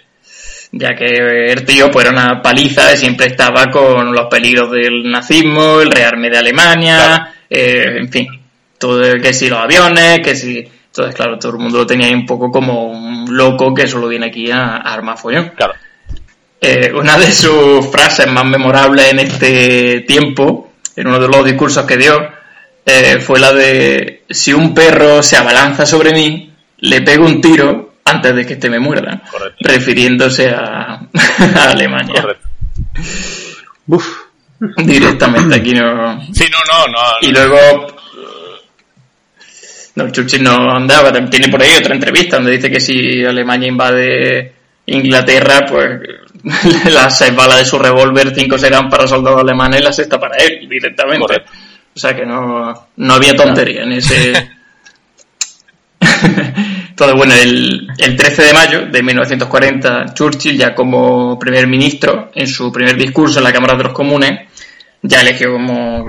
ya 0.72 0.94
que 0.94 1.06
el 1.50 1.64
tío 1.64 1.90
pues 1.90 2.04
era 2.04 2.12
una 2.12 2.42
paliza 2.42 2.92
y 2.92 2.98
siempre 2.98 3.26
estaba 3.28 3.70
con 3.70 4.12
los 4.12 4.26
peligros 4.26 4.70
del 4.70 5.10
nazismo, 5.10 5.80
el 5.80 5.90
rearme 5.90 6.28
de 6.28 6.36
Alemania, 6.38 6.96
Claro. 6.96 7.24
eh, 7.48 7.96
en 8.00 8.12
fin, 8.12 8.26
todo 8.78 9.00
que 9.20 9.32
si 9.32 9.48
los 9.48 9.58
aviones, 9.58 10.20
que 10.20 10.34
si... 10.36 10.62
Entonces, 10.96 11.14
claro, 11.14 11.38
todo 11.38 11.52
el 11.52 11.58
mundo 11.58 11.78
lo 11.78 11.86
tenía 11.86 12.06
ahí 12.06 12.14
un 12.14 12.24
poco 12.24 12.50
como 12.50 12.84
un 12.84 13.36
loco 13.36 13.74
que 13.74 13.86
solo 13.86 14.08
viene 14.08 14.26
aquí 14.26 14.50
a, 14.50 14.76
a 14.76 14.94
armar 14.94 15.18
follón. 15.18 15.52
Claro. 15.54 15.74
Eh, 16.58 16.90
una 16.94 17.18
de 17.18 17.30
sus 17.32 17.86
frases 17.90 18.26
más 18.28 18.46
memorables 18.46 19.12
en 19.12 19.18
este 19.18 20.00
tiempo, 20.08 20.72
en 20.96 21.06
uno 21.08 21.18
de 21.18 21.28
los 21.28 21.44
discursos 21.44 21.84
que 21.84 21.98
dio, 21.98 22.30
eh, 22.86 23.18
fue 23.20 23.38
la 23.38 23.52
de 23.52 24.24
si 24.30 24.54
un 24.54 24.72
perro 24.72 25.22
se 25.22 25.36
abalanza 25.36 25.84
sobre 25.84 26.12
mí, 26.12 26.50
le 26.78 27.02
pego 27.02 27.26
un 27.26 27.42
tiro 27.42 27.96
antes 28.02 28.34
de 28.34 28.46
que 28.46 28.54
este 28.54 28.70
me 28.70 28.78
muerda, 28.78 29.22
Correcto. 29.30 29.68
refiriéndose 29.68 30.48
a, 30.48 30.94
a 31.56 31.70
Alemania. 31.72 32.22
Correcto. 32.22 32.48
Uf. 33.88 34.22
Directamente 34.78 35.56
aquí 35.56 35.74
no. 35.74 36.22
Sí, 36.32 36.46
no, 36.50 36.58
no, 36.72 36.86
no. 36.90 36.98
Y 37.20 37.32
luego. 37.32 37.86
No, 39.96 40.10
Churchill 40.10 40.42
no 40.42 40.70
andaba, 40.76 41.10
tiene 41.28 41.48
por 41.48 41.62
ahí 41.62 41.70
otra 41.78 41.94
entrevista 41.94 42.36
donde 42.36 42.52
dice 42.52 42.70
que 42.70 42.80
si 42.80 43.24
Alemania 43.24 43.68
invade 43.68 44.52
Inglaterra, 44.86 45.64
pues 45.66 46.00
las 46.92 47.18
seis 47.18 47.34
balas 47.34 47.58
de 47.58 47.64
su 47.64 47.78
revólver, 47.78 48.34
cinco 48.34 48.58
serán 48.58 48.88
para 48.88 49.06
soldados 49.06 49.40
alemanes 49.40 49.80
y 49.80 49.84
la 49.84 49.92
sexta 49.92 50.20
para 50.20 50.36
él, 50.36 50.68
directamente. 50.68 51.26
Correcto. 51.26 51.50
O 51.94 51.98
sea 51.98 52.14
que 52.14 52.26
no, 52.26 52.88
no 52.96 53.14
había 53.14 53.34
tontería 53.34 53.82
en 53.84 53.92
ese. 53.92 54.32
Entonces, 55.98 57.16
bueno, 57.16 57.34
el, 57.34 57.88
el 57.98 58.16
13 58.16 58.42
de 58.42 58.52
mayo 58.52 58.86
de 58.86 59.02
1940, 59.02 60.14
Churchill, 60.14 60.58
ya 60.58 60.74
como 60.74 61.38
primer 61.38 61.66
ministro, 61.66 62.30
en 62.34 62.46
su 62.46 62.70
primer 62.70 62.96
discurso 62.96 63.38
en 63.38 63.44
la 63.44 63.52
Cámara 63.52 63.76
de 63.78 63.84
los 63.84 63.92
Comunes, 63.92 64.48
ya 65.02 65.22
elegido 65.22 65.52
como, 65.52 66.06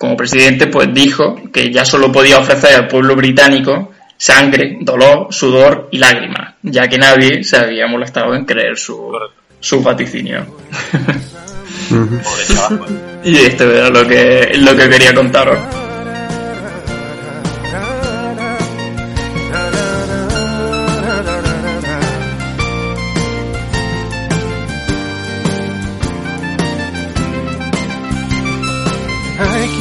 como 0.00 0.16
presidente, 0.16 0.66
pues 0.66 0.88
dijo 0.94 1.36
que 1.52 1.70
ya 1.70 1.84
solo 1.84 2.10
podía 2.10 2.38
ofrecer 2.38 2.74
al 2.74 2.88
pueblo 2.88 3.14
británico 3.14 3.92
sangre, 4.16 4.78
dolor, 4.80 5.26
sudor 5.28 5.88
y 5.92 5.98
lágrimas, 5.98 6.54
ya 6.62 6.88
que 6.88 6.96
nadie 6.96 7.44
se 7.44 7.58
había 7.58 7.86
molestado 7.86 8.34
en 8.34 8.46
creer 8.46 8.78
su, 8.78 9.12
su 9.60 9.82
vaticinio. 9.82 10.46
Pues. 11.90 12.56
y 13.24 13.36
esto 13.36 13.64
era 13.64 13.90
lo 13.90 14.06
que, 14.06 14.52
lo 14.60 14.76
que 14.76 14.88
quería 14.88 15.12
contaros. 15.12 15.58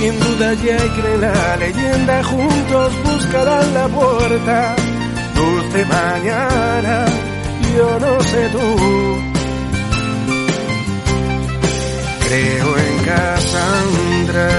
Sin 0.09 0.19
duda 0.19 0.53
ya 0.53 0.77
cree 0.95 1.17
la 1.17 1.57
leyenda, 1.57 2.23
juntos 2.23 2.93
buscarán 3.03 3.73
la 3.73 3.87
puerta. 3.87 4.75
Dulce 5.35 5.85
mañana, 5.85 7.05
yo 7.75 7.99
no 7.99 8.21
sé 8.23 8.49
tú. 8.49 8.67
Creo 12.27 12.77
en 12.77 12.95
Cassandra. 13.05 14.49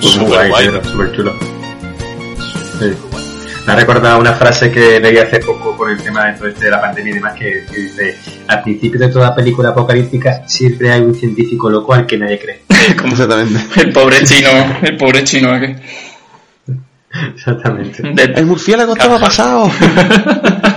Súper 0.00 0.48
guay, 0.48 0.66
súper 0.84 1.12
chulo. 1.16 1.32
Sí. 2.78 3.11
Me 3.66 3.72
ha 3.72 3.76
recordado 3.76 4.18
una 4.18 4.32
frase 4.32 4.72
que 4.72 4.98
leí 4.98 5.18
hace 5.18 5.38
poco 5.38 5.76
con 5.76 5.90
el 5.90 6.02
tema 6.02 6.26
de, 6.26 6.32
todo 6.38 6.48
este 6.48 6.64
de 6.64 6.70
la 6.72 6.80
pandemia 6.80 7.12
y 7.12 7.14
demás, 7.14 7.34
que, 7.38 7.64
que 7.70 7.80
dice, 7.80 8.16
al 8.48 8.62
principio 8.62 8.98
de 8.98 9.08
toda 9.08 9.34
película 9.34 9.68
apocalíptica 9.70 10.42
siempre 10.48 10.90
hay 10.90 11.00
un 11.00 11.14
científico 11.14 11.70
loco 11.70 11.94
al 11.94 12.04
que 12.06 12.18
nadie 12.18 12.38
cree. 12.40 12.62
Como 12.96 13.12
Exactamente. 13.12 13.80
el 13.80 13.92
pobre 13.92 14.24
chino, 14.24 14.48
el 14.82 14.96
pobre 14.96 15.22
chino 15.24 15.52
aquel. 15.52 15.76
Exactamente. 17.34 18.02
De- 18.02 18.22
El 18.34 18.46
murciélago 18.46 18.94
estaba 18.94 19.18
pasado. 19.18 19.70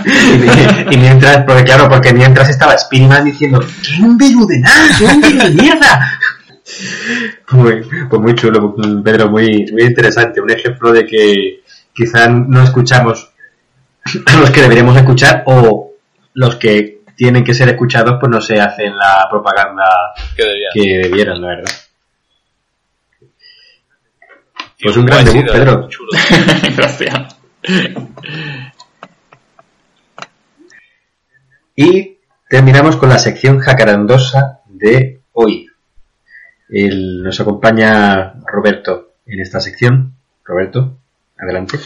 Y, 0.08 0.94
y 0.94 0.98
mientras, 0.98 1.44
porque 1.46 1.64
claro, 1.64 1.90
porque 1.90 2.14
mientras 2.14 2.48
estaba 2.50 2.78
Spiderman 2.78 3.26
diciendo, 3.26 3.60
¡qué 3.82 4.04
un 4.04 4.16
virus 4.20 4.48
de 4.50 4.60
nada! 4.60 4.88
¡qué 5.00 5.06
un 5.06 5.20
virus 5.22 5.44
de 5.46 5.50
mierda! 5.50 6.20
Muy, 7.52 7.82
pues 8.10 8.22
muy 8.22 8.36
chulo, 8.36 8.76
Pedro, 9.04 9.30
muy, 9.30 9.66
muy 9.72 9.84
interesante. 9.84 10.42
Un 10.42 10.50
ejemplo 10.52 10.92
de 10.92 11.06
que 11.06 11.62
quizás 11.96 12.30
no 12.30 12.62
escuchamos 12.64 13.32
a 14.26 14.36
los 14.40 14.52
que 14.52 14.62
deberíamos 14.62 14.96
escuchar 14.98 15.44
o 15.48 15.94
los 16.34 16.56
que 16.58 17.00
tienen 17.16 17.44
que 17.46 17.54
ser 17.54 17.70
escuchados 17.70 18.18
pues 18.20 18.30
no 18.30 18.42
se 18.42 18.60
hacen 18.60 18.96
la 18.98 19.26
propaganda 19.32 19.86
Que 20.36 21.00
debieran, 21.04 21.42
la 21.42 21.48
verdad. 21.48 21.72
Pues 24.84 24.98
un 24.98 25.06
gran 25.06 25.24
debut, 25.24 25.46
Pedro. 25.50 25.88
chulo. 25.88 26.10
Gracias. 26.76 27.38
Y 31.76 32.18
terminamos 32.50 32.98
con 32.98 33.10
la 33.10 33.18
sección 33.18 33.60
jacarandosa 33.60 34.60
de 34.68 35.22
hoy. 35.34 35.68
El- 36.70 37.24
nos 37.24 37.40
acompaña 37.40 38.34
Roberto 38.46 39.14
en 39.26 39.40
esta 39.40 39.60
sección. 39.60 40.14
Roberto, 40.44 40.98
adelante. 41.38 41.80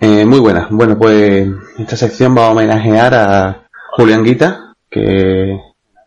Eh, 0.00 0.24
muy 0.24 0.40
buena. 0.40 0.68
Bueno, 0.70 0.98
pues 0.98 1.48
esta 1.78 1.96
sección 1.96 2.36
va 2.36 2.46
a 2.46 2.50
homenajear 2.50 3.14
a 3.14 3.68
Julián 3.92 4.24
Guita, 4.24 4.74
que 4.90 5.58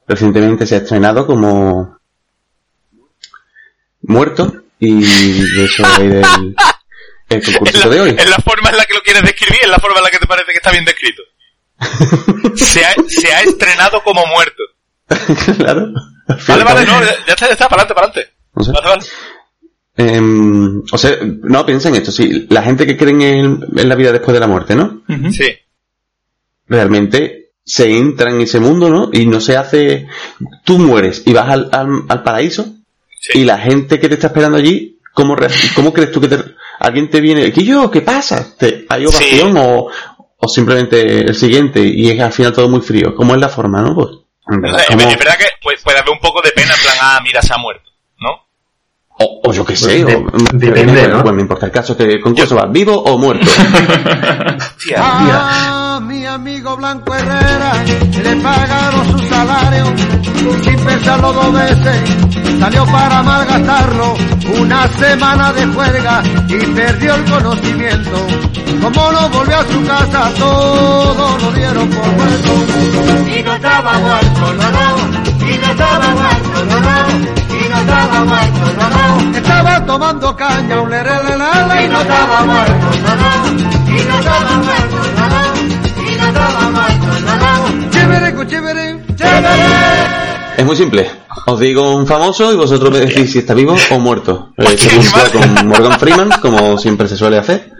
recientemente 0.07 0.65
se 0.65 0.75
ha 0.75 0.79
estrenado 0.79 1.25
como 1.25 1.97
muerto 4.01 4.53
y 4.79 5.01
de 5.01 5.65
eso 5.65 5.85
a 5.85 6.03
ir 6.03 6.13
el, 6.13 6.55
Es 7.29 7.45
concurso 7.45 7.79
la, 7.79 7.89
de 7.89 8.01
hoy. 8.01 8.15
es 8.17 8.29
la 8.29 8.37
forma 8.37 8.69
en 8.69 8.77
la 8.77 8.85
que 8.85 8.93
lo 8.93 9.01
quieres 9.01 9.21
describir, 9.21 9.59
es 9.63 9.69
la 9.69 9.79
forma 9.79 9.97
en 9.97 10.03
la 10.03 10.09
que 10.09 10.19
te 10.19 10.27
parece 10.27 10.51
que 10.51 10.57
está 10.57 10.71
bien 10.71 10.85
descrito. 10.85 11.23
se, 12.55 12.85
ha, 12.85 12.93
se 13.07 13.33
ha 13.33 13.41
estrenado 13.41 14.01
como 14.01 14.25
muerto. 14.27 14.63
claro. 15.57 15.87
Vale, 16.47 16.63
vale, 16.63 16.85
no, 16.85 17.01
ya 17.01 17.25
ya 17.25 17.33
está, 17.33 17.47
ya 17.47 17.53
está, 17.53 17.69
para 17.69 17.83
adelante, 17.83 17.93
para 17.93 18.07
adelante. 18.07 18.33
No 18.55 18.63
sé. 18.63 18.71
Vale, 18.71 18.87
vale. 18.87 19.05
Em, 19.97 20.83
o 20.91 20.97
sea, 20.97 21.17
no, 21.23 21.65
piensa 21.65 21.89
en 21.89 21.95
esto, 21.95 22.11
sí, 22.11 22.45
la 22.49 22.61
gente 22.61 22.85
que 22.85 22.95
cree 22.95 23.11
en, 23.11 23.21
el- 23.21 23.59
en 23.79 23.89
la 23.89 23.95
vida 23.95 24.11
después 24.11 24.33
de 24.33 24.39
la 24.39 24.47
muerte, 24.47 24.75
¿no? 24.75 25.01
Sí. 25.31 25.49
Realmente 26.67 27.51
se 27.63 27.97
entra 27.97 28.29
en 28.29 28.41
ese 28.41 28.59
mundo, 28.59 28.89
¿no? 28.89 29.09
Y 29.11 29.25
no 29.25 29.39
se 29.41 29.57
hace... 29.57 30.07
Tú 30.63 30.77
mueres 30.79 31.23
y 31.25 31.33
vas 31.33 31.49
al, 31.49 31.69
al, 31.71 32.03
al 32.07 32.23
paraíso 32.23 32.73
Sí. 33.19 33.39
y 33.39 33.45
la 33.45 33.57
gente 33.57 33.99
que 33.99 34.07
te 34.07 34.13
está 34.13 34.27
esperando 34.27 34.57
allí, 34.57 34.99
¿cómo, 35.13 35.35
re- 35.35 35.47
cómo 35.75 35.91
crees 35.91 36.11
tú 36.11 36.21
que 36.21 36.27
te... 36.27 36.37
alguien 36.79 37.09
te 37.09 37.19
viene, 37.19 37.51
¿qué 37.51 37.63
yo? 37.63 37.89
¿Qué 37.89 38.01
pasa? 38.01 38.55
¿Te, 38.57 38.85
¿Hay 38.89 39.05
ovación 39.07 39.53
Sí. 39.53 39.59
o, 39.59 39.89
o 40.37 40.47
simplemente 40.47 41.21
el 41.21 41.33
siguiente 41.35 41.81
y 41.81 42.11
es 42.11 42.19
al 42.21 42.31
final 42.31 42.53
todo 42.53 42.69
muy 42.69 42.81
frío? 42.81 43.15
¿Cómo 43.15 43.33
es 43.33 43.41
la 43.41 43.49
forma, 43.49 43.81
no? 43.81 43.95
Pues, 43.95 44.09
en 44.49 44.61
verdad, 44.61 44.81
es, 44.81 44.87
como- 44.87 45.09
es 45.09 45.17
verdad 45.17 45.37
que 45.39 45.45
pues, 45.63 45.81
puede 45.83 45.97
haber 45.97 46.11
un 46.11 46.19
poco 46.19 46.41
de 46.43 46.51
pena 46.51 46.73
en 46.75 46.81
plan, 46.81 46.95
ah, 47.01 47.19
mira, 47.23 47.41
se 47.41 47.53
ha 47.53 47.57
muerto, 47.57 47.89
¿no? 48.21 48.46
O, 49.19 49.41
o 49.43 49.53
yo 49.53 49.65
qué 49.65 49.75
sé, 49.75 50.03
De- 50.05 50.15
o, 50.15 50.25
depende, 50.53 51.07
¿no? 51.07 51.23
Pues 51.23 51.35
me 51.35 51.41
importa 51.41 51.65
el 51.67 51.71
caso 51.71 51.95
que 51.97 52.19
concurso 52.21 52.55
va 52.55 52.67
vivo 52.67 52.93
o 53.01 53.17
muerto. 53.17 53.45
Tía. 54.83 54.97
A 55.95 55.99
mi 55.99 56.25
amigo 56.25 56.77
Blanco 56.77 57.13
Herrera 57.15 57.73
le 58.23 58.35
pagaron 58.37 59.11
su 59.11 59.19
salario 59.27 59.85
sin 60.63 60.79
pensarlo 60.85 61.33
dos 61.33 61.53
veces. 61.53 62.01
Salió 62.59 62.85
para 62.85 63.21
malgastarlo 63.23 64.13
una 64.59 64.87
semana 64.89 65.51
de 65.53 65.65
juerga 65.67 66.23
y 66.47 66.57
perdió 66.67 67.15
el 67.15 67.23
conocimiento. 67.25 68.27
Como 68.81 69.11
no 69.11 69.29
volvió 69.29 69.57
a 69.57 69.63
su 69.65 69.83
casa, 69.85 70.31
todo 70.37 71.37
lo 71.39 71.51
dieron 71.53 71.89
por 71.89 72.05
muerto. 72.13 72.51
Y 73.35 73.43
no 73.43 73.53
estaba 73.55 73.93
muerto, 73.99 74.53
no, 74.53 74.71
no. 74.71 75.47
Y 75.47 75.57
no 75.57 75.71
estaba 75.71 76.07
muerto, 76.09 76.65
no, 76.69 76.79
no. 76.79 77.56
Y 77.77 77.85
no 77.85 77.93
estaba 77.93 78.25
muerto, 78.25 78.59
no, 78.75 78.89
no. 78.89 79.37
Estaba 79.37 79.85
tomando 79.85 80.35
caña, 80.35 80.81
un 80.81 80.89
lerelelele, 80.89 81.85
y 81.85 81.89
no 81.89 82.01
estaba 82.01 82.43
muerto, 82.43 82.87
no, 83.03 83.15
no. 83.15 83.97
Y 83.97 84.03
no 84.03 84.19
estaba 84.19 84.57
muerto, 84.57 84.97
no, 85.15 85.29
no. 85.29 86.11
Y 86.11 86.15
no 86.15 86.27
estaba 86.27 86.69
muerto, 86.71 87.07
no, 87.25 87.35
no. 87.37 87.89
Chévere, 87.91 88.47
chévere, 88.47 89.05
chévere. 89.15 90.57
Es 90.57 90.65
muy 90.65 90.75
simple. 90.75 91.07
Os 91.45 91.59
digo 91.59 91.95
un 91.95 92.07
famoso 92.07 92.51
y 92.51 92.55
vosotros 92.55 92.91
me 92.91 92.99
decís 92.99 93.31
si 93.31 93.39
está 93.39 93.53
vivo 93.53 93.75
o 93.91 93.99
muerto. 93.99 94.53
Eh, 94.57 94.75
se 94.75 94.95
busca 94.95 95.29
con 95.29 95.67
Morgan 95.67 95.99
Freeman, 95.99 96.29
como 96.41 96.77
siempre 96.79 97.07
se 97.07 97.15
suele 97.15 97.37
hacer. 97.37 97.71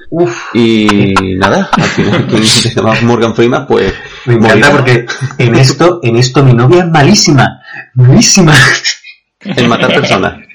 Y 0.54 1.14
nada, 1.38 1.70
al 1.74 1.84
final, 1.84 2.28
quien 2.28 2.46
se 2.46 2.74
llama 2.74 2.94
Morgan 3.02 3.36
Freeman, 3.36 3.66
pues. 3.66 3.94
Me 4.26 4.36
encanta 4.36 4.56
morirá 4.56 4.72
porque 4.72 5.06
en 5.38 5.56
esto, 5.56 6.00
en 6.04 6.18
esto 6.18 6.44
mi 6.44 6.54
novia 6.54 6.84
es 6.84 6.90
malísima. 6.90 7.62
Malísima. 7.96 8.54
En 9.56 9.70
matar 9.70 9.94
personas. 9.94 10.40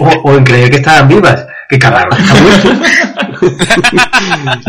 O, 0.00 0.30
o 0.30 0.36
en 0.36 0.44
creer 0.44 0.70
que 0.70 0.78
estaban 0.78 1.06
vivas. 1.06 1.46
Que 1.68 1.78
cabrón, 1.78 2.08
está 2.18 2.34
muerto. 2.34 2.68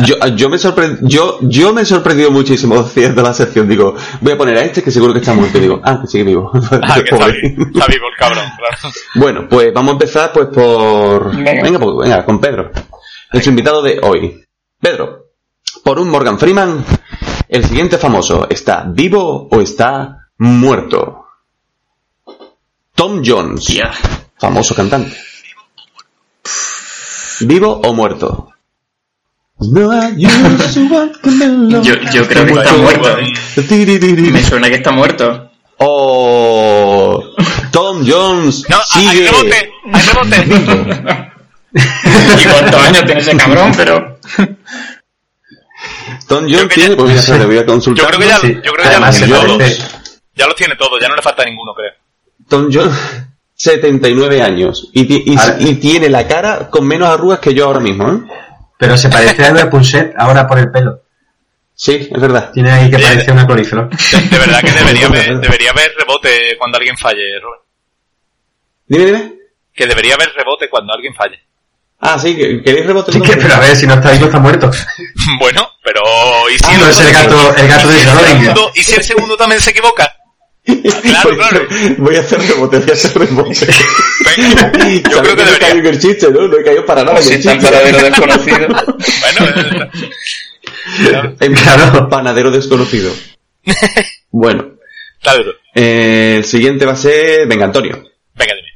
Yo, 0.06 0.16
yo 0.36 0.50
me 0.50 0.58
sorprend, 0.58 1.00
yo, 1.08 1.40
yo 1.42 1.74
me 1.74 1.82
he 1.82 1.86
sorprendido 1.86 2.30
muchísimo 2.32 2.80
haciendo 2.80 3.24
la 3.24 3.34
sección. 3.34 3.68
Digo, 3.68 3.96
voy 4.20 4.34
a 4.34 4.38
poner 4.38 4.58
a 4.58 4.62
este 4.62 4.84
que 4.84 4.92
seguro 4.92 5.14
que 5.14 5.20
está 5.20 5.34
muerto. 5.34 5.58
Y 5.58 5.62
digo, 5.62 5.82
ah, 5.84 6.00
que 6.02 6.08
sigue 6.08 6.26
vivo. 6.26 6.52
Ah, 6.54 6.94
que 6.96 7.02
está, 7.02 7.18
Pobre. 7.18 7.42
vivo, 7.42 7.66
está 7.74 7.86
vivo 7.88 8.06
el 8.08 8.18
cabrón, 8.18 8.46
claro. 8.58 8.96
Bueno, 9.16 9.48
pues 9.50 9.74
vamos 9.74 9.90
a 9.90 9.94
empezar 9.94 10.32
pues 10.32 10.48
por... 10.48 11.36
Venga. 11.36 11.64
Venga, 11.64 11.80
pues, 11.80 11.96
venga, 12.02 12.26
con 12.26 12.40
Pedro. 12.40 12.72
Nuestro 13.34 13.50
invitado 13.50 13.82
de 13.82 14.00
hoy. 14.04 14.44
Pedro, 14.80 15.32
por 15.84 16.00
un 16.00 16.10
Morgan 16.10 16.38
Freeman, 16.38 16.86
el 17.48 17.66
siguiente 17.66 17.98
famoso, 17.98 18.48
¿está 18.50 18.86
vivo 18.88 19.48
o 19.52 19.62
está 19.62 20.28
muerto? 20.38 21.21
Tom 22.96 23.22
Jones, 23.26 23.68
famoso 24.40 24.76
cantante. 24.76 25.18
¿Vivo 27.42 27.82
o 27.84 27.94
muerto? 27.94 28.50
No. 29.60 29.92
Yo, 31.82 31.96
yo 32.14 32.28
creo 32.28 32.46
que 32.46 32.54
está 32.54 32.74
muerto. 32.74 33.18
Me 34.32 34.44
suena 34.44 34.70
que 34.70 34.76
está 34.76 34.92
muerto. 34.92 35.52
Oh, 35.78 37.24
Tom 37.72 38.04
Jones 38.08 38.66
No, 38.70 38.78
sigue 38.86 39.28
rebote, 39.32 39.72
hay 39.92 40.02
rebote. 40.04 40.46
¿Y 41.74 42.44
cuántos 42.46 42.82
años 42.84 43.06
tiene 43.06 43.22
ese 43.22 43.36
cabrón? 43.38 43.72
Pero. 43.76 44.20
Tom 46.28 46.46
Jones 46.48 46.70
tiene, 46.70 46.90
ya- 46.92 46.96
pues 46.98 47.28
voy 47.28 47.36
a, 47.42 47.46
voy 47.48 47.58
a 47.58 47.66
Yo 47.66 47.82
creo 48.06 48.20
que 48.20 48.28
ya, 48.28 48.38
Sí. 48.38 48.54
yo 48.64 48.74
creo 48.74 48.76
que 48.76 48.84
ya 48.84 49.00
los 49.00 49.10
Además, 49.10 49.16
tiene 49.18 49.34
se 49.36 49.42
todos. 49.46 49.58
parece- 49.58 49.88
Ya 50.36 50.46
los 50.48 50.56
tiene 50.56 50.76
todos, 50.76 51.02
ya 51.02 51.08
no 51.10 51.16
le 51.16 51.22
falta 51.22 51.44
ninguno, 51.46 51.74
creo. 51.74 51.92
Tom 52.52 52.70
Jones, 52.72 52.94
79 53.56 54.42
años. 54.42 54.90
Y, 54.94 55.06
tiene 55.76 56.10
la 56.10 56.28
cara 56.28 56.70
con 56.70 56.86
menos 56.86 57.10
arrugas 57.10 57.40
que 57.40 57.54
yo 57.54 57.66
ahora 57.66 57.80
mismo, 57.80 58.12
¿eh? 58.12 58.20
Pero 58.78 58.98
se 58.98 59.10
parece 59.10 59.44
a 59.46 59.48
Albert 59.48 59.70
Punset 59.72 60.14
ahora 60.18 60.46
por 60.48 60.60
el 60.60 60.70
pelo. 60.70 61.02
Sí, 61.74 62.10
es 62.12 62.22
verdad. 62.22 62.52
Tiene 62.54 62.72
ahí 62.72 62.90
que 62.90 62.98
Oye, 62.98 63.06
parece 63.06 63.32
una 63.32 63.48
coliflor. 63.48 63.90
De, 63.90 64.22
de 64.30 64.38
verdad 64.38 64.60
que 64.62 64.72
debería 64.72 65.06
haber, 65.08 65.40
debería 65.40 65.72
haber 65.72 65.92
rebote 65.98 66.58
cuando 66.60 66.78
alguien 66.78 66.98
falle, 66.98 67.40
Robert. 67.42 67.62
Dime, 68.88 69.06
dime. 69.06 69.34
Que 69.74 69.88
debería 69.88 70.16
haber 70.16 70.30
rebote 70.36 70.70
cuando 70.70 70.94
alguien 70.94 71.14
falle. 71.16 71.40
Ah, 72.02 72.20
sí, 72.20 72.36
que- 72.36 72.62
¿queréis 72.62 72.86
rebote? 72.86 73.12
Sí, 73.14 73.22
que, 73.22 73.38
pero 73.38 73.54
a 73.54 73.60
ver, 73.60 73.76
si 73.76 73.88
no 73.88 73.94
está 73.94 74.12
vivo 74.12 74.26
está 74.26 74.40
muerto. 74.40 74.70
Bueno, 75.40 75.68
pero 75.84 76.02
¿y 76.54 76.58
si 76.58 76.66
Ah, 76.68 76.78
no, 76.80 76.88
es 76.88 77.00
el 77.00 77.14
gato, 77.14 77.56
el 77.56 77.68
gato 77.68 77.88
de 77.88 77.96
¿y 77.96 78.00
si 78.02 78.04
el 78.04 78.10
Schrödinger. 78.10 78.40
segundo, 78.42 78.72
¿Y 78.76 78.84
si 78.84 78.96
el 78.96 79.04
segundo 79.04 79.38
también 79.38 79.62
se 79.62 79.70
equivoca? 79.72 80.12
Claro, 80.64 81.30
voy, 81.30 81.34
a 81.34 81.36
claro. 81.38 81.68
hacer- 81.70 81.96
voy 81.98 82.16
a 82.16 82.20
hacer 82.20 82.40
rebote, 82.40 82.78
voy 82.80 82.90
a 82.90 82.94
hacer 82.94 83.18
rebote. 83.20 83.68
Venga, 84.38 84.72
yo 85.10 85.22
creo 85.22 85.36
que 85.36 85.46
no 85.46 85.52
he 85.52 85.60
caído 85.60 85.60
debería. 85.60 85.80
en 85.80 85.86
el 85.88 86.00
chiste, 86.00 86.32
¿no? 86.32 86.48
No 86.48 86.58
he 86.58 86.64
caído 86.64 86.86
para 86.86 87.04
nada 87.04 87.22
Si 87.22 87.34
el 87.34 87.40
está 87.40 87.58
paradero 87.60 87.98
desconocido. 88.00 88.68
Bueno, 88.68 89.92
Claro. 91.64 92.10
panadero 92.10 92.52
desconocido. 92.52 93.12
Bueno. 94.32 94.72
Eh, 95.76 96.36
el 96.38 96.46
siguiente 96.46 96.86
va 96.86 96.94
a 96.94 96.98
ser. 96.98 97.48
Venga, 97.48 97.66
Antonio. 97.66 98.04
Venga, 98.36 98.54
dime. 98.56 98.68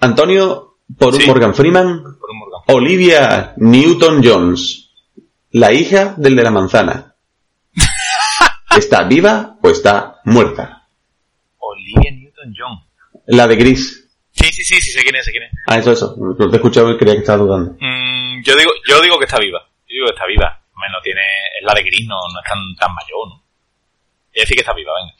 Antonio, 0.00 0.76
por 0.98 1.14
un 1.14 1.20
Sí. 1.20 1.26
Morgan 1.26 1.54
Freeman. 1.54 2.02
Por 2.02 2.30
un 2.30 2.38
Morgan. 2.38 2.60
Olivia 2.68 3.54
Newton-Jones, 3.56 4.90
la 5.52 5.72
hija 5.72 6.14
del 6.16 6.36
de 6.36 6.42
la 6.42 6.50
manzana. 6.50 7.11
¿Está 8.76 9.04
viva 9.04 9.58
o 9.62 9.68
está 9.68 10.20
muerta? 10.24 10.88
Olivia 11.58 12.10
Newton-John. 12.10 12.84
La 13.26 13.46
de 13.46 13.56
Gris. 13.56 14.08
Sí, 14.32 14.46
sí, 14.50 14.64
sí, 14.64 14.80
sí, 14.80 14.92
sé 14.92 15.02
quién 15.02 15.16
es, 15.16 15.24
sé 15.24 15.30
quién 15.30 15.44
es. 15.44 15.50
Ah, 15.66 15.78
eso, 15.78 15.92
eso. 15.92 16.16
Lo 16.18 16.34
te 16.34 16.44
he 16.44 16.56
escuchado 16.56 16.90
y 16.90 16.96
creía 16.96 17.14
que 17.14 17.20
estaba 17.20 17.38
dudando. 17.38 17.72
Mm, 17.78 18.42
yo 18.42 18.56
digo, 18.56 18.70
yo 18.88 19.00
digo 19.02 19.18
que 19.18 19.26
está 19.26 19.38
viva. 19.38 19.60
Yo 19.86 19.94
digo 19.94 20.06
que 20.06 20.12
está 20.12 20.26
viva. 20.26 20.60
Menos 20.74 21.02
tiene, 21.02 21.20
es 21.60 21.66
la 21.66 21.74
de 21.74 21.82
Gris, 21.82 22.06
no, 22.08 22.16
no 22.16 22.40
es 22.40 22.48
tan, 22.48 22.58
tan 22.76 22.94
mayor, 22.94 23.28
¿no? 23.28 23.42
Y 24.34 24.40
decir 24.40 24.56
que 24.56 24.62
está 24.62 24.72
viva, 24.72 24.92
venga. 24.94 25.14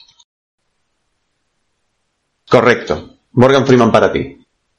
Correcto. 2.49 3.19
Morgan 3.33 3.65
Freeman 3.65 3.91
para 3.91 4.11
ti. 4.11 4.37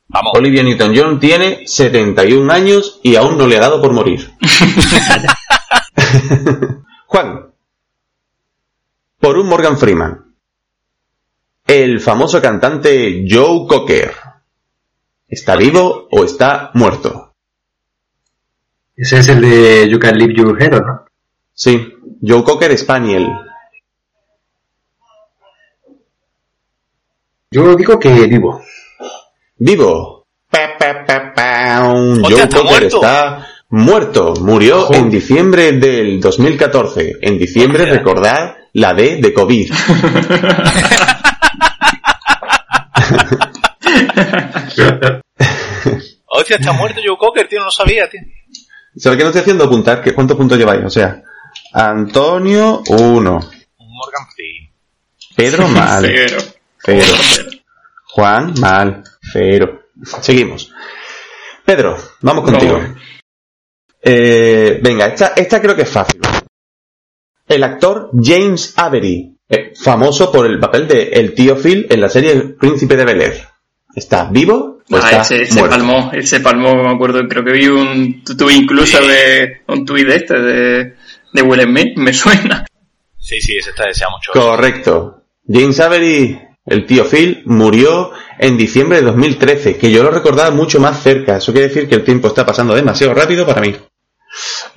Vamos. 0.09 0.33
Olivia 0.37 0.63
Newton-John 0.63 1.19
tiene 1.19 1.67
71 1.67 2.53
años 2.53 3.01
y 3.03 3.17
aún 3.17 3.39
no 3.39 3.47
le 3.47 3.57
ha 3.57 3.61
dado 3.61 3.81
por 3.81 3.93
morir. 3.93 4.31
Juan. 7.07 7.54
Por 9.25 9.39
un 9.39 9.49
Morgan 9.49 9.79
Freeman. 9.79 10.35
El 11.67 11.99
famoso 11.99 12.43
cantante 12.43 13.25
Joe 13.27 13.67
Cocker. 13.67 14.13
¿Está 15.27 15.57
vivo 15.57 16.09
o 16.11 16.25
está 16.25 16.71
muerto? 16.75 17.33
Ese 18.95 19.21
es 19.21 19.29
el 19.29 19.41
de 19.41 19.89
You 19.89 19.99
Can 19.99 20.19
Leave 20.19 20.35
Your 20.35 20.63
Hero, 20.63 20.81
¿no? 20.81 21.07
Sí, 21.55 21.95
Joe 22.21 22.45
Cocker 22.45 22.77
Spaniel. 22.77 23.27
Yo 27.51 27.75
digo 27.77 27.99
que 27.99 28.27
vivo. 28.27 28.63
Vivo. 29.57 30.27
Pa, 30.51 30.77
pa, 30.79 31.07
pa, 31.07 31.33
pa. 31.35 31.93
Hostia, 31.95 32.29
Joe 32.29 32.43
está 32.43 32.59
Cocker 32.59 32.71
muerto. 32.71 32.97
está 32.97 33.49
muerto. 33.71 34.35
Murió 34.43 34.93
en 34.93 35.09
diciembre 35.09 35.73
del 35.73 36.21
2014. 36.21 37.21
En 37.23 37.39
diciembre, 37.39 37.87
recordad 37.87 38.57
la 38.75 38.93
D 38.95 39.17
de 39.21 39.33
COVID. 39.33 39.73
Hostia, 46.27 46.57
está 46.57 46.73
muerto 46.73 47.01
Joe 47.05 47.17
Cocker, 47.17 47.49
tío, 47.49 47.61
no 47.61 47.67
lo 47.67 47.71
sabía, 47.71 48.11
tío. 48.11 48.21
¿Sabes 48.97 49.17
qué 49.17 49.23
no 49.25 49.31
estoy 49.31 49.43
haciendo? 49.43 49.65
Apuntar 49.65 50.03
que 50.03 50.13
cuántos 50.13 50.37
puntos 50.37 50.59
lleváis. 50.59 50.85
O 50.85 50.91
sea, 50.91 51.23
Antonio, 51.73 52.83
uno. 52.89 53.39
Un 53.79 53.89
Morgan 53.97 54.27
Freeman. 54.35 54.73
Pedro, 55.37 55.69
mal. 55.75 56.05
Cero. 56.05 56.43
Cero. 56.85 57.15
Juan, 58.11 58.55
mal. 58.61 59.05
Cero. 59.33 59.83
Seguimos. 60.21 60.73
Pedro, 61.65 61.97
vamos 62.21 62.45
contigo. 62.45 62.79
No. 62.79 62.95
Eh, 64.03 64.81
venga, 64.83 65.07
esta, 65.07 65.33
esta 65.35 65.61
creo 65.63 65.75
que 65.75 65.83
es 65.83 65.91
fácil. 65.91 66.21
El 67.49 67.63
actor 67.65 68.11
James 68.21 68.73
Avery, 68.77 69.37
eh, 69.49 69.73
famoso 69.77 70.33
por 70.33 70.47
el 70.47 70.59
papel 70.59 70.89
de 70.89 71.03
el 71.13 71.35
tío 71.35 71.57
Phil 71.57 71.87
en 71.91 72.01
la 72.01 72.09
serie 72.09 72.33
El 72.33 72.55
Príncipe 72.55 72.97
de 72.97 73.05
Bel 73.05 73.21
Air. 73.21 73.43
¿Está 73.95 74.25
vivo 74.31 74.81
o 74.91 74.97
Ah, 74.97 74.99
está 74.99 75.21
ese, 75.23 75.47
se 75.47 75.59
muerto? 75.61 75.77
palmó, 75.77 76.11
él 76.13 76.27
se 76.27 76.41
palmó, 76.41 76.75
me 76.83 76.91
acuerdo, 76.95 77.21
creo 77.29 77.45
que 77.45 77.53
vi 77.53 77.69
un 77.69 78.23
tuit 78.25 78.57
incluso 78.57 79.01
de 79.07 79.63
un 79.69 79.85
tuit 79.85 80.07
de 80.07 80.17
este, 80.17 80.39
de, 80.41 80.95
de 81.33 81.43
Will 81.43 81.63
Smith, 81.63 81.97
me 81.97 82.13
suena. 82.13 82.65
Sí, 83.19 83.41
sí, 83.41 83.57
ese 83.57 83.71
está 83.71 83.87
deseado 83.87 84.13
mucho. 84.17 84.33
Correcto. 84.33 85.23
James 85.47 85.79
Avery, 85.81 86.39
el 86.67 86.87
tío 86.87 87.05
Phil, 87.05 87.43
murió 87.47 88.11
en 88.39 88.57
diciembre 88.57 88.99
de 88.99 89.05
2013, 89.07 89.77
que 89.79 89.91
yo 89.91 90.03
lo 90.03 90.11
recordaba 90.11 90.51
mucho 90.51 90.81
más 90.81 91.03
cerca. 91.03 91.37
Eso 91.37 91.53
quiere 91.53 91.69
decir 91.69 91.89
que 91.89 91.95
el 91.95 92.05
tiempo 92.05 92.29
está 92.29 92.45
pasando 92.45 92.75
demasiado 92.75 93.15
rápido 93.15 93.47
para 93.47 93.61
mí. 93.61 93.75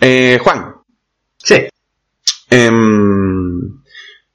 Eh, 0.01 0.37
Juan, 0.41 0.75
Sí. 1.37 1.67
Em, 2.49 3.61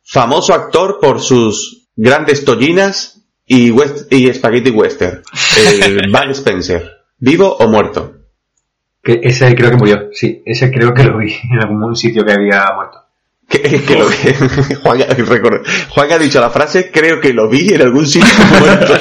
famoso 0.05 0.55
actor 0.55 0.99
por 1.01 1.21
sus 1.21 1.89
grandes 1.97 2.45
tollinas 2.45 3.21
y, 3.47 3.71
west- 3.71 4.13
y 4.13 4.33
spaghetti 4.33 4.71
western. 4.71 5.23
El 5.57 6.11
Bud 6.13 6.31
Spencer. 6.31 6.91
¿Vivo 7.19 7.57
o 7.57 7.69
muerto? 7.69 8.15
Que 9.03 9.21
ese 9.23 9.55
creo 9.55 9.71
que 9.71 9.77
murió. 9.77 10.09
Sí, 10.13 10.43
ese 10.47 10.71
creo 10.71 10.95
que 10.95 11.05
lo 11.05 11.19
vi 11.19 11.33
en 11.51 11.61
algún 11.61 11.95
sitio 11.97 12.25
que 12.25 12.33
había 12.33 12.65
muerto. 12.75 12.99
Que, 13.49 13.61
que 13.61 13.97
lo 13.97 14.07
Juan, 14.83 15.01
recuerda- 15.27 15.63
Juan 15.91 16.13
ha 16.13 16.19
dicho 16.19 16.41
la 16.41 16.51
frase, 16.51 16.91
creo 16.91 17.21
que 17.21 17.33
lo 17.35 17.49
vi 17.49 17.75
en 17.75 17.83
algún 17.83 18.07
sitio 18.07 18.29
muerto. 18.61 18.95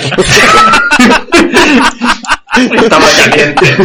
Estaba 2.84 3.06
caliente. 3.18 3.76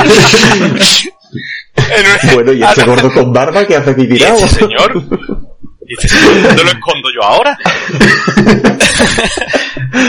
En 1.77 2.07
Bueno, 2.35 2.53
y 2.53 2.63
este 2.63 2.85
gordo 2.87 3.13
con 3.13 3.33
barba 3.33 3.67
que 3.67 3.77
hace 3.77 3.91
aquí 3.91 4.07
¿Y 4.11 4.23
este 4.23 4.49
señor? 4.49 5.03
¿Y 5.87 5.95
este 5.95 6.09
señor? 6.09 6.43
¿Dónde 6.43 6.65
lo 6.65 6.71
escondo 6.71 7.09
yo 7.15 7.23
ahora? 7.23 7.59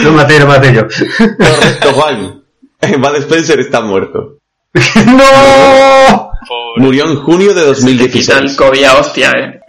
Lo 0.04 0.12
maté, 0.12 0.40
lo 0.40 0.48
maté 0.48 0.74
yo. 0.74 0.82
Correcto, 0.84 1.94
Juan. 1.94 2.44
Bud 2.82 3.16
Spencer 3.18 3.60
está 3.60 3.82
muerto. 3.82 4.40
¡No! 5.06 6.32
Pobre. 6.48 6.84
Murió 6.84 7.06
en 7.10 7.16
junio 7.18 7.54
de 7.54 7.74
Te 7.74 8.10
quita 8.10 8.38
el 8.38 8.48
2016. 8.48 8.58
COVID 8.58 8.84
a 8.84 8.98
hostia, 9.00 9.32
eh. 9.32 9.60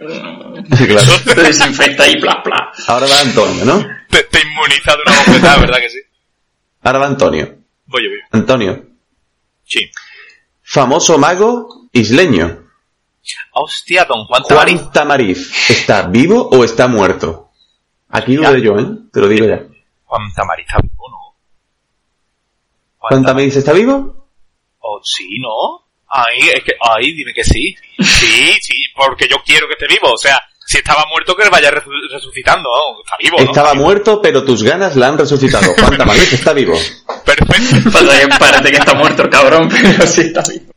Sí, 0.77 0.87
claro. 0.87 1.11
Te 1.25 1.35
desinfecta 1.35 2.07
y 2.07 2.19
bla, 2.19 2.41
bla. 2.43 2.71
Ahora 2.87 3.07
va 3.07 3.19
Antonio, 3.21 3.65
¿no? 3.65 3.85
Te, 4.09 4.23
te 4.23 4.39
inmuniza 4.41 4.95
de 4.95 5.01
una 5.05 5.17
bofetada, 5.19 5.57
¿verdad 5.57 5.77
que 5.79 5.89
sí? 5.89 5.99
Ahora 6.83 6.99
va 6.99 7.07
Antonio. 7.07 7.55
Voy 7.85 8.03
yo, 8.03 8.09
voy. 8.09 8.19
Antonio. 8.31 8.83
Sí. 9.65 9.89
Famoso 10.63 11.17
mago 11.17 11.78
isleño. 11.91 12.65
Hostia, 13.53 14.05
don 14.05 14.25
Juan 14.25 14.43
Tamariz. 14.47 14.79
Juan 14.81 14.91
Tamariz. 14.91 15.69
¿Está 15.69 16.03
vivo 16.03 16.49
o 16.51 16.63
está 16.63 16.87
muerto? 16.87 17.51
Aquí 18.09 18.37
Ya. 18.41 18.49
dudé 18.49 18.61
yo, 18.61 18.77
¿eh? 18.79 18.85
Te 19.13 19.19
lo 19.19 19.27
digo 19.27 19.45
ya. 19.47 19.61
Juan 20.05 20.33
Tamariz 20.35 20.65
está 20.67 20.81
vivo, 20.81 21.09
¿no? 21.09 21.35
¿Juan 22.97 23.23
Tamariz 23.23 23.55
está 23.55 23.73
vivo? 23.73 24.27
Oh, 24.79 24.99
sí, 25.03 25.37
¿no? 25.39 25.85
Ahí, 26.11 26.49
es 26.55 26.63
que, 26.63 26.71
ahí, 26.81 27.13
dime 27.13 27.33
que 27.33 27.43
sí. 27.43 27.75
Sí, 27.99 28.53
sí, 28.61 28.73
porque 28.95 29.27
yo 29.27 29.37
quiero 29.45 29.67
que 29.67 29.73
esté 29.73 29.87
vivo. 29.87 30.11
O 30.13 30.17
sea, 30.17 30.41
si 30.65 30.77
estaba 30.77 31.05
muerto, 31.11 31.35
que 31.35 31.47
vaya 31.49 31.69
resu- 31.69 32.09
resucitando. 32.11 32.67
¿no? 32.69 33.01
Está 33.03 33.15
vivo, 33.21 33.37
¿no? 33.37 33.43
Estaba 33.43 33.73
muerto, 33.75 34.19
pero 34.21 34.43
tus 34.43 34.63
ganas 34.63 34.95
la 34.95 35.09
han 35.09 35.17
resucitado. 35.19 35.71
Juan 35.77 35.97
Tamariz 35.97 36.33
está 36.33 36.53
vivo. 36.53 36.73
Perfecto. 37.25 37.91
Que 37.91 38.27
parece 38.39 38.71
que 38.71 38.77
está 38.77 38.93
muerto 38.95 39.21
el 39.23 39.29
cabrón, 39.29 39.69
pero 39.69 40.07
sí 40.07 40.21
está 40.21 40.41
vivo. 40.49 40.68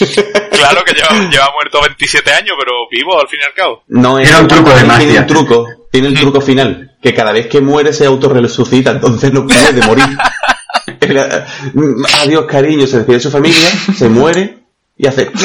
Claro 0.58 0.82
que 0.84 0.92
lleva, 0.92 1.10
lleva 1.30 1.50
muerto 1.52 1.80
27 1.82 2.30
años, 2.32 2.56
pero 2.58 2.72
vivo 2.90 3.20
al 3.20 3.28
fin 3.28 3.38
y 3.42 3.46
al 3.46 3.54
cabo. 3.54 3.82
No 3.88 4.18
es 4.18 4.28
Era 4.28 4.40
un 4.40 4.48
truco 4.48 4.70
de 4.70 4.74
Tiene 4.76 4.88
magia. 4.88 5.20
un 5.20 5.26
truco. 5.26 5.66
Tiene 5.92 6.08
el 6.08 6.14
truco 6.18 6.40
final. 6.40 6.96
Que 7.00 7.14
cada 7.14 7.30
vez 7.32 7.46
que 7.46 7.60
muere 7.60 7.92
se 7.92 8.06
autorresucita, 8.06 8.90
entonces 8.90 9.32
no 9.32 9.46
puede 9.46 9.80
morir. 9.86 10.04
Era, 11.00 11.46
mm, 11.74 12.04
Adiós, 12.22 12.44
cariño, 12.46 12.86
se 12.86 12.96
despide 12.98 13.16
de 13.18 13.22
su 13.22 13.30
familia, 13.30 13.68
se 13.96 14.08
muere 14.08 14.58
y 14.96 15.06
hace. 15.06 15.30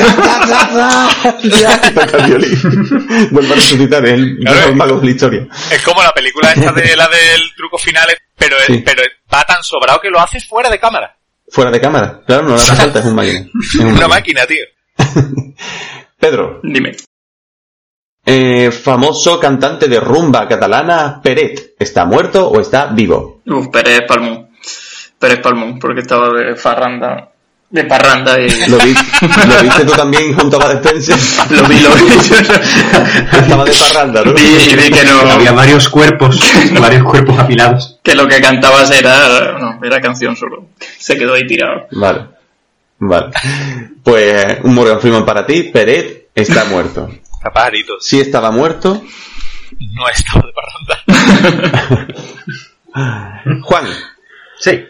Vuelve 3.32 3.52
a 3.52 3.56
resucitar, 3.56 4.06
es 4.06 4.14
el 4.14 4.38
Claro. 4.40 5.00
de 5.00 5.06
la 5.06 5.12
historia. 5.12 5.48
Es 5.72 5.82
como 5.84 6.02
la 6.02 6.12
película 6.12 6.52
esta 6.54 6.72
de 6.72 6.96
la 6.96 7.08
del 7.08 7.42
truco 7.56 7.78
final, 7.78 8.08
pero, 8.38 8.58
es- 8.58 8.66
Sí. 8.68 8.82
pero 8.86 9.02
va 9.34 9.44
tan 9.44 9.64
sobrado 9.64 10.00
que 10.02 10.10
lo 10.10 10.20
hace 10.20 10.40
fuera 10.40 10.70
de 10.70 10.80
cámara. 10.80 11.16
Fuera 11.54 11.70
de 11.72 11.80
cámara. 11.80 12.22
Claro, 12.26 12.44
no 12.44 12.50
le 12.50 12.56
hace 12.56 12.76
falta, 12.76 13.00
es 13.00 13.06
un 13.06 13.16
máquina. 13.16 13.40
Es 13.62 13.76
un 13.76 13.86
Una 13.88 14.08
máquina. 14.08 14.42
máquina, 14.42 14.46
tío. 14.48 14.66
Pedro, 16.20 16.60
Dime. 16.64 16.96
eh, 18.26 18.72
famoso 18.72 19.40
cantante 19.40 19.88
de 19.88 20.00
rumba 20.00 20.48
catalana, 20.48 21.20
Peret, 21.22 21.76
¿está 21.80 22.06
muerto 22.06 22.50
o 22.50 22.60
está 22.60 22.88
vivo? 22.88 23.42
Uf, 23.46 23.68
Pérez 23.68 24.02
Palmón. 24.08 24.50
Pérez 25.20 25.40
Palmón, 25.42 25.80
porque 25.80 26.02
estaba 26.02 26.30
de 26.30 26.56
farranda. 26.56 27.33
De 27.74 27.84
parranda 27.86 28.40
y... 28.40 28.48
¿Lo, 28.70 28.78
vi- 28.78 28.94
¿lo 29.48 29.64
viste 29.64 29.84
tú 29.86 29.94
también 29.94 30.36
junto 30.36 30.62
a 30.62 30.66
Bud 30.68 30.76
Spencer? 30.86 31.18
Lo 31.50 31.64
vi, 31.68 31.80
lo 31.80 31.90
vi. 31.96 32.04
Estaba 32.14 33.66
de 33.66 33.72
parranda, 33.74 34.24
¿no? 34.24 34.32
Vi, 34.34 34.76
vi 34.76 34.92
que 34.92 35.04
no... 35.06 35.22
Había 35.32 35.54
varios 35.54 35.90
cuerpos, 35.90 36.40
varios 36.80 37.04
cuerpos 37.04 37.40
apilados. 37.40 38.00
Que 38.04 38.14
lo 38.14 38.28
que 38.28 38.40
cantabas 38.40 38.92
era... 38.92 39.58
No, 39.58 39.80
era 39.84 40.00
canción 40.00 40.36
solo. 40.36 40.68
Se 41.00 41.18
quedó 41.18 41.34
ahí 41.34 41.48
tirado. 41.48 41.88
Vale. 41.94 42.28
Vale. 43.00 43.32
Pues 44.04 44.60
un 44.62 44.76
Morgan 44.76 45.02
Freeman 45.02 45.26
para 45.26 45.44
ti, 45.44 45.64
Peret 45.64 46.30
está 46.36 46.66
muerto. 46.66 47.10
Caparitos. 47.42 48.06
Si 48.06 48.20
estaba 48.22 48.52
muerto, 48.52 49.02
No 49.80 50.08
estaba 50.10 50.46
de 50.46 50.54
parranda. 50.54 52.06
Juan, 53.64 53.86
Sí. 54.60 54.86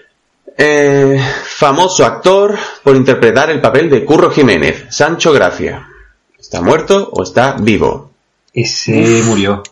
eh, 0.57 1.19
famoso 1.67 2.05
actor 2.05 2.57
por 2.83 2.93
interpretar 2.97 3.49
el 3.49 3.61
papel 3.61 3.89
de 3.89 4.03
Curro 4.03 4.29
Jiménez, 4.29 4.85
Sancho 4.89 5.31
Gracia. 5.31 5.87
¿Está 6.37 6.59
muerto 6.61 7.07
o 7.13 7.23
está 7.23 7.55
vivo? 7.57 8.11
Ese 8.53 9.21
murió. 9.23 9.63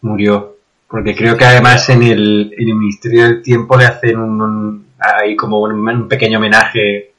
murió. 0.00 0.56
Porque 0.88 1.14
creo 1.14 1.36
que 1.36 1.44
además 1.44 1.88
en 1.90 2.02
el, 2.02 2.52
en 2.58 2.68
el 2.68 2.74
Ministerio 2.74 3.22
del 3.26 3.42
Tiempo 3.42 3.76
le 3.76 3.84
hacen 3.84 4.18
un, 4.18 4.42
un- 4.42 4.86
ahí 4.98 5.36
como 5.36 5.60
un, 5.60 5.88
un 5.88 6.08
pequeño 6.08 6.38
homenaje, 6.38 7.12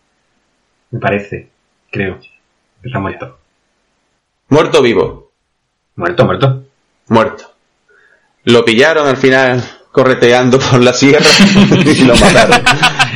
me 0.92 1.00
parece, 1.00 1.48
creo. 1.90 2.20
que 2.20 2.28
Está 2.90 3.00
muerto. 3.00 3.38
¿Muerto 4.50 4.80
o 4.80 4.82
vivo? 4.82 5.32
Muerto, 5.96 6.26
muerto. 6.26 6.64
Muerto. 7.08 7.46
Lo 8.44 8.66
pillaron 8.66 9.08
al 9.08 9.16
final 9.16 9.64
correteando 9.94 10.60
por 10.60 10.82
la 10.84 10.92
sierra 10.94 11.26
y 11.86 12.04
lo 12.04 12.16
mataron. 12.18 12.62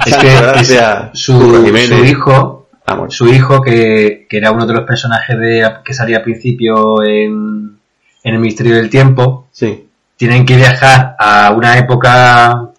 Es 0.06 0.18
que 0.18 1.10
su, 1.14 2.04
hijo, 2.06 2.60
Ah, 2.86 3.06
su 3.08 3.28
hijo 3.30 3.62
que, 3.62 4.28
que 4.30 4.38
era 4.38 4.52
uno 4.52 4.66
de 4.66 4.74
los 4.74 4.84
personajes 4.84 5.38
de, 5.40 5.72
que 5.86 5.94
salía 5.94 6.18
al 6.18 6.24
principio 6.24 7.02
en, 7.02 7.78
en 8.24 8.34
el 8.34 8.40
Ministerio 8.40 8.76
del 8.76 8.90
Tiempo, 8.90 9.48
Sí. 9.52 9.88
tienen 10.18 10.46
que 10.46 10.58
viajar 10.58 11.16
a 11.18 11.52
una 11.52 11.78
época 11.78 12.70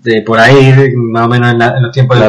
de 0.00 0.22
por 0.22 0.40
ahí, 0.40 0.92
más 0.96 1.26
o 1.26 1.28
menos 1.28 1.52
en, 1.52 1.58
la- 1.60 1.76
en 1.76 1.82
los 1.84 1.92
tiempos 1.92 2.18
de. 2.18 2.28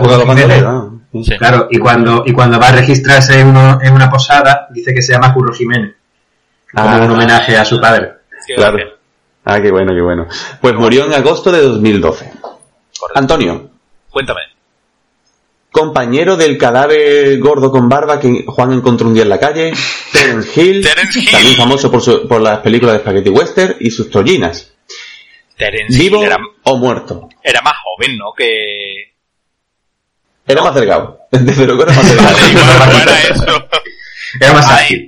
Claro, 1.38 1.68
y 1.72 1.78
cuando, 1.80 2.24
y 2.26 2.34
cuando 2.34 2.60
va 2.60 2.70
a 2.70 2.72
registrarse 2.74 3.40
en, 3.40 3.48
uno- 3.48 3.80
en 3.82 3.94
una 3.94 4.10
posada, 4.12 4.68
dice 4.72 4.94
que 4.94 5.02
se 5.02 5.14
llama 5.14 5.34
Curro 5.34 5.54
Jiménez. 5.54 5.94
Como 6.72 6.88
Ah. 6.90 7.02
un 7.04 7.12
homenaje 7.12 7.56
a 7.58 7.66
su 7.66 7.80
padre. 7.82 8.12
Sí, 8.46 8.54
Claro. 8.56 8.78
Ah, 9.46 9.60
qué 9.62 9.72
bueno, 9.72 9.94
qué 9.94 10.02
bueno. 10.02 10.28
Pues 10.62 10.74
murió 10.76 11.06
en 11.06 11.14
agosto 11.14 11.52
de 11.52 11.62
2012. 11.62 12.26
Correcto. 12.30 12.58
Antonio, 13.16 13.70
Cuéntame. 14.14 14.42
compañero 15.72 16.38
del 16.38 16.58
cadáver 16.58 17.40
gordo 17.40 17.72
con 17.72 17.90
barba 17.90 18.20
que 18.20 18.46
Juan 18.46 18.74
encontró 18.74 19.08
un 19.08 19.14
día 19.16 19.24
en 19.24 19.30
la 19.30 19.40
calle, 19.40 19.74
Terence 20.14 20.62
Hill, 20.62 20.84
Terence 20.84 21.20
Hill. 21.20 21.32
también 21.32 21.56
famoso 21.56 21.92
por, 21.92 22.02
su- 22.02 22.28
por 22.28 22.40
las 22.42 22.60
películas 22.60 22.94
de 22.96 23.00
Spaghetti 23.02 23.30
Western 23.30 23.76
y 23.80 23.90
sus 23.90 24.10
tollinas. 24.12 24.72
Terence 25.58 25.98
¿Vivo 25.98 26.20
Hill 26.20 26.26
era, 26.28 26.38
o 26.64 26.78
muerto? 26.78 27.28
era 27.44 27.62
más 27.62 27.74
joven, 27.84 28.18
¿no? 28.18 28.34
Que... 28.38 29.14
Era 30.46 30.62
más 30.62 30.76
delgado. 30.76 31.20
Desde 31.32 31.66
luego 31.66 31.84
era 31.84 31.94
más 31.94 32.08
delgado. 32.08 32.36
Vale, 32.38 32.52
igual 32.52 32.90
no 32.94 33.00
era 33.02 33.22
eso. 33.30 33.68
Era 34.40 34.54
más 34.54 34.72
Ay. 34.72 35.08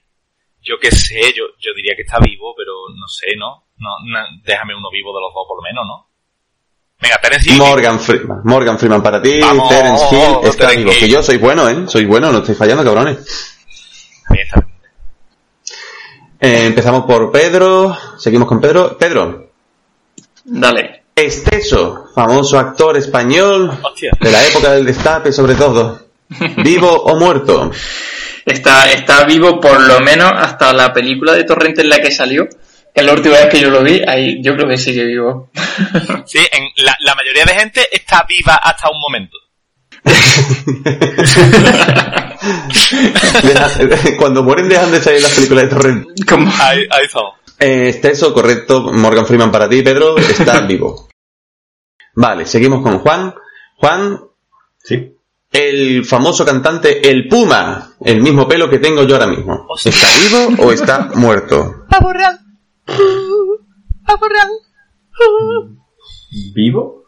Yo 0.64 0.76
qué 0.82 0.90
sé, 0.90 1.20
yo, 1.38 1.44
yo 1.60 1.74
diría 1.76 1.94
que 1.96 2.02
está 2.02 2.18
vivo, 2.20 2.56
pero 2.58 2.72
no 2.90 3.08
sé, 3.08 3.28
¿no? 3.38 3.66
no, 3.78 3.90
na- 4.12 4.28
déjame 4.44 4.74
uno 4.76 4.90
vivo 4.90 5.14
de 5.14 5.22
los 5.22 5.32
dos 5.34 5.46
por 5.48 5.58
lo 5.58 5.62
menos, 5.62 5.86
¿no? 5.86 6.05
Venga, 7.02 7.18
Terence 7.22 7.50
Hill. 7.50 7.58
Morgan 7.58 8.00
Freeman. 8.00 8.42
Morgan 8.44 8.80
Freeman 8.80 9.04
para 9.04 9.22
ti. 9.22 9.40
Vamos, 9.40 9.70
Terence 9.70 10.06
Hill 10.12 10.38
está 10.44 10.68
Terence 10.68 10.78
vivo. 10.78 10.92
Hill. 10.92 11.00
Que 11.00 11.10
yo 11.10 11.24
soy 11.24 11.38
bueno, 11.38 11.70
¿eh? 11.70 11.84
Soy 11.88 12.06
bueno, 12.06 12.32
no 12.32 12.40
estoy 12.40 12.56
fallando, 12.56 12.84
cabrones. 12.84 13.18
Está 13.18 14.36
está. 14.42 14.68
Eh, 16.40 16.66
empezamos 16.66 17.06
por 17.06 17.32
Pedro. 17.32 17.98
Seguimos 18.18 18.48
con 18.48 18.62
Pedro. 18.62 18.98
Pedro. 18.98 19.52
Dale. 20.46 21.04
Esteso, 21.16 22.08
famoso 22.14 22.60
actor 22.60 22.98
español 22.98 23.72
Hostia. 23.82 24.12
de 24.20 24.32
la 24.32 24.46
época 24.46 24.72
del 24.74 24.86
destape, 24.86 25.32
sobre 25.32 25.56
todo. 25.56 26.08
¿Vivo 26.58 26.92
o 26.92 27.16
muerto? 27.18 27.72
Está, 28.46 28.92
está 28.92 29.24
vivo 29.24 29.60
por 29.62 29.80
lo 29.82 30.02
menos 30.02 30.32
hasta 30.36 30.74
la 30.74 30.92
película 30.94 31.34
de 31.34 31.46
Torrente 31.46 31.82
en 31.82 31.90
la 31.90 32.00
que 32.00 32.12
salió. 32.12 32.48
Que 32.96 33.02
es 33.02 33.08
la 33.08 33.14
última 33.14 33.36
vez 33.36 33.48
que 33.50 33.60
yo 33.60 33.70
lo 33.70 33.84
vi, 33.84 34.02
ahí 34.08 34.42
yo 34.42 34.56
creo 34.56 34.70
que 34.70 34.78
sigue 34.78 35.06
vivo. 35.06 35.52
Sí, 36.26 36.40
en 36.52 36.64
la, 36.86 36.96
la 37.02 37.14
mayoría 37.16 37.44
de 37.46 37.54
gente 37.54 37.88
está 37.92 38.26
viva 38.28 38.56
hasta 38.56 38.90
un 38.90 39.00
momento. 39.00 39.38
Deja- 43.44 44.18
Cuando 44.18 44.44
mueren 44.44 44.70
dejan 44.70 44.92
de 44.92 45.02
salir 45.02 45.22
las 45.22 45.34
películas 45.34 45.66
de 45.66 45.70
Torrent. 45.70 46.06
Como- 46.28 46.52
Ahí, 46.60 46.80
ahí. 46.90 47.06
Eh, 47.60 47.90
Esteso, 47.90 48.34
correcto. 48.34 48.92
Morgan 48.94 49.26
Freeman 49.26 49.52
para 49.52 49.70
ti, 49.70 49.82
Pedro. 49.82 50.18
Está 50.18 50.62
vivo. 50.62 51.08
Vale, 52.16 52.46
seguimos 52.46 52.82
con 52.82 53.00
Juan. 53.00 53.34
Juan, 53.78 54.20
Sí. 54.84 55.12
el 55.52 56.06
famoso 56.06 56.46
cantante 56.46 57.10
El 57.10 57.28
Puma, 57.28 57.94
el 58.06 58.22
mismo 58.22 58.48
pelo 58.48 58.70
que 58.70 58.80
tengo 58.80 59.04
yo 59.04 59.16
ahora 59.16 59.28
mismo. 59.28 59.68
¿Está 59.84 60.08
vivo 60.20 60.64
o 60.64 60.72
está 60.72 61.10
muerto? 61.16 61.86
¿Vivo? 66.54 67.04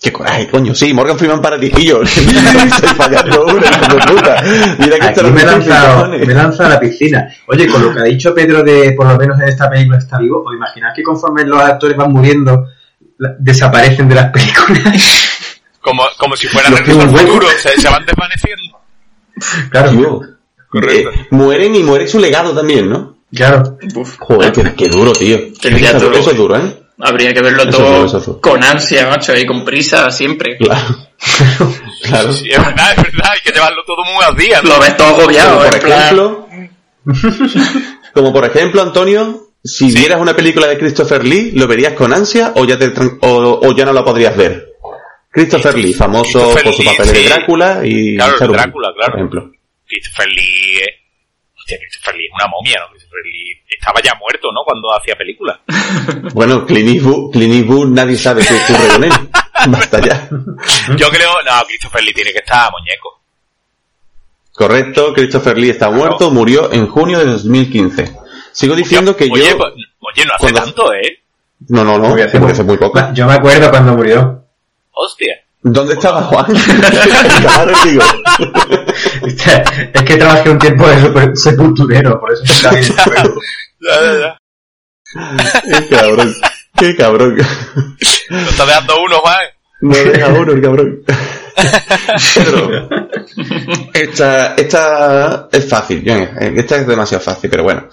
¿Qué 0.00 0.12
coraje, 0.12 0.48
coño? 0.50 0.74
Sí, 0.74 0.92
Morgan 0.92 1.16
Freeman 1.16 1.40
para 1.40 1.60
ti. 1.60 1.66
Estoy 1.66 1.86
fallando 2.96 3.44
de 3.44 3.52
puta. 4.06 4.42
Mira 4.78 4.96
que 4.96 5.04
Aquí 5.04 5.06
esto 5.06 5.22
no 5.22 5.30
me 5.30 5.42
he 5.42 5.44
me 5.44 5.50
lanzado, 5.52 6.08
me 6.08 6.16
he 6.16 6.26
lanzado 6.34 6.70
a 6.70 6.74
la 6.74 6.80
piscina. 6.80 7.32
Oye, 7.46 7.68
con 7.68 7.82
lo 7.82 7.94
que 7.94 8.00
ha 8.00 8.04
dicho 8.04 8.34
Pedro 8.34 8.62
de, 8.64 8.92
por 8.96 9.06
lo 9.06 9.16
menos 9.16 9.40
en 9.40 9.48
esta 9.48 9.70
película 9.70 9.98
está 9.98 10.18
vivo, 10.18 10.42
¿os 10.44 10.54
imagináis 10.54 10.94
que 10.96 11.02
conforme 11.04 11.44
los 11.44 11.60
actores 11.62 11.96
van 11.96 12.10
muriendo, 12.12 12.66
la- 13.18 13.36
desaparecen 13.38 14.08
de 14.08 14.14
las 14.16 14.32
películas? 14.32 15.28
Como, 15.80 16.02
como 16.18 16.36
si 16.36 16.48
fueran 16.48 16.74
del 16.74 16.84
futuro, 16.84 17.46
se, 17.58 17.80
se 17.80 17.88
van 17.88 18.04
desvaneciendo. 18.04 18.78
Claro, 19.70 19.90
Tío, 19.90 20.20
Correcto. 20.68 21.10
eh, 21.10 21.26
mueren 21.30 21.76
y 21.76 21.82
muere 21.84 22.08
su 22.08 22.18
legado 22.18 22.52
también, 22.54 22.90
¿no? 22.90 23.18
Claro. 23.34 23.78
Uf. 23.94 24.16
Joder, 24.18 24.52
qué, 24.52 24.74
qué 24.76 24.88
duro, 24.88 25.12
tío. 25.12 25.38
Qué 25.60 25.68
eso, 25.68 25.98
duro, 26.00 26.18
eso 26.18 26.30
es 26.30 26.34
eh. 26.34 26.38
duro, 26.38 26.56
¿eh? 26.56 26.78
Habría 27.04 27.32
que 27.34 27.42
verlo 27.42 27.62
Eso 27.64 28.20
todo 28.20 28.40
con 28.40 28.62
ansia, 28.62 29.08
macho, 29.08 29.36
y 29.36 29.44
con 29.44 29.64
prisa 29.64 30.08
siempre. 30.10 30.56
Claro. 30.58 30.96
claro. 32.04 32.32
Sí, 32.32 32.48
es 32.50 32.58
verdad, 32.58 32.92
es 32.96 33.02
verdad, 33.02 33.30
hay 33.32 33.40
que 33.44 33.50
llevarlo 33.52 33.82
todo 33.84 34.04
muy 34.04 34.22
al 34.24 34.36
día. 34.36 34.60
¿no? 34.62 34.68
Lo 34.70 34.78
ves 34.80 34.96
todo 34.96 35.08
Como 35.10 35.20
agobiado, 35.22 35.58
por 35.62 35.80
plan- 35.80 36.00
ejemplo, 36.00 36.48
como 38.14 38.32
por 38.32 38.44
ejemplo, 38.44 38.82
Antonio, 38.82 39.48
si 39.64 39.92
vieras 39.92 40.20
una 40.20 40.34
película 40.36 40.66
de 40.68 40.78
Christopher 40.78 41.24
Lee, 41.24 41.52
¿lo 41.52 41.66
verías 41.66 41.94
con 41.94 42.12
ansia 42.12 42.52
o 42.56 42.64
ya 42.64 42.78
te 42.78 42.92
tran- 42.94 43.18
o, 43.20 43.60
o 43.62 43.74
ya 43.76 43.84
no 43.84 43.92
la 43.92 44.04
podrías 44.04 44.36
ver? 44.36 44.68
Christopher 45.30 45.76
Lee, 45.78 45.94
famoso 45.94 46.52
Christopher 46.52 46.64
por 46.64 46.74
su 46.74 46.82
Lee, 46.82 46.88
papel 46.88 47.12
de 47.12 47.18
sí. 47.20 47.26
Drácula 47.26 47.80
y 47.84 48.16
Claro, 48.16 48.38
Saruman, 48.38 48.62
Drácula, 48.64 48.88
claro. 48.94 49.10
por 49.12 49.18
ejemplo. 49.20 49.50
Christopher 49.86 50.28
Lee... 50.28 50.76
eh, 50.82 50.88
Hostia, 51.58 51.78
Christopher 51.78 52.14
Lee 52.16 52.26
es 52.26 52.32
una 52.34 52.46
momia, 52.48 52.76
¿no? 52.80 53.01
Estaba 53.68 54.00
ya 54.02 54.14
muerto, 54.20 54.50
¿no? 54.52 54.60
Cuando 54.64 54.94
hacía 54.96 55.16
películas. 55.16 55.58
Bueno, 56.34 56.64
Clint 56.66 56.88
Eastwood, 56.96 57.32
Clint 57.32 57.54
Eastwood, 57.54 57.88
nadie 57.88 58.16
sabe 58.16 58.42
qué 58.46 58.54
ocurre 58.54 58.88
con 58.88 59.04
él. 59.04 59.12
Basta 59.68 60.00
ya. 60.00 60.28
Yo 60.96 61.08
creo... 61.10 61.30
No, 61.44 61.66
Christopher 61.66 62.02
Lee 62.02 62.12
tiene 62.14 62.32
que 62.32 62.38
estar 62.38 62.70
muñeco. 62.72 63.20
Correcto, 64.52 65.12
Christopher 65.14 65.58
Lee 65.58 65.70
está 65.70 65.90
muerto, 65.90 66.30
murió 66.30 66.72
en 66.72 66.86
junio 66.88 67.18
de 67.18 67.26
2015. 67.26 68.16
Sigo 68.52 68.74
diciendo 68.74 69.16
que 69.16 69.28
oye, 69.30 69.50
yo... 69.50 69.58
pues, 69.58 69.72
oye, 70.00 70.24
no 70.26 70.34
hace 70.34 70.40
cuando- 70.40 70.60
tanto, 70.62 70.94
¿eh? 70.94 71.18
No, 71.68 71.84
no, 71.84 71.98
no, 71.98 72.08
Porque 72.08 72.24
hace 72.24 72.38
porque 72.38 72.52
hace 72.54 72.64
muy 72.64 72.76
poco. 72.76 72.98
Yo 73.14 73.26
me 73.26 73.34
acuerdo 73.34 73.70
cuando 73.70 73.94
murió. 73.94 74.44
Hostia. 74.92 75.34
¿Dónde 75.62 75.94
estaba 75.94 76.22
Juan? 76.22 76.46
claro, 77.40 77.72
digo. 77.84 78.02
Es 79.94 80.02
que 80.02 80.16
trabajé 80.16 80.50
un 80.50 80.58
tiempo 80.58 80.86
de 80.88 81.00
super- 81.00 81.36
sepulturero, 81.36 82.20
por 82.20 82.32
eso 82.32 82.42
está 82.44 82.70
bien. 82.70 82.84
Ya, 83.84 84.00
ya, 84.00 84.18
ya. 84.20 84.38
Qué 85.78 85.88
cabrón. 85.88 86.34
Qué 86.78 86.96
cabrón. 86.96 87.36
Lo 88.28 88.38
está 88.38 88.64
dejando 88.64 88.94
uno, 89.04 89.18
Juan. 89.18 89.38
No 89.80 89.94
deja 89.96 90.28
uno 90.28 90.52
el 90.52 90.62
cabrón. 90.62 91.02
Esta, 93.92 94.54
esta 94.54 95.48
es 95.50 95.68
fácil, 95.68 96.08
eh, 96.08 96.52
esta 96.56 96.76
es 96.76 96.86
demasiado 96.86 97.22
fácil, 97.22 97.50
pero 97.50 97.64
bueno. 97.64 97.88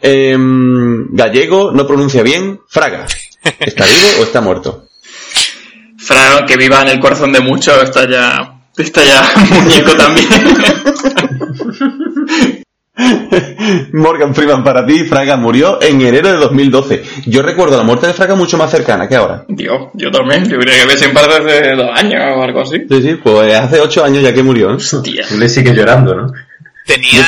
Em, 0.00 1.06
gallego 1.14 1.72
no 1.72 1.86
pronuncia 1.86 2.22
bien, 2.22 2.60
Fraga. 2.68 3.06
¿Está 3.58 3.84
vivo 3.84 4.08
o 4.20 4.22
está 4.24 4.40
muerto? 4.40 4.88
Fran, 5.98 6.44
que 6.46 6.56
viva 6.56 6.82
en 6.82 6.88
el 6.88 7.00
corazón 7.00 7.32
de 7.32 7.40
muchos, 7.40 7.82
está 7.82 8.08
ya, 8.08 8.51
está 8.76 9.02
ya 9.04 9.32
muñeco 9.50 9.92
también. 9.94 10.28
Morgan 13.92 14.34
Freeman 14.34 14.62
para 14.64 14.84
ti, 14.86 15.04
Fraga 15.04 15.36
murió 15.36 15.80
en 15.82 16.00
enero 16.00 16.28
de 16.30 16.36
2012. 16.36 17.02
Yo 17.26 17.42
recuerdo 17.42 17.76
la 17.76 17.82
muerte 17.84 18.06
de 18.06 18.12
Fraga 18.14 18.34
mucho 18.34 18.56
más 18.58 18.70
cercana 18.70 19.08
que 19.08 19.16
ahora. 19.16 19.44
Dios, 19.48 19.88
yo 19.94 20.10
también, 20.10 20.48
yo 20.48 20.58
creo 20.58 20.86
que 20.86 21.04
en 21.04 21.14
parte 21.14 21.34
hace 21.36 21.74
dos 21.74 21.90
años 21.98 22.22
o 22.36 22.42
algo 22.42 22.60
así. 22.60 22.76
Sí, 22.88 23.02
sí, 23.02 23.14
pues 23.22 23.54
hace 23.54 23.80
ocho 23.80 24.04
años 24.04 24.22
ya 24.22 24.32
que 24.34 24.42
murió. 24.42 24.70
¿eh? 24.70 24.74
Hostia. 24.74 25.26
Tú 25.28 25.38
le 25.38 25.48
sigues 25.48 25.74
llorando, 25.74 26.14
¿no? 26.14 26.32
Tenía... 26.86 27.24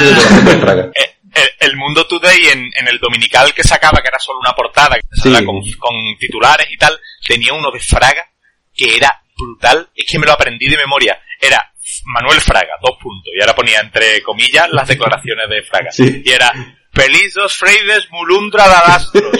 El, 1.36 1.48
el 1.68 1.76
Mundo 1.76 2.06
Today 2.06 2.46
en, 2.52 2.60
en 2.78 2.86
el 2.88 2.98
dominical 3.00 3.52
que 3.54 3.64
sacaba, 3.64 4.00
que 4.00 4.06
era 4.06 4.20
solo 4.20 4.38
una 4.38 4.52
portada, 4.54 4.94
que 4.96 5.02
Sí. 5.20 5.32
con, 5.44 5.60
con 5.78 5.94
titulares 6.18 6.68
y 6.70 6.76
tal, 6.76 6.96
tenía 7.26 7.52
uno 7.54 7.70
de 7.72 7.80
Fraga 7.80 8.24
que 8.72 8.96
era 8.96 9.20
brutal. 9.36 9.88
Es 9.96 10.04
que 10.08 10.18
me 10.20 10.26
lo 10.26 10.32
aprendí 10.32 10.68
de 10.68 10.76
memoria. 10.76 11.18
Era 11.46 11.70
Manuel 12.06 12.40
Fraga, 12.40 12.74
dos 12.82 12.96
puntos. 13.02 13.32
Y 13.36 13.40
ahora 13.40 13.54
ponía 13.54 13.80
entre 13.80 14.22
comillas 14.22 14.68
las 14.72 14.88
declaraciones 14.88 15.48
de 15.48 15.62
Fraga. 15.62 15.90
Sí. 15.92 16.22
Y 16.24 16.30
era 16.30 16.52
Feliz 16.92 17.34
dos 17.34 17.56
Freides 17.56 18.06
mulundra 18.10 18.66
dadastros. 18.68 19.24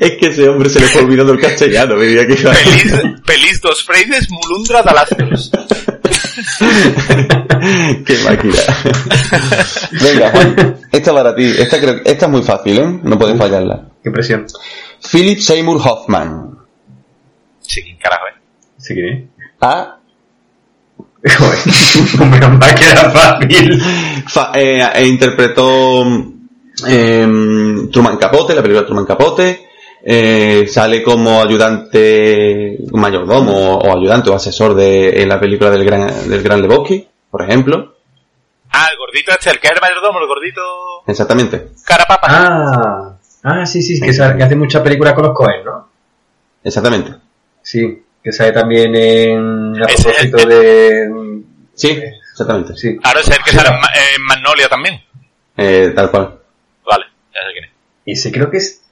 es 0.00 0.12
que 0.18 0.26
ese 0.28 0.48
hombre 0.48 0.70
se 0.70 0.80
le 0.80 0.86
fue 0.86 1.02
olvidando 1.02 1.32
el 1.32 1.40
castellano, 1.40 1.96
me 1.96 2.06
diría 2.06 2.26
que 2.26 2.34
iba- 2.40 2.54
Feliz, 2.54 2.92
feliz 3.24 3.60
dos 3.60 3.82
Freides 3.84 4.28
mulundra 4.30 4.82
dadastros. 4.82 5.50
Qué 6.54 8.04
Qué 8.06 8.18
máquina. 8.24 8.54
Venga, 10.00 10.30
Juan, 10.30 10.76
esta 10.92 11.12
para 11.12 11.34
ti. 11.34 11.44
Esta, 11.58 11.80
creo, 11.80 11.96
esta 12.04 12.26
es 12.26 12.32
muy 12.32 12.42
fácil, 12.42 12.78
¿eh? 12.78 13.00
No 13.02 13.18
puedes 13.18 13.38
fallarla. 13.38 13.88
Qué 14.02 14.10
presión. 14.10 14.46
Philip 15.10 15.38
Seymour 15.38 15.80
Hoffman. 15.84 16.53
Sí, 17.74 17.82
¿quién 17.82 17.96
carajo, 17.98 18.26
¿eh? 18.28 18.40
¿Sí 18.78 18.94
que 18.94 19.26
A. 19.60 19.98
Joder, 21.26 22.30
menos 22.30 22.58
mal 22.58 22.74
que 22.74 22.84
era 22.90 23.10
fácil. 23.10 23.80
Fa- 24.28 24.52
eh, 24.54 24.82
e 24.94 25.06
interpretó 25.06 26.04
eh, 26.86 27.26
Truman 27.90 28.16
Capote, 28.18 28.54
la 28.54 28.62
película 28.62 28.86
Truman 28.86 29.06
Capote. 29.06 29.66
eh, 30.06 30.66
sale 30.68 31.02
como 31.02 31.40
ayudante, 31.42 32.76
mayordomo 32.92 33.76
o 33.78 33.96
ayudante 33.96 34.28
o 34.30 34.34
asesor 34.34 34.74
de 34.74 35.22
en 35.22 35.28
la 35.30 35.40
película 35.40 35.70
del 35.70 35.84
gran, 35.84 36.28
del 36.28 36.42
gran 36.42 36.60
Lebowski, 36.60 37.08
por 37.30 37.42
ejemplo. 37.42 37.94
Ah, 38.70 38.88
el 38.92 38.98
gordito 38.98 39.30
este, 39.32 39.50
el 39.50 39.58
que 39.60 39.68
es 39.68 39.72
el 39.74 39.80
mayordomo, 39.80 40.18
el 40.20 40.26
gordito 40.26 40.60
Exactamente. 41.06 41.68
carapapa. 41.86 42.26
Ah, 42.30 43.16
ah 43.44 43.64
sí, 43.66 43.80
sí, 43.80 43.98
que 43.98 44.10
hace 44.10 44.56
muchas 44.56 44.82
películas 44.82 45.14
con 45.14 45.24
los 45.24 45.32
Cohen, 45.34 45.64
¿no? 45.64 45.88
Exactamente. 46.62 47.12
Sí, 47.64 48.02
que 48.22 48.30
sale 48.32 48.52
también 48.52 48.94
en 48.94 49.82
a 49.82 49.86
propósito 49.86 50.36
el- 50.38 50.48
de... 50.48 51.42
Sí, 51.74 52.00
exactamente. 52.30 52.76
Sí. 52.76 52.96
Ahora 53.02 53.20
es 53.20 53.28
el 53.30 53.42
que 53.42 53.50
sale 53.50 53.68
en, 53.70 53.80
Ma- 53.80 53.90
en 54.16 54.22
Magnolia 54.22 54.68
también. 54.68 55.00
Eh, 55.56 55.92
tal 55.96 56.10
cual. 56.10 56.38
Vale, 56.88 57.04
ya 57.34 57.40
sé 57.40 57.52
quién 57.52 57.64
es. 57.64 57.70
Ese 58.06 58.30
creo 58.32 58.50
que 58.50 58.58
es- 58.58 58.82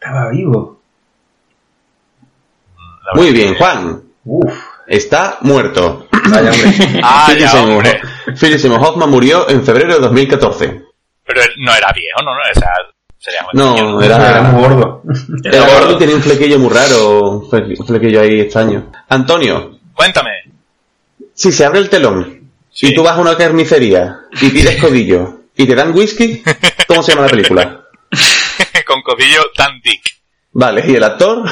estaba 0.00 0.30
vivo. 0.30 0.80
Muy 3.14 3.30
bien, 3.32 3.52
que- 3.52 3.58
Juan. 3.58 4.02
Uf, 4.24 4.54
Está 4.86 5.38
muerto. 5.42 6.06
vaya 6.30 6.50
hombre. 6.50 6.90
Ah, 7.02 7.26
Philip 8.38 8.58
Seymour 8.58 8.80
Hoffman 8.80 9.10
murió 9.10 9.48
en 9.50 9.64
febrero 9.64 9.94
de 9.94 10.00
2014. 10.00 10.82
Pero 11.24 11.40
él 11.42 11.50
no 11.58 11.74
era 11.74 11.92
viejo, 11.92 12.22
no, 12.24 12.34
no, 12.34 12.40
o 12.40 12.54
sea, 12.58 12.70
sería 13.22 13.40
muy 13.42 13.50
No, 13.54 14.02
era- 14.02 14.16
Era 14.30 14.42
muy 14.42 14.62
gordo. 14.62 15.02
Era 15.44 15.60
gordo 15.66 15.92
y 15.92 15.98
tenía 15.98 16.16
un 16.16 16.22
flequillo 16.22 16.58
muy 16.58 16.70
raro, 16.70 17.20
un 17.20 17.50
fle- 17.50 17.78
un 17.78 17.86
flequillo 17.86 18.20
ahí 18.20 18.40
extraño. 18.40 18.90
Antonio, 19.08 19.78
Cuéntame. 19.94 20.30
si 21.32 21.52
se 21.52 21.64
abre 21.64 21.78
el 21.78 21.88
telón 21.88 22.50
Sí. 22.70 22.88
y 22.88 22.94
tú 22.94 23.02
vas 23.02 23.16
a 23.16 23.20
una 23.20 23.36
carnicería 23.36 24.16
y 24.40 24.48
pides 24.50 24.76
codillo 24.80 25.40
y 25.56 25.66
te 25.66 25.74
dan 25.74 25.92
whisky, 25.96 26.42
¿cómo 26.88 27.02
se 27.02 27.12
llama 27.12 27.26
la 27.26 27.30
película? 27.30 27.82
Con 28.86 29.00
codillo 29.02 29.42
dick. 29.84 30.02
Vale, 30.54 30.84
¿y 30.86 30.94
el 30.96 31.04
actor? 31.04 31.44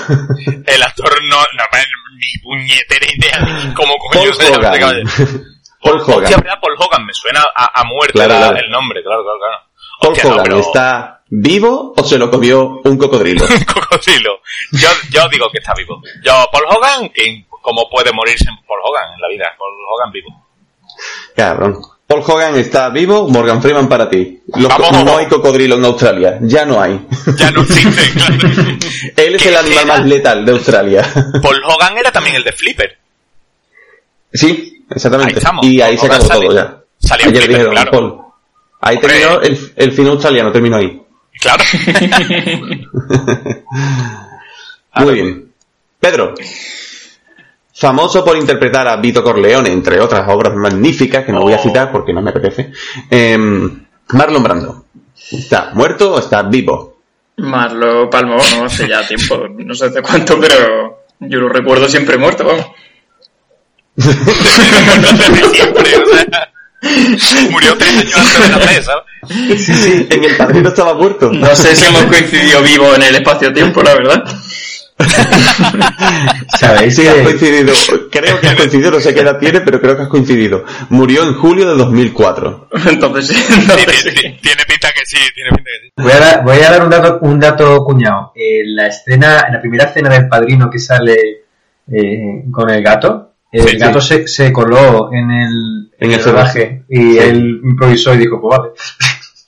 El 0.66 0.82
actor 0.82 1.10
no, 1.24 1.36
no 1.36 1.64
me 1.72 1.78
ni 2.18 2.38
puñetera 2.42 3.06
idea 3.16 3.38
de 3.68 3.72
cómo 3.74 3.94
coño 3.96 4.24
Paul 4.24 4.34
se 4.34 4.50
llama 4.50 4.68
Hogan. 4.72 5.02
Paul 5.82 5.96
Hostia, 6.00 6.16
Hogan. 6.16 6.30
¿verdad? 6.42 6.58
Paul 6.60 6.74
Hogan, 6.78 7.06
me 7.06 7.14
suena 7.14 7.40
a, 7.56 7.80
a 7.80 7.84
muerte 7.84 8.12
Claro, 8.12 8.34
la- 8.34 8.38
claro. 8.48 8.56
el 8.58 8.70
nombre, 8.70 9.02
claro, 9.02 9.22
claro, 9.22 9.38
claro. 9.38 9.69
No, 10.02 10.08
Hogan, 10.32 10.42
pero- 10.44 10.58
¿está 10.60 11.22
vivo 11.28 11.92
o 11.96 12.04
se 12.04 12.18
lo 12.18 12.30
comió 12.30 12.80
un 12.84 12.96
cocodrilo? 12.98 13.44
un 13.50 13.64
cocodrilo. 13.64 14.40
Yo, 14.72 14.88
yo 15.10 15.28
digo 15.30 15.46
que 15.52 15.58
está 15.58 15.74
vivo. 15.74 16.00
Yo, 16.24 16.32
Paul 16.52 16.64
Hogan, 16.70 17.12
como 17.62 17.88
puede 17.90 18.12
morirse 18.12 18.46
Paul 18.66 18.80
Hogan 18.84 19.14
en 19.14 19.20
la 19.20 19.28
vida. 19.28 19.44
Paul 19.58 19.72
Hogan 19.94 20.12
vivo. 20.12 20.46
Cabrón. 21.36 21.78
Paul 22.06 22.24
Hogan 22.26 22.56
está 22.56 22.88
vivo, 22.88 23.28
Morgan 23.28 23.62
Freeman 23.62 23.88
para 23.88 24.08
ti. 24.10 24.40
Los 24.56 24.66
Vamos. 24.68 25.04
no 25.04 25.16
hay 25.18 25.26
cocodrilo 25.26 25.76
en 25.76 25.84
Australia, 25.84 26.38
ya 26.42 26.64
no 26.64 26.80
hay. 26.82 27.06
Ya 27.36 27.52
no 27.52 27.62
existe, 27.62 28.12
claro. 28.18 28.48
Él 29.16 29.34
es 29.36 29.42
¿Qué 29.42 29.48
el 29.50 29.56
animal 29.56 29.84
era? 29.84 29.96
más 29.98 30.06
letal 30.06 30.44
de 30.44 30.50
Australia. 30.52 31.02
Paul 31.42 31.62
Hogan 31.64 31.96
era 31.98 32.10
también 32.10 32.34
el 32.34 32.42
de 32.42 32.50
Flipper. 32.52 32.98
sí, 34.32 34.84
exactamente. 34.90 35.40
Ahí. 35.62 35.68
Y 35.76 35.80
ahí 35.80 35.96
se 35.96 36.06
acabó 36.06 36.26
todo 36.26 36.52
ya. 36.52 36.82
Ayer 37.12 37.26
Flipper, 37.28 37.48
dijeron, 37.48 37.72
claro. 37.74 37.90
Paul. 37.92 38.20
Ahí 38.80 38.96
Hombre. 38.96 39.08
terminó 39.10 39.40
el, 39.42 39.72
el 39.76 39.92
cine 39.92 40.08
australiano, 40.10 40.52
terminó 40.52 40.76
ahí. 40.76 41.02
Claro. 41.40 41.62
Muy 44.96 45.14
bien. 45.14 45.52
Pedro. 45.98 46.34
Famoso 47.74 48.24
por 48.24 48.36
interpretar 48.36 48.86
a 48.88 48.96
Vito 48.96 49.22
Corleone, 49.24 49.70
entre 49.72 50.00
otras 50.00 50.28
obras 50.28 50.54
magníficas 50.54 51.24
que 51.24 51.32
no 51.32 51.40
voy 51.42 51.54
a 51.54 51.58
Oh. 51.58 51.62
citar 51.62 51.90
porque 51.92 52.12
no 52.12 52.20
me 52.20 52.30
apetece. 52.30 52.72
Em, 53.10 53.86
Marlon 54.10 54.42
Brando. 54.42 54.84
¿Está 55.30 55.70
muerto 55.74 56.14
o 56.14 56.18
está 56.18 56.42
vivo? 56.42 56.98
Marlo 57.36 58.10
Palmo, 58.10 58.36
no 58.36 58.64
hace 58.66 58.86
ya 58.88 59.06
tiempo, 59.06 59.46
no 59.48 59.74
sé 59.74 59.86
hace 59.86 60.02
cuánto, 60.02 60.38
pero 60.38 61.04
yo 61.20 61.38
lo 61.38 61.48
recuerdo 61.48 61.88
siempre 61.88 62.18
muerto, 62.18 62.44
vamos. 62.44 62.66
Siempre, 65.52 65.96
o 65.96 66.06
sea, 66.06 66.52
murió 67.50 67.76
tres 67.76 67.96
años 67.98 68.14
antes 68.16 68.40
de 68.40 68.48
nacer, 68.48 68.82
¿sabes? 68.84 69.04
Sí, 69.64 69.74
sí, 69.74 70.06
en 70.10 70.24
el 70.24 70.36
padrino 70.36 70.68
estaba 70.70 70.94
muerto. 70.94 71.30
No 71.32 71.54
sé 71.54 71.76
si 71.76 71.86
hemos 71.86 72.04
coincidido 72.04 72.62
vivo 72.62 72.94
en 72.94 73.02
el 73.02 73.14
espacio-tiempo, 73.16 73.82
la 73.82 73.94
verdad. 73.94 74.24
¿Sabéis 76.58 76.94
Sí, 76.96 77.06
has 77.06 77.14
que 77.16 77.22
coincidido. 77.22 77.72
Creo 78.10 78.40
que 78.40 78.46
has 78.48 78.54
coincidido, 78.54 78.90
no 78.90 79.00
sé 79.00 79.14
qué 79.14 79.20
edad 79.20 79.38
tiene, 79.38 79.60
pero 79.60 79.80
creo 79.80 79.96
que 79.96 80.02
has 80.02 80.08
coincidido. 80.08 80.64
Murió 80.90 81.22
en 81.24 81.34
julio 81.34 81.68
de 81.70 81.76
2004. 81.76 82.68
Entonces 82.86 83.28
sí, 83.28 83.34
Tiene, 83.48 83.72
entonces 83.80 84.02
sí. 84.02 84.10
tiene- 84.20 84.38
tiene 84.42 84.62
pinta 84.66 84.88
que 84.92 85.06
sí, 85.06 85.16
tiene 85.34 85.50
pinta 85.50 85.70
que 85.70 85.86
sí. 85.86 85.92
Voy 85.96 86.12
a 86.12 86.18
dar, 86.18 86.44
voy 86.44 86.58
a 86.58 86.70
dar 86.70 86.82
un 86.84 86.90
dato, 86.90 87.18
un 87.22 87.40
dato 87.40 87.84
cuñado. 87.84 88.32
En 88.34 88.76
la 88.76 88.86
escena, 88.88 89.44
en 89.46 89.54
la 89.54 89.60
primera 89.60 89.84
escena 89.84 90.10
del 90.10 90.28
padrino 90.28 90.70
que 90.70 90.78
sale 90.78 91.16
eh, 91.92 92.42
con 92.50 92.68
el 92.70 92.82
gato, 92.82 93.34
el 93.52 93.68
Sí, 93.68 93.76
gato 93.78 94.00
Se, 94.00 94.28
se 94.28 94.52
coló 94.52 95.10
en 95.12 95.30
el, 95.30 95.89
En 96.00 96.12
el 96.12 96.22
rodaje 96.24 96.84
y 96.88 97.12
Sí. 97.12 97.18
él 97.18 97.60
improvisó 97.62 98.14
y 98.14 98.18
dijo, 98.18 98.40
pues 98.40 98.58
vale. 98.58 98.72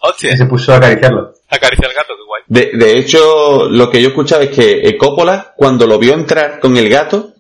Hostia, 0.01 0.31
Y 0.35 0.37
se 0.37 0.47
puso 0.47 0.73
a 0.73 0.77
acariciarlo. 0.77 1.33
acaricia 1.49 1.89
al 1.89 1.95
gato, 1.95 2.15
qué 2.17 2.25
guay. 2.27 2.43
De, 2.47 2.77
de 2.77 2.99
hecho, 2.99 3.69
lo 3.71 3.89
que 3.91 4.03
yo 4.03 4.09
escuchaba 4.09 4.43
es 4.45 4.51
que 4.51 4.97
Coppola, 4.99 5.53
cuando 5.57 5.87
lo 5.87 5.99
vio 5.99 6.13
entrar 6.15 6.59
con 6.61 6.77
el 6.77 6.89
gato, 6.89 7.33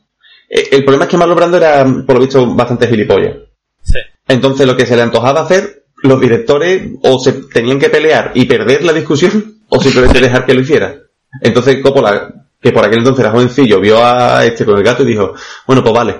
eh, 0.49 0.69
el 0.73 0.85
problema 0.85 1.05
es 1.05 1.11
que 1.11 1.17
Marlon 1.17 1.37
Brando 1.37 1.57
era, 1.57 1.85
por 2.07 2.15
lo 2.17 2.21
visto, 2.21 2.47
bastante 2.55 2.87
gilipollas. 2.89 3.37
Sí. 3.83 3.99
Entonces, 4.29 4.67
lo 4.67 4.77
que 4.77 4.87
se 4.87 4.95
le 4.97 5.03
antojaba 5.03 5.41
hacer, 5.43 5.85
los 6.05 6.21
directores 6.21 6.83
o 7.03 7.19
se 7.19 7.33
tenían 7.53 7.79
que 7.79 7.89
pelear 7.91 8.31
y 8.35 8.45
perder 8.45 8.83
la 8.85 8.93
discusión, 8.93 9.59
o 9.69 9.81
simplemente 9.81 10.21
dejar 10.21 10.47
que 10.47 10.55
lo 10.55 10.61
hiciera. 10.61 10.95
Entonces, 11.41 11.79
Coppola, 11.83 12.33
que 12.61 12.71
por 12.73 12.85
aquel 12.85 12.99
entonces 12.99 13.25
era 13.25 13.33
jovencillo, 13.33 13.81
vio 13.81 14.05
a 14.05 14.45
este 14.45 14.65
con 14.65 14.77
el 14.77 14.85
gato 14.85 15.03
y 15.03 15.07
dijo, 15.07 15.35
bueno, 15.67 15.83
pues 15.83 15.95
vale. 15.95 16.17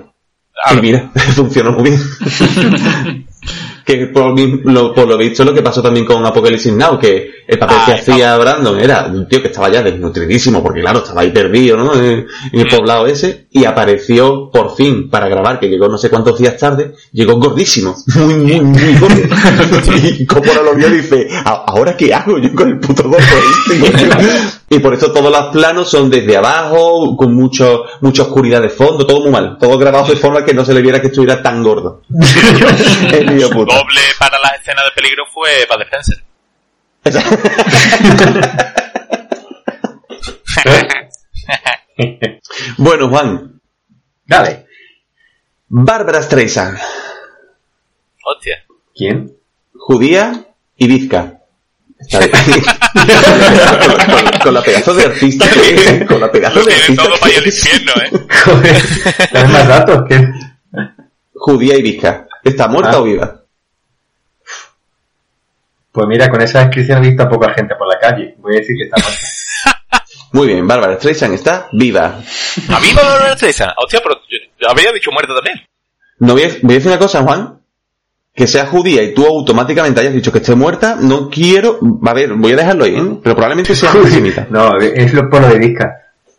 Ah, 0.65 0.75
mira, 0.81 1.11
funcionó 1.35 1.73
muy 1.73 1.91
bien. 1.91 2.01
que 3.85 4.07
por, 4.07 4.39
lo, 4.39 4.95
por 4.95 5.07
lo 5.09 5.17
visto 5.19 5.45
lo 5.45 5.53
que 5.55 5.63
pasó 5.63 5.83
también 5.83 6.05
con 6.07 6.25
Apocalypse 6.25 6.73
Now, 6.73 6.99
que 6.99 7.31
el 7.47 7.59
papel 7.59 7.77
Ah, 7.81 7.83
que 7.87 7.93
hacía 7.93 8.37
Brandon 8.39 8.79
era 8.79 9.07
un 9.07 9.27
tío 9.29 9.41
que 9.43 9.49
estaba 9.49 9.69
ya 9.69 9.83
desnutridísimo, 9.83 10.63
porque 10.63 10.81
claro, 10.81 11.01
estaba 11.01 11.23
ahí 11.23 11.31
perdido, 11.31 11.77
¿no? 11.77 11.95
En, 11.95 12.27
en 12.53 12.61
el 12.61 12.69
poblado 12.69 13.07
ese, 13.07 13.47
y 13.51 13.65
apareció 13.65 14.51
por 14.53 14.75
fin 14.77 15.11
para 15.11 15.29
grabar, 15.29 15.59
que 15.59 15.69
llegó 15.69 15.89
no 15.89 15.99
sé 15.99 16.09
cuántos 16.11 16.39
días 16.39 16.57
tarde, 16.57 16.93
llegó 17.13 17.37
gordísimo, 17.37 17.95
muy, 18.17 18.35
muy, 18.35 18.61
muy 18.61 18.95
gordo. 18.99 19.17
y 20.03 20.25
Coppola 20.27 20.63
lo 20.63 20.75
vio 20.75 20.89
y 20.89 20.99
dice, 20.99 21.29
"¿A- 21.45 21.65
¿ahora 21.67 21.97
qué 21.97 22.15
hago 22.15 22.39
yo 22.39 22.55
con 22.55 22.69
el 22.69 22.79
puto 22.79 23.03
gordo 23.05 23.19
este? 23.19 24.13
y 24.71 24.79
por 24.79 24.95
eso 24.95 25.11
todos 25.13 25.31
los 25.31 25.47
planos 25.53 25.89
son 25.91 26.09
desde 26.09 26.37
abajo, 26.37 27.17
con 27.17 27.35
mucho, 27.35 27.83
mucha 28.01 28.23
oscuridad 28.23 28.63
de 28.63 28.69
fondo, 28.71 29.05
todo 29.07 29.21
muy 29.21 29.31
mal, 29.31 29.57
todo 29.61 29.77
grabado 29.77 30.07
de 30.09 30.17
forma 30.17 30.45
que 30.45 30.55
no 30.55 30.65
se 30.65 30.73
le 30.73 30.81
viera 30.81 31.01
que 31.01 31.09
estuviera 31.09 31.43
tan 31.43 31.63
gordo. 31.63 32.03
el 33.13 33.51
puta. 33.51 33.72
Doble 33.79 34.01
para 34.19 34.39
las 34.39 34.55
escenas 34.61 34.85
de 34.85 34.91
peligro 35.01 35.25
fue 35.33 35.67
Bud 35.69 35.83
Spencer. 35.83 36.23
bueno, 42.79 43.09
Juan, 43.09 43.61
Dale. 44.27 44.67
Bárbara 45.69 46.23
Streisand, 46.23 46.79
Hostia. 48.25 48.65
¿Quién? 48.95 49.33
judía 49.75 50.45
y 50.77 50.87
bizca. 50.87 51.39
Con, 52.11 52.21
con- 52.31 52.41
con 54.43 54.55
la 54.55 54.63
pedazo 54.63 54.93
de 54.95 55.05
artista 55.05 55.49
que 55.49 55.75
es, 55.75 56.05
con 56.07 56.21
la 56.21 56.31
pedazo 56.33 56.59
Lo 56.61 56.65
de 56.67 56.75
artista 56.75 57.05
todo 57.05 57.19
para 57.21 57.33
ir 57.33 57.39
al 57.39 57.45
que 57.45 57.49
es. 57.49 57.65
infierno, 57.65 57.93
¿eh? 58.03 58.11
Joder, 58.45 58.77
¿Tienes 59.33 59.51
más 59.51 59.69
datos? 59.69 60.05
Judía 61.35 61.77
y 61.79 61.83
bizca. 61.83 62.27
¿Está 62.45 62.69
muerta 62.69 62.93
Ah. 62.95 63.01
o 63.01 63.05
viva? 63.05 63.42
Pues 65.93 66.09
mira, 66.09 66.29
con 66.31 66.41
esa 66.41 66.61
descripción 66.61 67.05
he 67.05 67.09
visto 67.09 67.23
a 67.23 67.29
poca 67.29 67.53
gente 67.53 67.75
por 67.77 67.87
la 67.87 67.99
calle. 67.99 68.35
Voy 68.39 68.57
a 68.57 68.61
decir 68.61 68.75
que 68.77 68.85
está 68.85 68.97
muerta. 68.97 69.21
Muy 70.33 70.47
bien, 70.47 70.67
Bárbara 70.67 70.97
Streisand 70.97 71.35
está 71.35 71.69
viva. 71.73 72.23
¿A 72.69 72.81
mí 72.81 72.87
me 72.95 73.03
lo 73.03 73.37
Streisand? 73.37 73.73
Hostia, 73.77 74.01
pero 74.03 74.19
yo, 74.29 74.39
había 74.71 74.91
dicho 74.93 75.11
muerto 75.13 75.35
también. 75.35 75.61
No 76.19 76.33
voy 76.33 76.45
a, 76.45 76.49
voy 76.63 76.75
a 76.75 76.79
decir 76.79 76.91
una 76.91 76.99
cosa, 76.99 77.23
Juan. 77.23 77.59
Que 78.35 78.47
sea 78.47 78.65
judía 78.67 79.03
y 79.03 79.13
tú 79.13 79.27
automáticamente 79.27 80.01
hayas 80.01 80.15
dicho 80.15 80.33
que 80.33 80.39
esté 80.39 80.55
muerta, 80.55 80.97
no 80.99 81.29
quiero... 81.29 81.79
A 82.07 82.15
ver, 82.15 82.33
voy 82.33 82.53
a 82.53 82.57
dejarlo 82.57 82.85
ahí, 82.85 82.97
¿eh? 82.97 83.19
Pero 83.23 83.35
probablemente 83.35 83.75
sea 83.75 83.93
finita. 83.93 84.47
No, 84.49 84.79
es 84.79 85.13
lo 85.13 85.29
por 85.29 85.43
lo 85.43 85.49
de 85.49 85.59
Vizca. 85.59 85.99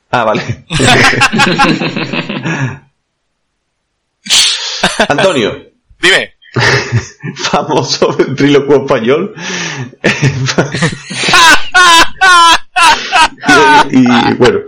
Ah, 0.10 0.24
vale. 0.24 0.42
Antonio, 5.08 5.74
Dime. 6.04 6.34
famoso 7.36 8.14
ventrílocuo 8.16 8.86
español. 8.86 9.34
y, 13.92 13.98
y, 14.00 14.34
bueno, 14.36 14.60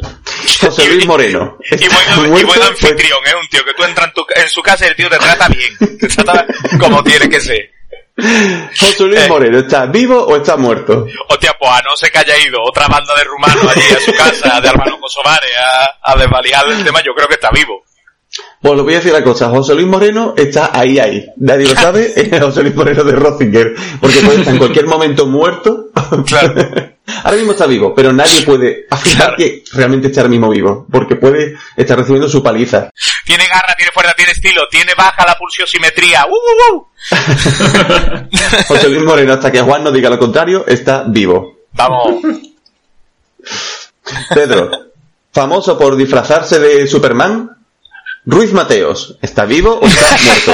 José 0.60 0.88
Luis 0.94 1.06
Moreno. 1.06 1.58
Y 1.72 1.86
y 1.86 1.90
Muerto, 1.90 2.30
buen 2.32 2.46
pues, 2.48 2.62
anfitrión, 2.62 3.20
es 3.26 3.34
un 3.36 3.48
tío 3.50 3.64
que 3.66 3.74
tú 3.74 3.84
entras 3.84 4.08
en, 4.08 4.14
tu- 4.14 4.26
en 4.36 4.50
su 4.50 4.62
casa 4.62 4.86
y 4.86 4.90
el 4.90 4.96
tío 4.96 5.10
te 5.10 5.18
trata 5.18 5.48
bien. 5.50 5.98
Te 6.00 6.08
trata 6.08 6.46
como 6.80 7.04
tiene 7.04 7.30
que 7.30 7.40
ser. 7.42 7.72
José 8.80 9.04
Luis 9.04 9.20
Eh. 9.22 9.28
Moreno, 9.28 9.60
¿está 9.60 9.86
vivo 9.88 10.24
o 10.26 10.38
está 10.38 10.56
muerto? 10.56 11.06
Hostia, 11.30 11.54
pues 11.60 11.70
a 11.72 11.82
no 11.82 11.96
se 11.98 12.10
que 12.10 12.18
haya 12.18 12.38
ido 12.40 12.60
otra 12.64 12.88
banda 12.88 13.14
de 13.16 13.24
rumanos 13.26 13.68
allí 13.76 13.94
a 13.94 14.00
su 14.00 14.14
casa, 14.14 14.62
de 14.62 14.70
Álvaro 14.70 14.98
Kosovares, 15.02 15.52
a, 15.58 16.12
a 16.14 16.16
desvalijar 16.16 16.66
el 16.70 16.84
tema, 16.84 17.02
yo 17.06 17.14
creo 17.14 17.28
que 17.28 17.34
está 17.34 17.50
vivo. 17.52 17.84
Pues 18.62 18.76
lo 18.76 18.84
voy 18.84 18.94
a 18.94 18.98
decir 18.98 19.14
la 19.14 19.24
cosa, 19.24 19.50
José 19.50 19.76
Luis 19.76 19.88
Moreno 19.88 20.34
está 20.36 20.72
ahí, 20.78 20.98
ahí. 21.00 21.26
Nadie 21.38 21.68
lo 21.70 21.76
sabe, 21.80 22.12
es 22.16 22.42
José 22.42 22.64
Luis 22.64 22.76
Moreno 22.76 23.04
de 23.04 23.12
Rotzinger, 23.14 23.76
porque 24.02 24.20
puede 24.22 24.40
estar 24.40 24.54
en 24.54 24.60
cualquier 24.60 24.88
momento 24.88 25.26
muerto. 25.28 25.90
Claro. 26.26 26.54
Ahora 27.24 27.38
mismo 27.38 27.52
está 27.54 27.66
vivo, 27.68 27.94
pero 27.96 28.12
nadie 28.12 28.42
puede 28.42 28.86
afirmar 28.90 29.36
Claro. 29.36 29.38
que 29.38 29.64
realmente 29.74 30.08
está 30.08 30.22
ahora 30.22 30.30
mismo 30.32 30.50
vivo, 30.50 30.86
porque 30.92 31.16
puede 31.16 31.56
estar 31.76 31.98
recibiendo 31.98 32.28
su 32.28 32.42
paliza. 32.44 32.90
Tiene 33.26 33.46
garra, 33.48 33.74
tiene 33.78 33.92
fuerza, 33.92 34.14
tiene 34.16 34.32
estilo, 34.32 34.62
tiene 34.70 34.94
baja 34.98 35.26
la 35.26 35.36
pulsiosimetría. 35.38 36.26
¡Uh, 36.26 36.34
uh, 36.34 36.78
uh! 36.78 36.88
José 38.68 38.90
Luis 38.90 39.04
Moreno, 39.04 39.34
hasta 39.34 39.52
que 39.52 39.62
Juan 39.62 39.84
no 39.84 39.92
diga 39.92 40.10
lo 40.10 40.18
contrario, 40.20 40.66
está 40.68 41.04
vivo. 41.08 41.60
Vamos. 41.74 42.22
Pedro, 44.34 44.70
famoso 45.32 45.78
por 45.78 45.96
disfrazarse 45.96 46.60
de 46.60 46.88
Superman, 46.88 47.50
Ruiz 48.26 48.53
Mateos, 48.53 49.17
¿está 49.21 49.45
vivo 49.45 49.80
o 49.80 49.86
está 49.86 50.17
muerto? 50.26 50.51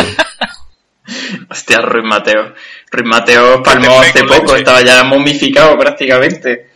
Hostia, 1.49 1.79
Ruiz 1.79 2.05
Mateo. 2.05 2.53
Ruiz 2.91 3.07
Mateo 3.07 3.63
palmó 3.63 3.99
hace 3.99 4.23
poco, 4.23 4.53
leche. 4.53 4.59
estaba 4.59 4.81
ya 4.81 5.03
momificado 5.03 5.77
prácticamente. 5.77 6.69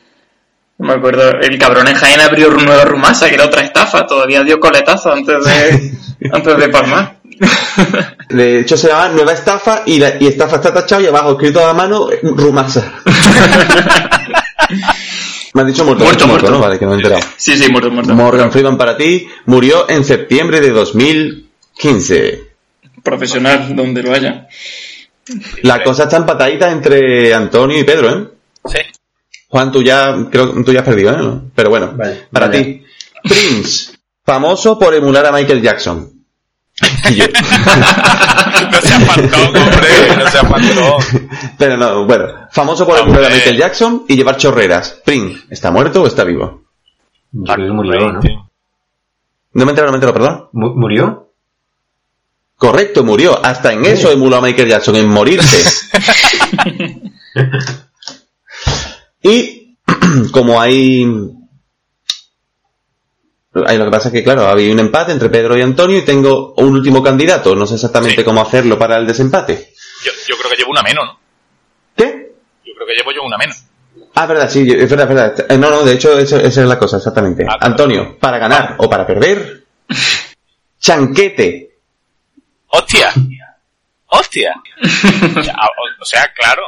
No 0.78 0.88
me 0.88 0.94
acuerdo, 0.94 1.32
el 1.42 1.58
cabrón 1.58 1.88
en 1.88 1.96
Jaén 1.96 2.20
abrió 2.20 2.50
Nueva 2.50 2.84
Rumasa, 2.84 3.30
que 3.30 3.36
era 3.36 3.46
otra 3.46 3.62
estafa, 3.62 4.06
todavía 4.06 4.44
dio 4.44 4.60
coletazo 4.60 5.12
antes 5.14 5.44
de, 5.46 5.92
antes 6.32 6.58
de 6.58 6.70
palmar. 6.70 7.16
De 8.30 8.60
hecho 8.60 8.78
se 8.78 8.88
llama 8.88 9.10
Nueva 9.10 9.34
Estafa 9.34 9.84
y, 9.86 10.00
la, 10.00 10.14
y 10.20 10.28
Estafa 10.28 10.56
está 10.56 10.74
tachado 10.74 11.02
y 11.02 11.08
abajo 11.08 11.32
escrito 11.32 11.66
a 11.66 11.74
mano 11.74 12.08
Rumasa. 12.24 12.94
Me 15.56 15.62
has 15.62 15.68
dicho 15.68 15.86
muerto, 15.86 16.04
Muerto, 16.04 16.28
muerto, 16.28 16.48
muerto. 16.48 16.52
¿no? 16.52 16.60
Vale, 16.60 16.78
que 16.78 16.84
no 16.86 16.92
me 16.92 16.98
he 16.98 17.00
enterado. 17.00 17.26
Sí, 17.38 17.56
sí, 17.58 17.72
muerto, 17.72 17.90
muerto. 17.90 18.14
Morgan 18.14 18.52
Freeman 18.52 18.78
para 18.78 18.98
ti 18.98 19.26
murió 19.46 19.90
en 19.90 20.04
septiembre 20.04 20.60
de 20.60 20.72
2015. 20.72 22.44
Profesional, 23.02 23.74
donde 23.74 24.04
lo 24.04 24.14
haya. 24.14 24.48
La 25.62 25.82
cosa 25.82 26.04
está 26.04 26.18
empatadita 26.18 26.70
entre 26.70 27.34
Antonio 27.34 27.80
y 27.80 27.86
Pedro, 27.86 28.10
¿eh? 28.10 28.28
Sí. 28.66 28.80
Juan, 29.48 29.72
tú 29.72 29.82
ya, 29.82 30.28
creo 30.30 30.54
que 30.54 30.64
tú 30.64 30.74
ya 30.74 30.80
has 30.82 30.86
perdido, 30.86 31.12
¿eh? 31.14 31.40
Pero 31.56 31.70
bueno, 31.70 31.94
Vale, 31.96 32.28
para 32.32 32.48
vale. 32.48 32.62
ti. 32.64 32.84
Prince, 33.24 33.94
famoso 34.26 34.78
por 34.78 34.94
emular 34.94 35.26
a 35.26 35.32
Michael 35.32 35.62
Jackson. 35.62 36.15
Yo- 37.16 37.26
No 38.72 38.82
se 38.82 39.06
faltado, 39.06 39.46
hombre, 39.48 40.16
no 40.18 40.30
se 40.30 40.38
faltado. 40.40 40.98
Pero 41.58 41.78
no, 41.78 42.06
bueno, 42.06 42.26
famoso 42.52 42.86
por 42.86 42.98
Hombre. 43.00 43.14
emular 43.14 43.32
a 43.32 43.36
Michael 43.36 43.58
Jackson 43.58 44.04
y 44.08 44.16
llevar 44.16 44.38
chorreras. 44.38 45.02
Prince, 45.06 45.44
¿está 45.50 45.72
muerto 45.72 46.02
o 46.04 46.08
está 46.08 46.24
vivo? 46.24 46.64
Yo 47.32 47.54
creo 47.54 47.68
que 47.68 47.74
murió, 47.74 48.12
¿no? 48.14 48.20
No 49.54 49.66
me 49.66 49.72
entero, 49.72 49.88
no 49.88 49.92
me 49.94 49.98
entero, 49.98 50.14
perdón. 50.14 50.50
Mu- 50.54 50.76
¿Murió? 50.76 51.32
Correcto, 52.58 53.04
murió. 53.04 53.40
Hasta 53.46 53.72
en 53.74 53.86
eso 53.86 54.12
emuló 54.12 54.38
a 54.38 54.42
Michael 54.42 54.70
Jackson, 54.70 54.96
en 54.96 55.08
morirse. 55.10 55.92
y 59.24 59.78
como 60.32 60.60
hay... 60.62 61.06
Ahí 63.66 63.78
lo 63.78 63.86
que 63.86 63.92
pasa 63.92 64.10
es 64.10 64.14
que, 64.14 64.24
claro, 64.24 64.48
había 64.48 64.72
un 64.74 64.80
empate 64.80 65.12
entre 65.14 65.30
Pedro 65.30 65.58
y 65.58 65.62
Antonio 65.62 65.98
y 65.98 66.02
tengo 66.06 66.54
un 66.58 66.74
último 66.76 67.02
candidato. 67.02 67.56
No 67.56 67.66
sé 67.66 67.76
exactamente 67.76 68.18
Sí. 68.18 68.24
cómo 68.24 68.42
hacerlo 68.42 68.78
para 68.78 68.98
el 68.98 69.08
desempate. 69.08 69.74
Yo, 70.04 70.12
yo 70.28 70.36
creo 70.38 70.52
que 70.52 70.58
llevo 70.58 70.72
una 70.72 70.82
menos, 70.84 71.06
¿no? 71.06 71.20
¿Qué? 71.96 72.34
Yo 72.66 72.74
creo 72.76 72.88
que 72.88 72.94
llevo 72.96 73.12
yo 73.14 73.24
una 73.24 73.38
menos. 73.38 73.58
Ah, 74.16 74.26
verdad, 74.26 74.50
sí, 74.50 74.62
es 74.70 74.90
verdad, 74.90 75.10
es 75.10 75.16
verdad. 75.16 75.46
Eh, 75.50 75.58
No, 75.58 75.70
no, 75.70 75.84
de 75.84 75.94
hecho, 75.94 76.18
eso- 76.20 76.38
esa 76.40 76.62
es 76.62 76.68
la 76.68 76.78
cosa, 76.80 76.98
exactamente. 76.98 77.46
Ah. 77.50 77.58
Antonio, 77.62 78.18
para 78.20 78.38
ganar 78.40 78.76
o 78.78 78.90
para 78.90 79.06
perder, 79.08 79.64
chanquete. 80.80 81.72
¡Hostia! 82.68 83.12
¡Hostia! 84.08 84.54
O 86.02 86.06
sea, 86.06 86.32
claro. 86.38 86.64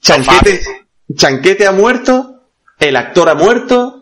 Chanquete, 0.00 0.62
Chanquete 1.14 1.66
ha 1.66 1.72
muerto, 1.72 2.42
el 2.78 2.96
actor 2.96 3.28
ha 3.30 3.34
muerto. 3.34 3.97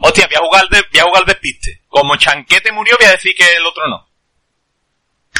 Hostia, 0.00 0.26
voy 0.28 0.36
a 0.36 0.40
jugar 0.46 0.68
de, 0.70 0.78
voy 0.92 1.00
a 1.00 1.04
jugar 1.04 1.24
despiste. 1.26 1.82
Como 1.88 2.16
Chanquete 2.16 2.70
murió, 2.72 2.94
voy 2.98 3.08
a 3.08 3.12
decir 3.12 3.32
que 3.36 3.44
el 3.56 3.66
otro 3.66 3.82
no. 3.88 4.06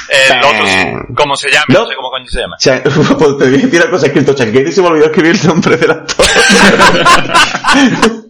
El 0.09 0.39
otro 0.45 0.67
sí. 0.67 1.15
¿Cómo 1.17 1.37
se 1.37 1.51
llama? 1.51 1.65
No, 1.69 1.81
No. 1.81 1.87
sé 1.87 1.95
cómo 1.97 2.11
coño 2.11 2.27
se 2.27 2.41
llama. 2.41 2.57
Chan- 2.59 2.83
pues 2.85 3.19
te 3.19 3.25
voy 3.45 3.55
a 3.55 3.59
decir 3.59 3.81
una 3.83 3.91
cosa 3.91 4.07
escrito 4.07 4.35
Chanquete 4.35 4.71
y 4.71 4.73
se 4.73 4.81
me 4.83 4.89
olvidó 4.89 5.07
escribir 5.07 5.37
el 5.41 5.47
nombre 5.47 5.77
del 5.77 5.91
actor. 5.91 6.27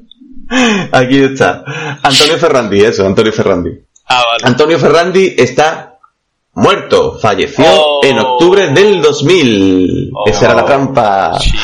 Aquí 0.93 1.23
está. 1.23 1.62
Antonio 2.03 2.39
Ferrandi, 2.39 2.81
eso, 2.81 3.07
Antonio 3.07 3.33
Ferrandi. 3.33 3.71
Ah, 4.09 4.23
vale. 4.33 4.45
Antonio 4.45 4.79
Ferrandi 4.79 5.35
está 5.37 5.99
muerto, 6.55 7.19
falleció 7.21 7.64
Oh. 7.69 8.01
en 8.03 8.19
octubre 8.19 8.69
del 8.73 9.03
2000. 9.03 10.11
Esa 10.27 10.47
era 10.47 10.55
la 10.55 10.64
trampa. 10.64 11.39
Shit. 11.39 11.55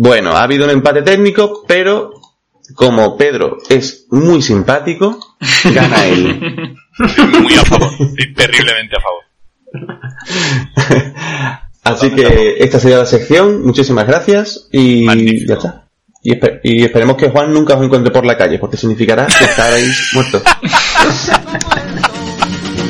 Bueno, 0.00 0.30
ha 0.36 0.42
habido 0.44 0.64
un 0.64 0.70
empate 0.70 1.02
técnico, 1.02 1.64
pero 1.66 2.12
como 2.74 3.16
Pedro 3.16 3.56
es 3.68 4.06
muy 4.10 4.40
simpático, 4.42 5.18
gana 5.64 6.06
él. 6.06 6.76
Estoy 7.04 7.26
muy 7.40 7.54
a 7.54 7.64
favor. 7.64 7.90
Estoy 7.98 8.32
terriblemente 8.34 8.96
a 8.96 9.00
favor. 9.00 9.24
Así 11.82 12.10
que 12.10 12.56
esta 12.58 12.78
sería 12.78 12.98
la 12.98 13.06
sección. 13.06 13.64
Muchísimas 13.66 14.06
gracias 14.06 14.68
y 14.70 15.04
Magnífico. 15.04 15.48
ya 15.48 15.54
está. 15.54 15.84
Y, 16.22 16.32
espe- 16.34 16.60
y 16.62 16.84
esperemos 16.84 17.16
que 17.16 17.30
Juan 17.30 17.52
nunca 17.52 17.74
os 17.76 17.84
encuentre 17.84 18.12
por 18.12 18.24
la 18.26 18.36
calle, 18.36 18.58
porque 18.58 18.76
significará 18.76 19.26
que 19.26 19.44
estaréis 19.44 20.10
muertos. 20.14 20.42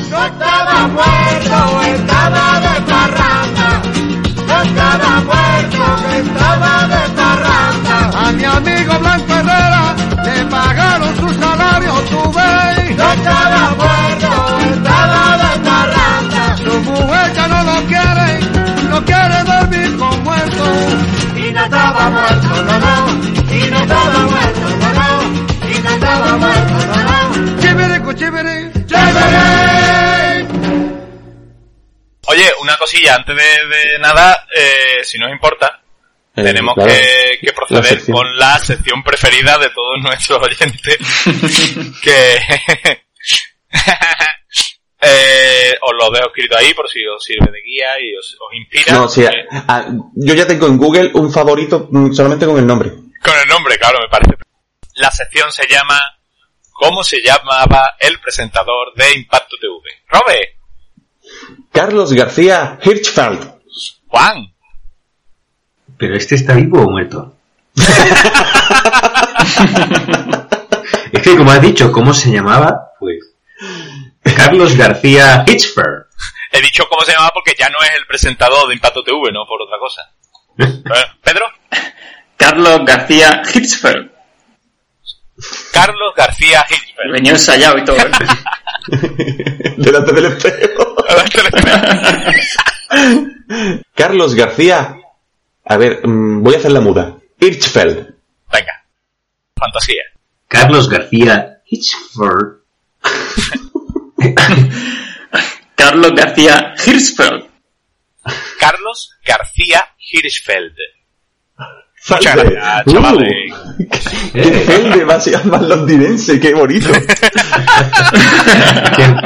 No 0.09 0.25
estaba 0.25 0.87
muerto, 0.87 1.81
estaba 1.95 2.59
de 2.59 2.81
parranda. 2.81 3.81
No 4.47 4.61
estaba 4.63 5.21
muerto, 5.21 5.38
amigo 8.59 8.99
Blanco 8.99 9.33
Herrera 9.33 9.95
le 10.23 10.45
pagaron 10.45 11.15
su 11.15 11.29
salario, 11.41 11.93
tú 12.09 12.21
ves. 12.33 12.95
No 12.97 13.13
estaba 13.13 13.61
muerto, 13.81 14.31
estaba 14.73 15.37
de 15.37 15.59
parranda. 15.67 16.57
Su 16.57 16.73
mujer 16.81 17.33
ya 17.33 17.47
no 17.47 17.63
lo 17.63 17.77
quiere, 17.87 18.29
no 18.89 19.05
quiere 19.05 19.43
dormir 19.51 19.97
con 19.97 20.23
muerto. 20.23 20.63
Y 21.37 21.51
no 21.51 21.63
estaba 21.63 22.09
muerto, 22.09 22.63
no, 22.67 22.79
no. 22.85 22.95
Y 23.55 23.69
no 23.71 23.79
estaba 23.79 24.19
muerto, 24.33 24.67
no, 24.81 24.89
no. 24.99 25.09
Y 25.69 25.79
no 25.81 25.89
estaba 25.89 26.37
muerto, 26.37 26.75
no, 26.87 26.99
no. 27.09 27.61
Chibiricu, 27.61 28.13
chibiri, 28.13 28.71
chibiri. 28.85 30.47
Oye, 32.27 32.47
una 32.61 32.77
cosilla, 32.77 33.15
antes 33.15 33.35
de, 33.35 33.41
de 33.43 33.99
nada, 33.99 34.45
eh, 34.55 35.03
si 35.03 35.17
no 35.17 35.25
os 35.25 35.31
importa, 35.31 35.79
Eh, 36.35 36.43
tenemos 36.43 36.75
claro. 36.75 36.91
que, 36.91 37.39
que 37.41 37.53
proceder 37.53 38.03
con 38.05 38.37
la 38.37 38.59
sección 38.59 39.03
preferida 39.03 39.57
de 39.57 39.69
todos 39.69 39.99
nuestros 40.01 40.41
oyentes, 40.41 40.97
que 42.01 42.35
eh, 45.01 45.73
os 45.81 45.93
lo 45.97 46.11
dejo 46.11 46.27
escrito 46.27 46.57
ahí 46.57 46.73
por 46.73 46.89
si 46.89 47.05
os 47.05 47.23
sirve 47.23 47.51
de 47.51 47.61
guía 47.61 47.99
y 47.99 48.15
os, 48.15 48.37
os 48.39 48.53
inspira. 48.55 48.93
No, 48.93 49.07
sí, 49.07 49.25
yo 50.15 50.33
ya 50.33 50.47
tengo 50.47 50.67
en 50.67 50.77
Google 50.77 51.11
un 51.13 51.31
favorito 51.31 51.87
mm, 51.91 52.13
solamente 52.13 52.45
con 52.45 52.57
el 52.57 52.67
nombre. 52.67 52.89
Con 53.21 53.37
el 53.37 53.47
nombre, 53.47 53.77
claro, 53.77 53.99
me 53.99 54.07
parece. 54.09 54.35
La 54.95 55.11
sección 55.11 55.51
se 55.51 55.67
llama 55.67 55.99
¿Cómo 56.79 57.03
se 57.03 57.21
llamaba 57.21 57.95
el 57.99 58.19
presentador 58.21 58.93
de 58.95 59.13
Impacto 59.13 59.57
TV? 59.59 59.81
Robe, 60.07 60.59
Carlos 61.71 62.13
García 62.13 62.79
Hirschfeld. 62.81 63.59
Juan, 64.07 64.53
¿Pero 65.99 66.15
este 66.15 66.35
está 66.35 66.53
vivo 66.53 66.81
o 66.81 66.89
muerto? 66.89 67.35
es 71.11 71.21
que 71.21 71.35
como 71.35 71.51
has 71.51 71.61
dicho, 71.61 71.91
¿cómo 71.91 72.13
se 72.13 72.31
llamaba? 72.31 72.93
Pues 72.97 73.19
Carlos 74.35 74.77
García 74.77 75.43
Hitchfer. 75.45 76.07
he 76.53 76.61
dicho 76.61 76.85
cómo 76.89 77.03
se 77.03 77.11
llamaba 77.11 77.31
porque 77.33 77.53
ya 77.59 77.69
no 77.69 77.77
es 77.83 77.91
el 77.97 78.07
presentador 78.07 78.69
de 78.69 78.75
Impacto 78.75 79.03
TV, 79.03 79.29
no 79.33 79.45
por 79.45 79.61
otra 79.61 79.77
cosa. 79.77 80.09
Bueno, 80.55 81.05
Pedro, 81.21 81.45
Carlos 82.37 82.79
García 82.85 83.41
Hitzfeld. 83.53 84.09
Carlos 85.73 86.13
García 86.15 86.65
Hitchfer. 86.69 87.11
Venía 87.11 87.33
ensayado 87.33 87.77
y 87.77 87.83
todo. 87.83 87.97
¿eh? 87.97 88.09
Delante 89.77 90.13
del 90.13 90.25
espejo. 90.25 90.95
Carlos 93.95 94.33
García. 94.33 94.95
A 95.69 95.77
ver, 95.77 96.05
mm, 96.05 96.43
voy 96.43 96.55
a 96.55 96.57
hacer 96.57 96.71
la 96.71 96.81
muda. 96.81 97.15
Hirschfeld. 97.39 98.15
Venga. 98.51 98.85
Fantasía. 99.55 100.03
Carlos 100.47 100.89
García 100.89 101.61
Hitchford. 101.65 102.57
Carlos 105.75 106.11
García 106.15 106.73
Hirschfeld. 106.85 107.45
Carlos 108.59 109.15
García 109.25 109.87
Hirschfeld. 110.11 110.73
Muchas 112.09 112.35
gracias, 112.35 112.87
Uh, 112.87 112.91
chavales. 112.91 113.53
qué 114.33 114.41
felde, 114.51 115.03
va 115.03 115.15
a 115.15 115.19
ser 115.19 115.45
más 115.45 115.61
londinense, 115.61 116.39
qué 116.39 116.53
bonito. 116.53 116.89
¿Quién- 118.95 119.17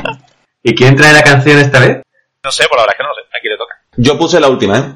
¿Y 0.63 0.73
quién 0.75 0.95
trae 0.95 1.13
la 1.13 1.23
canción 1.23 1.59
esta 1.59 1.79
vez? 1.79 2.01
No 2.43 2.51
sé, 2.51 2.65
por 2.67 2.77
la 2.77 2.83
verdad 2.83 2.95
es 2.95 2.97
que 2.97 3.03
no 3.03 3.09
lo 3.09 3.15
sé. 3.15 3.21
Aquí 3.37 3.47
le 3.49 3.57
toca. 3.57 3.75
Yo 3.97 4.17
puse 4.17 4.39
la 4.39 4.49
última, 4.49 4.77
¿eh? 4.79 4.93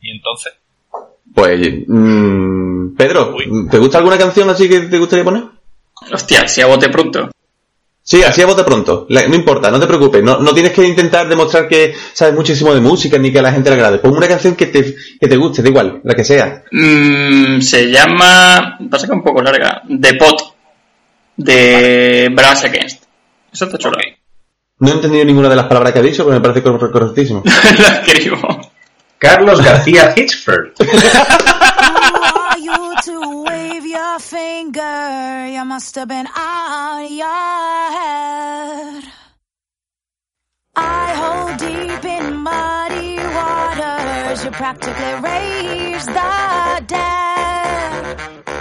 Y 0.00 0.10
entonces, 0.16 0.52
Pues, 1.38 1.84
mm, 1.86 2.96
Pedro, 2.96 3.34
Uy. 3.36 3.68
¿te 3.70 3.78
gusta 3.78 3.98
alguna 3.98 4.18
canción 4.18 4.50
así 4.50 4.68
que 4.68 4.80
te 4.80 4.98
gustaría 4.98 5.24
poner? 5.24 5.44
Hostia, 6.12 6.48
si 6.48 6.60
a 6.60 6.66
bote 6.66 6.88
pronto. 6.88 7.30
Sí, 8.02 8.22
así 8.22 8.40
a 8.40 8.46
de 8.46 8.64
pronto. 8.64 9.06
La- 9.10 9.28
no 9.28 9.34
importa, 9.34 9.70
no 9.70 9.78
te 9.78 9.86
preocupes. 9.86 10.22
No, 10.24 10.38
no 10.38 10.52
tienes 10.54 10.72
que 10.72 10.84
intentar 10.84 11.28
demostrar 11.28 11.68
que 11.68 11.94
sabes 12.14 12.34
muchísimo 12.34 12.72
de 12.74 12.80
música 12.80 13.18
ni 13.18 13.30
que 13.30 13.38
a 13.38 13.42
la 13.42 13.52
gente 13.52 13.68
le 13.68 13.76
agrade. 13.76 13.98
Pon 13.98 14.16
una 14.16 14.26
canción 14.26 14.56
que 14.56 14.66
te, 14.66 14.96
que 15.20 15.28
te 15.28 15.36
guste, 15.36 15.62
da 15.62 15.68
igual, 15.68 16.00
la 16.04 16.14
que 16.14 16.24
sea. 16.24 16.64
Mm, 16.72 17.60
se 17.60 17.90
llama. 17.90 18.78
Pasa 18.90 19.06
que 19.06 19.12
es 19.12 19.16
un 19.18 19.22
poco 19.22 19.42
larga. 19.42 19.82
The 19.88 20.14
Pot. 20.14 20.42
De 21.36 22.30
Brass 22.34 22.64
Against. 22.64 23.04
Eso 23.52 23.66
está 23.66 23.78
chulo. 23.78 23.98
No 24.80 24.88
he 24.88 24.92
entendido 24.92 25.24
ninguna 25.24 25.50
de 25.50 25.56
las 25.56 25.66
palabras 25.66 25.92
que 25.92 25.98
ha 25.98 26.02
dicho, 26.02 26.24
pero 26.24 26.36
me 26.36 26.40
parece 26.40 26.62
cor- 26.62 26.90
correctísimo. 26.90 27.42
Lo 27.44 27.86
escribo. 28.10 28.72
Carlos 29.20 29.60
García 29.62 30.12
Hitchford. 30.16 30.74
You 32.60 32.94
to 33.02 33.44
wave 33.44 33.86
your 33.86 34.18
finger? 34.18 35.46
You 35.46 35.64
must 35.64 35.94
have 35.94 36.08
been 36.08 36.26
out 36.34 37.06
your 37.08 37.92
head. 37.98 39.04
I 40.76 41.14
hold 41.22 41.58
deep 41.58 42.04
in 42.04 42.36
muddy 42.36 43.16
waters. 43.16 44.44
You 44.44 44.50
practically 44.50 45.14
raised 45.22 46.08
the 46.08 46.84
dead. 46.86 48.57